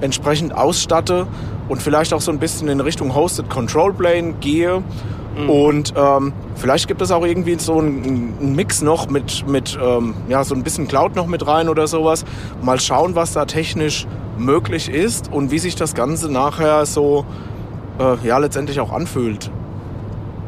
entsprechend 0.00 0.54
ausstatte 0.54 1.26
und 1.68 1.82
vielleicht 1.82 2.12
auch 2.12 2.20
so 2.20 2.30
ein 2.30 2.38
bisschen 2.38 2.68
in 2.68 2.80
Richtung 2.80 3.14
Hosted 3.14 3.48
Control 3.48 3.92
Plane 3.92 4.34
gehe. 4.40 4.82
Mhm. 5.36 5.50
Und 5.50 5.94
ähm, 5.96 6.32
vielleicht 6.56 6.88
gibt 6.88 7.00
es 7.02 7.10
auch 7.10 7.24
irgendwie 7.24 7.56
so 7.58 7.78
einen, 7.78 8.34
einen 8.40 8.56
Mix 8.56 8.82
noch 8.82 9.08
mit, 9.08 9.46
mit 9.48 9.78
ähm, 9.82 10.14
ja, 10.28 10.44
so 10.44 10.54
ein 10.54 10.62
bisschen 10.62 10.88
Cloud 10.88 11.16
noch 11.16 11.26
mit 11.26 11.46
rein 11.46 11.68
oder 11.68 11.86
sowas. 11.86 12.24
Mal 12.62 12.80
schauen, 12.80 13.14
was 13.14 13.32
da 13.32 13.44
technisch 13.44 14.06
möglich 14.38 14.88
ist 14.88 15.32
und 15.32 15.50
wie 15.50 15.58
sich 15.58 15.74
das 15.74 15.94
Ganze 15.94 16.30
nachher 16.30 16.84
so 16.86 17.24
äh, 17.98 18.26
ja, 18.26 18.38
letztendlich 18.38 18.80
auch 18.80 18.92
anfühlt. 18.92 19.50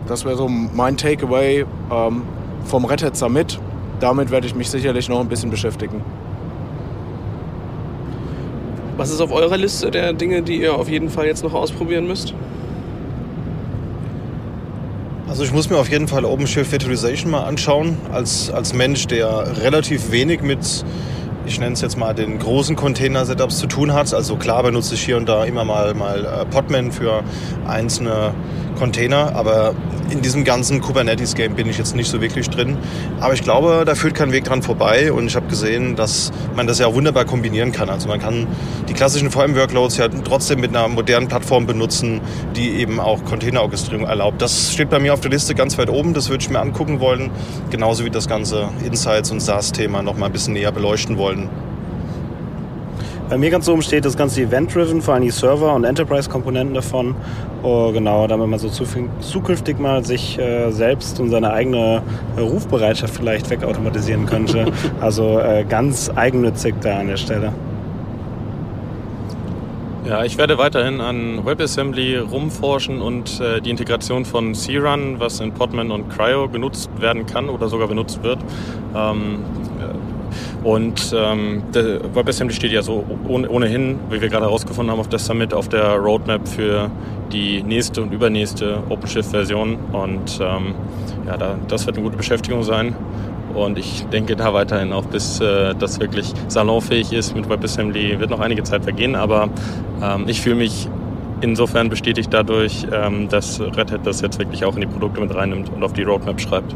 Das 0.07 0.25
wäre 0.25 0.37
so 0.37 0.49
mein 0.49 0.97
Takeaway 0.97 1.65
ähm, 1.91 2.23
vom 2.65 2.85
Red 2.85 3.03
Hat 3.03 3.17
Summit. 3.17 3.59
Damit 4.01 4.31
werde 4.31 4.47
ich 4.47 4.55
mich 4.55 4.69
sicherlich 4.69 5.09
noch 5.09 5.21
ein 5.21 5.29
bisschen 5.29 5.51
beschäftigen. 5.51 6.03
Was 8.97 9.11
ist 9.11 9.21
auf 9.21 9.33
eurer 9.33 9.57
Liste 9.57 9.91
der 9.91 10.13
Dinge, 10.13 10.43
die 10.43 10.61
ihr 10.61 10.75
auf 10.75 10.89
jeden 10.89 11.09
Fall 11.09 11.27
jetzt 11.27 11.43
noch 11.43 11.55
ausprobieren 11.55 12.07
müsst? 12.07 12.35
Also 15.27 15.43
ich 15.43 15.53
muss 15.53 15.71
mir 15.71 15.79
auf 15.79 15.89
jeden 15.89 16.07
Fall 16.07 16.27
OpenShift 16.27 16.71
Virtualization 16.71 17.31
mal 17.31 17.45
anschauen. 17.45 17.97
Als, 18.13 18.51
als 18.51 18.75
Mensch, 18.75 19.07
der 19.07 19.57
relativ 19.63 20.11
wenig 20.11 20.43
mit, 20.43 20.85
ich 21.47 21.59
nenne 21.59 21.73
es 21.73 21.81
jetzt 21.81 21.97
mal, 21.97 22.15
den 22.15 22.39
großen 22.39 22.77
Container-Setups 22.77 23.57
zu 23.59 23.67
tun 23.67 23.95
hat. 23.95 24.13
Also 24.13 24.37
klar 24.37 24.63
benutze 24.63 24.95
ich 24.95 25.03
hier 25.03 25.17
und 25.17 25.27
da 25.27 25.45
immer 25.45 25.65
mal, 25.65 25.95
mal 25.95 26.27
äh, 26.27 26.45
Podman 26.45 26.93
für 26.93 27.25
einzelne 27.67 28.35
Container, 28.75 29.35
aber 29.35 29.75
in 30.11 30.23
diesem 30.23 30.45
ganzen 30.45 30.81
Kubernetes-Game 30.81 31.55
bin 31.55 31.69
ich 31.69 31.79
jetzt 31.79 31.97
nicht 31.97 32.11
so 32.11 32.21
wirklich 32.21 32.49
drin. 32.51 32.77
Aber 33.21 33.35
ich 33.35 33.43
glaube, 33.43 33.85
da 33.87 33.95
führt 33.95 34.15
kein 34.15 34.33
Weg 34.33 34.45
dran 34.45 34.63
vorbei 34.63 35.13
und 35.13 35.27
ich 35.27 35.37
habe 35.37 35.47
gesehen, 35.47 35.97
dass 35.97 36.33
man 36.55 36.67
das 36.67 36.79
ja 36.79 36.93
wunderbar 36.93 37.25
kombinieren 37.25 37.73
kann. 37.73 37.89
Also 37.89 38.09
man 38.09 38.21
kann 38.21 38.47
die 38.89 38.93
klassischen 38.93 39.31
VM-Workloads 39.31 39.97
ja 39.97 40.09
trotzdem 40.09 40.61
mit 40.61 40.71
einer 40.71 40.89
modernen 40.89 41.29
Plattform 41.29 41.67
benutzen, 41.67 42.21
die 42.57 42.71
eben 42.75 43.01
auch 43.01 43.25
Container-Orchestrierung 43.25 44.07
erlaubt. 44.07 44.43
Das 44.43 44.73
steht 44.73 44.91
bei 44.91 44.99
mir 44.99 45.15
auf 45.15 45.21
der 45.21 45.31
Liste 45.31 45.55
ganz 45.55 45.79
weit 45.79 45.91
oben, 45.91 46.15
das 46.15 46.29
würde 46.29 46.43
ich 46.43 46.51
mir 46.51 46.61
angucken 46.61 47.01
wollen. 47.01 47.31
Genauso 47.71 48.05
wie 48.05 48.11
das 48.11 48.29
ganze 48.29 48.69
Insights- 48.85 49.31
und 49.31 49.41
SaaS-Thema 49.41 50.03
noch 50.03 50.17
mal 50.17 50.27
ein 50.27 50.33
bisschen 50.33 50.55
näher 50.55 50.73
beleuchten 50.73 51.17
wollen. 51.17 51.49
Bei 53.31 53.39
mir 53.39 53.49
ganz 53.49 53.69
oben 53.71 53.81
steht 53.81 54.05
das 54.05 54.19
ganze 54.19 54.43
Event-Driven, 54.43 55.01
vor 55.01 55.15
allem 55.15 55.23
die 55.23 55.31
Server- 55.31 55.75
und 55.75 55.85
Enterprise-Komponenten 55.85 56.75
davon. 56.75 57.15
Oh, 57.63 57.91
genau, 57.91 58.27
damit 58.27 58.49
man 58.49 58.59
so 58.59 58.69
zukünftig 58.69 59.79
mal 59.79 60.05
sich 60.05 60.39
äh, 60.39 60.71
selbst 60.71 61.19
und 61.21 61.31
seine 61.31 61.51
eigene 61.51 62.03
äh, 62.37 62.41
Rufbereitschaft 62.41 63.15
vielleicht 63.15 63.49
wegautomatisieren 63.49 64.27
könnte. 64.27 64.67
also 65.01 65.39
äh, 65.39 65.65
ganz 65.67 66.11
eigennützig 66.15 66.75
da 66.83 66.99
an 66.99 67.07
der 67.09 67.17
Stelle. 67.17 67.53
Ja, 70.07 70.23
ich 70.23 70.37
werde 70.37 70.59
weiterhin 70.59 71.01
an 71.01 71.47
WebAssembly 71.47 72.19
rumforschen 72.19 73.01
und 73.01 73.41
äh, 73.41 73.63
die 73.63 73.71
Integration 73.71 74.27
von 74.27 74.55
C-Run, 74.55 75.19
was 75.19 75.41
in 75.41 75.53
Podman 75.53 75.91
und 75.91 76.11
Cryo 76.11 76.47
genutzt 76.51 76.91
werden 76.99 77.25
kann 77.25 77.49
oder 77.49 77.69
sogar 77.69 77.89
benutzt 77.89 78.23
wird, 78.23 78.39
ähm, 78.95 79.39
und 80.65 81.15
ähm, 81.15 81.63
WebAssembly 81.73 82.55
steht 82.55 82.73
ja 82.73 82.81
so 82.81 83.05
ohnehin, 83.29 83.99
wie 84.09 84.23
wir 84.23 84.31
gerade 84.31 84.47
herausgefunden 84.47 84.91
haben 84.91 84.99
auf 84.99 85.11
der 85.11 85.19
Summit, 85.19 85.53
auf 85.53 85.69
der 85.69 85.97
Roadmap 85.97 86.49
für 86.49 86.91
die 87.33 87.63
nächste 87.63 88.01
und 88.01 88.15
übernächste 88.15 88.83
OpenShift-Version. 88.89 89.77
Und 89.93 90.41
ähm, 90.41 90.75
ja, 91.27 91.37
da, 91.37 91.57
das 91.69 91.85
wird 91.85 91.97
eine 91.97 92.05
gute 92.05 92.17
Beschäftigung 92.17 92.63
sein. 92.63 92.97
Und 93.55 93.79
ich 93.79 94.07
denke 94.07 94.37
da 94.37 94.55
weiterhin 94.55 94.95
auch, 94.95 95.05
bis 95.05 95.39
äh, 95.41 95.75
das 95.79 96.01
wirklich 96.01 96.33
salonfähig 96.49 97.13
ist 97.13 97.37
mit 97.37 97.49
WebAssembly, 97.49 98.19
wird 98.19 98.31
noch 98.31 98.41
einige 98.41 98.63
Zeit 98.63 98.85
vergehen. 98.85 99.17
Aber 99.17 99.51
ähm, 100.03 100.25
ich 100.29 100.41
fühle 100.41 100.57
mich 100.57 100.89
insofern 101.43 101.91
bestätigt 101.91 102.33
dadurch, 102.33 102.87
ähm, 102.91 103.29
dass 103.29 103.61
Red 103.61 103.93
Hat 103.93 104.07
das 104.07 104.23
jetzt 104.23 104.39
wirklich 104.39 104.65
auch 104.65 104.77
in 104.77 104.81
die 104.81 104.87
Produkte 104.87 105.21
mit 105.21 105.35
reinnimmt 105.35 105.71
und 105.71 105.83
auf 105.85 105.93
die 105.93 106.05
Roadmap 106.05 106.41
schreibt. 106.41 106.75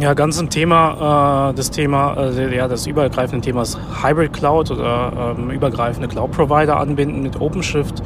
Ja, 0.00 0.14
ganz 0.14 0.40
ein 0.40 0.48
Thema, 0.48 1.50
äh, 1.50 1.54
das 1.54 1.70
Thema, 1.70 2.16
äh, 2.16 2.56
ja, 2.56 2.68
das 2.68 2.86
übergreifende 2.86 3.44
Thema 3.44 3.60
ist 3.60 3.78
Hybrid 4.02 4.32
Cloud 4.32 4.70
oder 4.70 5.34
ähm, 5.36 5.50
übergreifende 5.50 6.08
Cloud 6.08 6.30
Provider 6.30 6.78
anbinden 6.78 7.22
mit 7.22 7.38
OpenShift, 7.38 8.02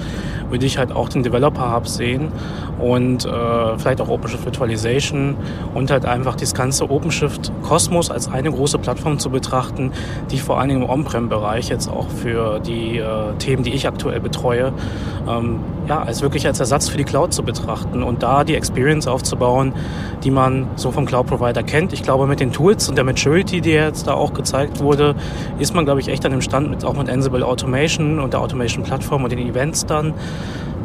würde 0.50 0.66
ich 0.66 0.76
halt 0.76 0.90
auch 0.90 1.08
den 1.08 1.22
Developer 1.22 1.72
Hub 1.72 1.86
sehen 1.86 2.32
und 2.80 3.24
äh, 3.24 3.78
vielleicht 3.78 4.00
auch 4.00 4.08
OpenShift 4.08 4.44
Virtualization 4.44 5.36
und 5.72 5.92
halt 5.92 6.04
einfach 6.04 6.34
das 6.34 6.52
ganze 6.52 6.90
OpenShift 6.90 7.52
Kosmos 7.62 8.10
als 8.10 8.28
eine 8.28 8.50
große 8.50 8.78
Plattform 8.78 9.20
zu 9.20 9.30
betrachten, 9.30 9.92
die 10.32 10.38
vor 10.38 10.58
allen 10.58 10.70
Dingen 10.70 10.82
im 10.82 10.90
On-Prem-Bereich 10.90 11.68
jetzt 11.68 11.88
auch 11.88 12.08
für 12.08 12.58
die 12.58 12.98
äh, 12.98 13.34
Themen, 13.38 13.62
die 13.62 13.72
ich 13.72 13.86
aktuell 13.86 14.18
betreue, 14.18 14.72
ähm, 15.28 15.60
ja, 15.88 16.02
als 16.02 16.22
wirklich 16.22 16.46
als 16.46 16.58
Ersatz 16.58 16.88
für 16.88 16.96
die 16.96 17.04
Cloud 17.04 17.32
zu 17.32 17.42
betrachten 17.42 18.02
und 18.02 18.22
da 18.22 18.42
die 18.42 18.54
Experience 18.56 19.06
aufzubauen, 19.06 19.72
die 20.24 20.30
man 20.30 20.66
so 20.76 20.90
vom 20.90 21.06
Cloud-Provider 21.06 21.62
kennt. 21.62 21.83
Ich 21.92 22.02
glaube, 22.02 22.26
mit 22.26 22.40
den 22.40 22.52
Tools 22.52 22.88
und 22.88 22.96
der 22.96 23.04
Maturity, 23.04 23.60
die 23.60 23.70
jetzt 23.70 24.06
da 24.06 24.14
auch 24.14 24.34
gezeigt 24.34 24.80
wurde, 24.80 25.14
ist 25.58 25.74
man, 25.74 25.84
glaube 25.84 26.00
ich, 26.00 26.08
echt 26.08 26.24
an 26.24 26.32
dem 26.32 26.40
Stand 26.40 26.70
mit, 26.70 26.84
auch 26.84 26.94
mit 26.94 27.10
Ansible 27.10 27.44
Automation 27.44 28.20
und 28.20 28.32
der 28.32 28.40
Automation-Plattform 28.40 29.24
und 29.24 29.30
den 29.30 29.38
Events 29.38 29.86
dann 29.86 30.14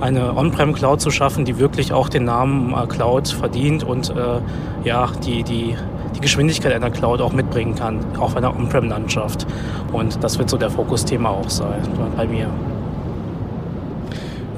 eine 0.01 0.35
On-Prem-Cloud 0.35 1.01
zu 1.01 1.11
schaffen, 1.11 1.45
die 1.45 1.59
wirklich 1.59 1.93
auch 1.93 2.09
den 2.09 2.25
Namen 2.25 2.73
äh, 2.73 2.87
Cloud 2.87 3.27
verdient 3.27 3.83
und 3.83 4.09
äh, 4.09 4.39
ja, 4.83 5.09
die, 5.25 5.43
die, 5.43 5.75
die 6.15 6.21
Geschwindigkeit 6.21 6.73
einer 6.73 6.89
Cloud 6.89 7.21
auch 7.21 7.33
mitbringen 7.33 7.75
kann, 7.75 7.99
auf 8.17 8.35
einer 8.35 8.55
On-Prem-Landschaft. 8.55 9.45
Und 9.91 10.23
das 10.23 10.39
wird 10.39 10.49
so 10.49 10.57
der 10.57 10.69
Fokusthema 10.69 11.29
auch 11.29 11.49
sein 11.49 11.81
bei 12.15 12.27
mir. 12.27 12.47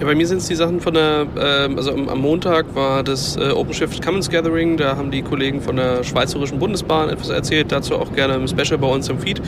Ja, 0.02 0.08
bei 0.08 0.16
mir 0.16 0.26
sind 0.26 0.39
es 0.39 0.47
die 0.47 0.56
Sachen 0.56 0.82
von 0.82 0.95
der, 0.95 1.28
äh, 1.36 1.76
also 1.76 1.91
am, 1.91 2.20
Montag 2.20 2.74
war 2.74 3.04
das 3.04 3.38
äh, 3.38 3.52
OpenShift 3.52 4.04
Commons 4.04 4.32
Gathering, 4.32 4.76
da 4.76 4.97
haben 4.97 5.12
die 5.12 5.22
Kollegen 5.22 5.62
von 5.62 5.76
der 5.76 6.04
Schweizerischen 6.04 6.58
Bundesbahn 6.58 7.10
etwas 7.10 7.30
erzählt, 7.30 7.72
dazu 7.72 7.99
auch 7.99 8.12
gerne 8.14 8.34
im 8.34 8.47
Special 8.47 8.80
bei 8.80 8.88
uns 8.88 9.10
im 9.10 9.20
Feed. 9.20 9.39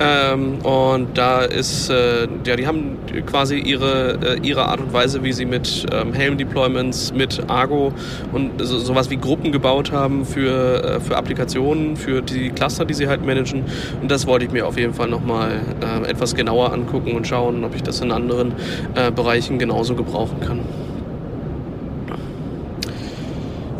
Ähm, 0.00 0.58
und 0.64 1.16
da 1.16 1.42
ist, 1.42 1.88
äh, 1.88 2.26
ja, 2.44 2.56
die 2.56 2.66
haben 2.66 2.96
quasi 3.26 3.58
ihre, 3.58 4.18
äh, 4.24 4.40
ihre 4.42 4.66
Art 4.66 4.80
und 4.80 4.92
Weise, 4.92 5.22
wie 5.22 5.32
sie 5.32 5.44
mit 5.44 5.86
ähm, 5.92 6.12
Helm-Deployments, 6.12 7.14
mit 7.14 7.40
Argo 7.46 7.92
und 8.32 8.50
so, 8.58 8.80
sowas 8.80 9.08
wie 9.08 9.18
Gruppen 9.18 9.52
gebaut 9.52 9.92
haben 9.92 10.24
für, 10.24 10.82
äh, 10.82 11.00
für 11.00 11.16
Applikationen, 11.16 11.96
für 11.96 12.22
die 12.22 12.50
Cluster, 12.50 12.84
die 12.84 12.94
sie 12.94 13.06
halt 13.06 13.24
managen. 13.24 13.66
Und 14.00 14.10
das 14.10 14.26
wollte 14.26 14.46
ich 14.46 14.50
mir 14.50 14.66
auf 14.66 14.76
jeden 14.76 14.94
Fall 14.94 15.06
nochmal 15.06 15.60
äh, 15.80 16.10
etwas 16.10 16.34
genauer 16.34 16.72
angucken 16.72 17.12
und 17.12 17.28
schauen, 17.28 17.62
ob 17.62 17.76
ich 17.76 17.84
das 17.84 18.00
in 18.00 18.10
anderen 18.10 18.54
äh, 18.96 19.12
Bereichen 19.12 19.60
genauso 19.60 19.91
so 19.92 20.04
gebrauchen 20.04 20.40
kann. 20.40 20.60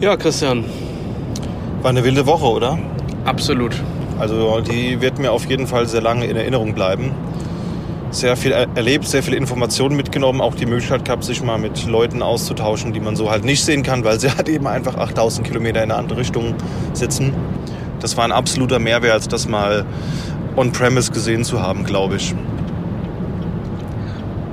Ja, 0.00 0.16
Christian. 0.16 0.64
War 1.82 1.90
eine 1.90 2.04
wilde 2.04 2.26
Woche, 2.26 2.44
oder? 2.44 2.78
Absolut. 3.24 3.74
Also 4.18 4.60
die 4.60 5.00
wird 5.00 5.18
mir 5.18 5.32
auf 5.32 5.46
jeden 5.46 5.66
Fall 5.66 5.86
sehr 5.86 6.00
lange 6.00 6.26
in 6.26 6.36
Erinnerung 6.36 6.74
bleiben. 6.74 7.12
Sehr 8.10 8.36
viel 8.36 8.52
erlebt, 8.52 9.06
sehr 9.06 9.22
viele 9.22 9.36
Informationen 9.36 9.96
mitgenommen, 9.96 10.42
auch 10.42 10.54
die 10.54 10.66
Möglichkeit 10.66 11.06
gehabt, 11.06 11.24
sich 11.24 11.42
mal 11.42 11.58
mit 11.58 11.86
Leuten 11.86 12.20
auszutauschen, 12.20 12.92
die 12.92 13.00
man 13.00 13.16
so 13.16 13.30
halt 13.30 13.44
nicht 13.44 13.64
sehen 13.64 13.82
kann, 13.82 14.04
weil 14.04 14.20
sie 14.20 14.30
halt 14.36 14.48
eben 14.48 14.66
einfach 14.66 14.96
8000 14.96 15.46
Kilometer 15.46 15.82
in 15.82 15.90
eine 15.90 15.98
andere 15.98 16.18
Richtung 16.18 16.54
sitzen. 16.92 17.32
Das 18.00 18.16
war 18.16 18.24
ein 18.24 18.32
absoluter 18.32 18.78
Mehrwert, 18.78 19.32
das 19.32 19.48
mal 19.48 19.86
on-premise 20.56 21.12
gesehen 21.12 21.44
zu 21.44 21.62
haben, 21.62 21.84
glaube 21.84 22.16
ich. 22.16 22.34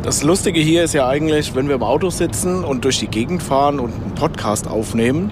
Das 0.09 0.23
Lustige 0.23 0.59
hier 0.59 0.85
ist 0.85 0.95
ja 0.95 1.07
eigentlich, 1.07 1.53
wenn 1.53 1.67
wir 1.67 1.75
im 1.75 1.83
Auto 1.83 2.09
sitzen 2.09 2.63
und 2.63 2.83
durch 2.83 2.97
die 2.97 3.05
Gegend 3.05 3.43
fahren 3.43 3.79
und 3.79 3.93
einen 3.93 4.15
Podcast 4.15 4.67
aufnehmen, 4.67 5.31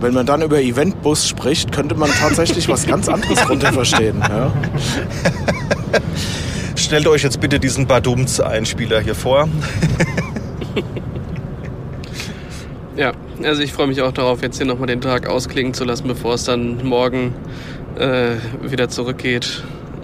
wenn 0.00 0.12
man 0.12 0.26
dann 0.26 0.42
über 0.42 0.60
Eventbus 0.60 1.28
spricht, 1.28 1.70
könnte 1.70 1.94
man 1.94 2.10
tatsächlich 2.10 2.68
was 2.68 2.88
ganz 2.88 3.08
anderes 3.08 3.38
darunter 3.38 3.72
verstehen. 3.72 4.16
Ja. 4.18 4.52
Stellt 6.74 7.06
euch 7.06 7.22
jetzt 7.22 7.40
bitte 7.40 7.60
diesen 7.60 7.86
Badums-Einspieler 7.86 8.98
hier 8.98 9.14
vor. 9.14 9.48
ja, 12.96 13.12
also 13.44 13.62
ich 13.62 13.72
freue 13.72 13.86
mich 13.86 14.02
auch 14.02 14.10
darauf, 14.10 14.42
jetzt 14.42 14.56
hier 14.56 14.66
nochmal 14.66 14.88
den 14.88 15.00
Tag 15.00 15.28
ausklingen 15.28 15.72
zu 15.72 15.84
lassen, 15.84 16.08
bevor 16.08 16.34
es 16.34 16.42
dann 16.42 16.84
morgen 16.84 17.32
äh, 17.96 18.32
wieder 18.60 18.88
zurückgeht. 18.88 19.62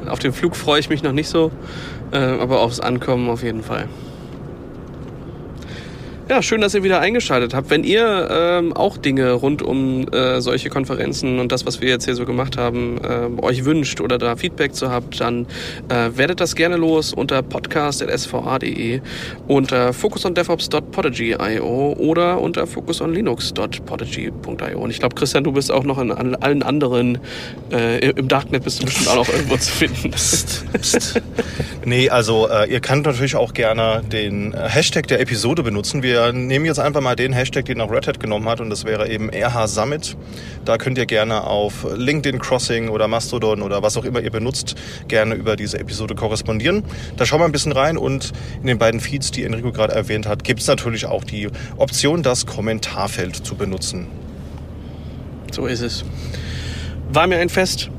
Auf 0.08 0.18
den 0.18 0.32
Flug 0.32 0.56
freue 0.56 0.80
ich 0.80 0.88
mich 0.88 1.02
noch 1.02 1.12
nicht 1.12 1.28
so. 1.28 1.50
Äh, 2.12 2.18
aber 2.18 2.60
aufs 2.60 2.80
Ankommen 2.80 3.28
auf 3.28 3.42
jeden 3.42 3.62
Fall. 3.62 3.88
Ja, 6.28 6.42
schön, 6.42 6.60
dass 6.60 6.74
ihr 6.74 6.82
wieder 6.82 6.98
eingeschaltet 6.98 7.54
habt. 7.54 7.70
Wenn 7.70 7.84
ihr 7.84 8.28
ähm, 8.32 8.72
auch 8.72 8.96
Dinge 8.96 9.30
rund 9.30 9.62
um 9.62 10.08
äh, 10.08 10.40
solche 10.40 10.70
Konferenzen 10.70 11.38
und 11.38 11.52
das, 11.52 11.66
was 11.66 11.80
wir 11.80 11.88
jetzt 11.88 12.06
hier 12.06 12.16
so 12.16 12.26
gemacht 12.26 12.56
haben, 12.56 12.98
äh, 12.98 13.28
euch 13.40 13.64
wünscht 13.64 14.00
oder 14.00 14.18
da 14.18 14.34
Feedback 14.34 14.74
zu 14.74 14.90
habt, 14.90 15.20
dann 15.20 15.46
äh, 15.88 16.10
werdet 16.16 16.40
das 16.40 16.56
gerne 16.56 16.78
los 16.78 17.12
unter 17.12 17.42
podcast.sva.de, 17.42 19.02
unter 19.46 19.92
focusondevops.podigy.io 19.92 21.94
oder 21.96 22.40
unter 22.40 22.66
focusonlinux.podigy.io. 22.66 24.80
Und 24.80 24.90
ich 24.90 24.98
glaube, 24.98 25.14
Christian, 25.14 25.44
du 25.44 25.52
bist 25.52 25.70
auch 25.70 25.84
noch 25.84 25.98
in 25.98 26.10
allen 26.10 26.64
anderen, 26.64 27.18
äh, 27.70 28.10
im 28.10 28.26
Darknet 28.26 28.64
bist 28.64 28.82
du 28.82 28.86
bestimmt 28.86 29.10
auch 29.10 29.14
noch 29.14 29.28
irgendwo 29.28 29.58
zu 29.58 29.70
finden. 29.70 30.10
Psst, 30.10 30.64
psst. 30.72 31.22
nee, 31.84 32.10
also 32.10 32.48
äh, 32.48 32.68
ihr 32.68 32.80
könnt 32.80 33.06
natürlich 33.06 33.36
auch 33.36 33.54
gerne 33.54 34.02
den 34.10 34.54
äh, 34.54 34.68
Hashtag 34.68 35.06
der 35.06 35.20
Episode 35.20 35.62
benutzen. 35.62 36.02
Wir 36.02 36.15
wir 36.16 36.32
nehmen 36.32 36.64
jetzt 36.64 36.78
einfach 36.78 37.00
mal 37.00 37.14
den 37.14 37.32
Hashtag, 37.32 37.66
den 37.66 37.80
auch 37.80 37.90
Red 37.90 38.06
Hat 38.06 38.20
genommen 38.20 38.48
hat 38.48 38.60
und 38.60 38.70
das 38.70 38.84
wäre 38.84 39.08
eben 39.08 39.28
RH 39.30 39.66
Summit. 39.68 40.16
Da 40.64 40.78
könnt 40.78 40.96
ihr 40.96 41.06
gerne 41.06 41.44
auf 41.44 41.86
LinkedIn 41.94 42.38
Crossing 42.38 42.88
oder 42.88 43.06
Mastodon 43.06 43.60
oder 43.62 43.82
was 43.82 43.96
auch 43.96 44.04
immer 44.04 44.20
ihr 44.20 44.30
benutzt, 44.30 44.76
gerne 45.08 45.34
über 45.34 45.56
diese 45.56 45.78
Episode 45.78 46.14
korrespondieren. 46.14 46.84
Da 47.16 47.26
schauen 47.26 47.40
wir 47.40 47.44
ein 47.44 47.52
bisschen 47.52 47.72
rein 47.72 47.98
und 47.98 48.32
in 48.60 48.66
den 48.66 48.78
beiden 48.78 49.00
Feeds, 49.00 49.30
die 49.30 49.44
Enrico 49.44 49.72
gerade 49.72 49.94
erwähnt 49.94 50.26
hat, 50.26 50.42
gibt 50.42 50.60
es 50.60 50.66
natürlich 50.66 51.06
auch 51.06 51.24
die 51.24 51.48
Option, 51.76 52.22
das 52.22 52.46
Kommentarfeld 52.46 53.36
zu 53.36 53.54
benutzen. 53.54 54.06
So 55.52 55.66
ist 55.66 55.82
es. 55.82 56.04
War 57.12 57.26
mir 57.26 57.38
ein 57.38 57.50
Fest. 57.50 57.90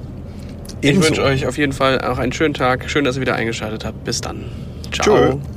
Ebenso. 0.82 1.01
Ich 1.01 1.09
wünsche 1.09 1.24
euch 1.24 1.47
auf 1.47 1.57
jeden 1.57 1.74
Fall 1.74 2.01
auch 2.01 2.18
einen 2.18 2.32
schönen 2.32 2.53
Tag. 2.53 2.89
Schön, 2.89 3.03
dass 3.03 3.15
ihr 3.15 3.22
wieder 3.22 3.36
eingeschaltet 3.36 3.86
habt. 3.86 4.03
Bis 4.03 4.22
dann. 4.22 4.45
Ciao. 4.91 5.32
Tschö. 5.34 5.57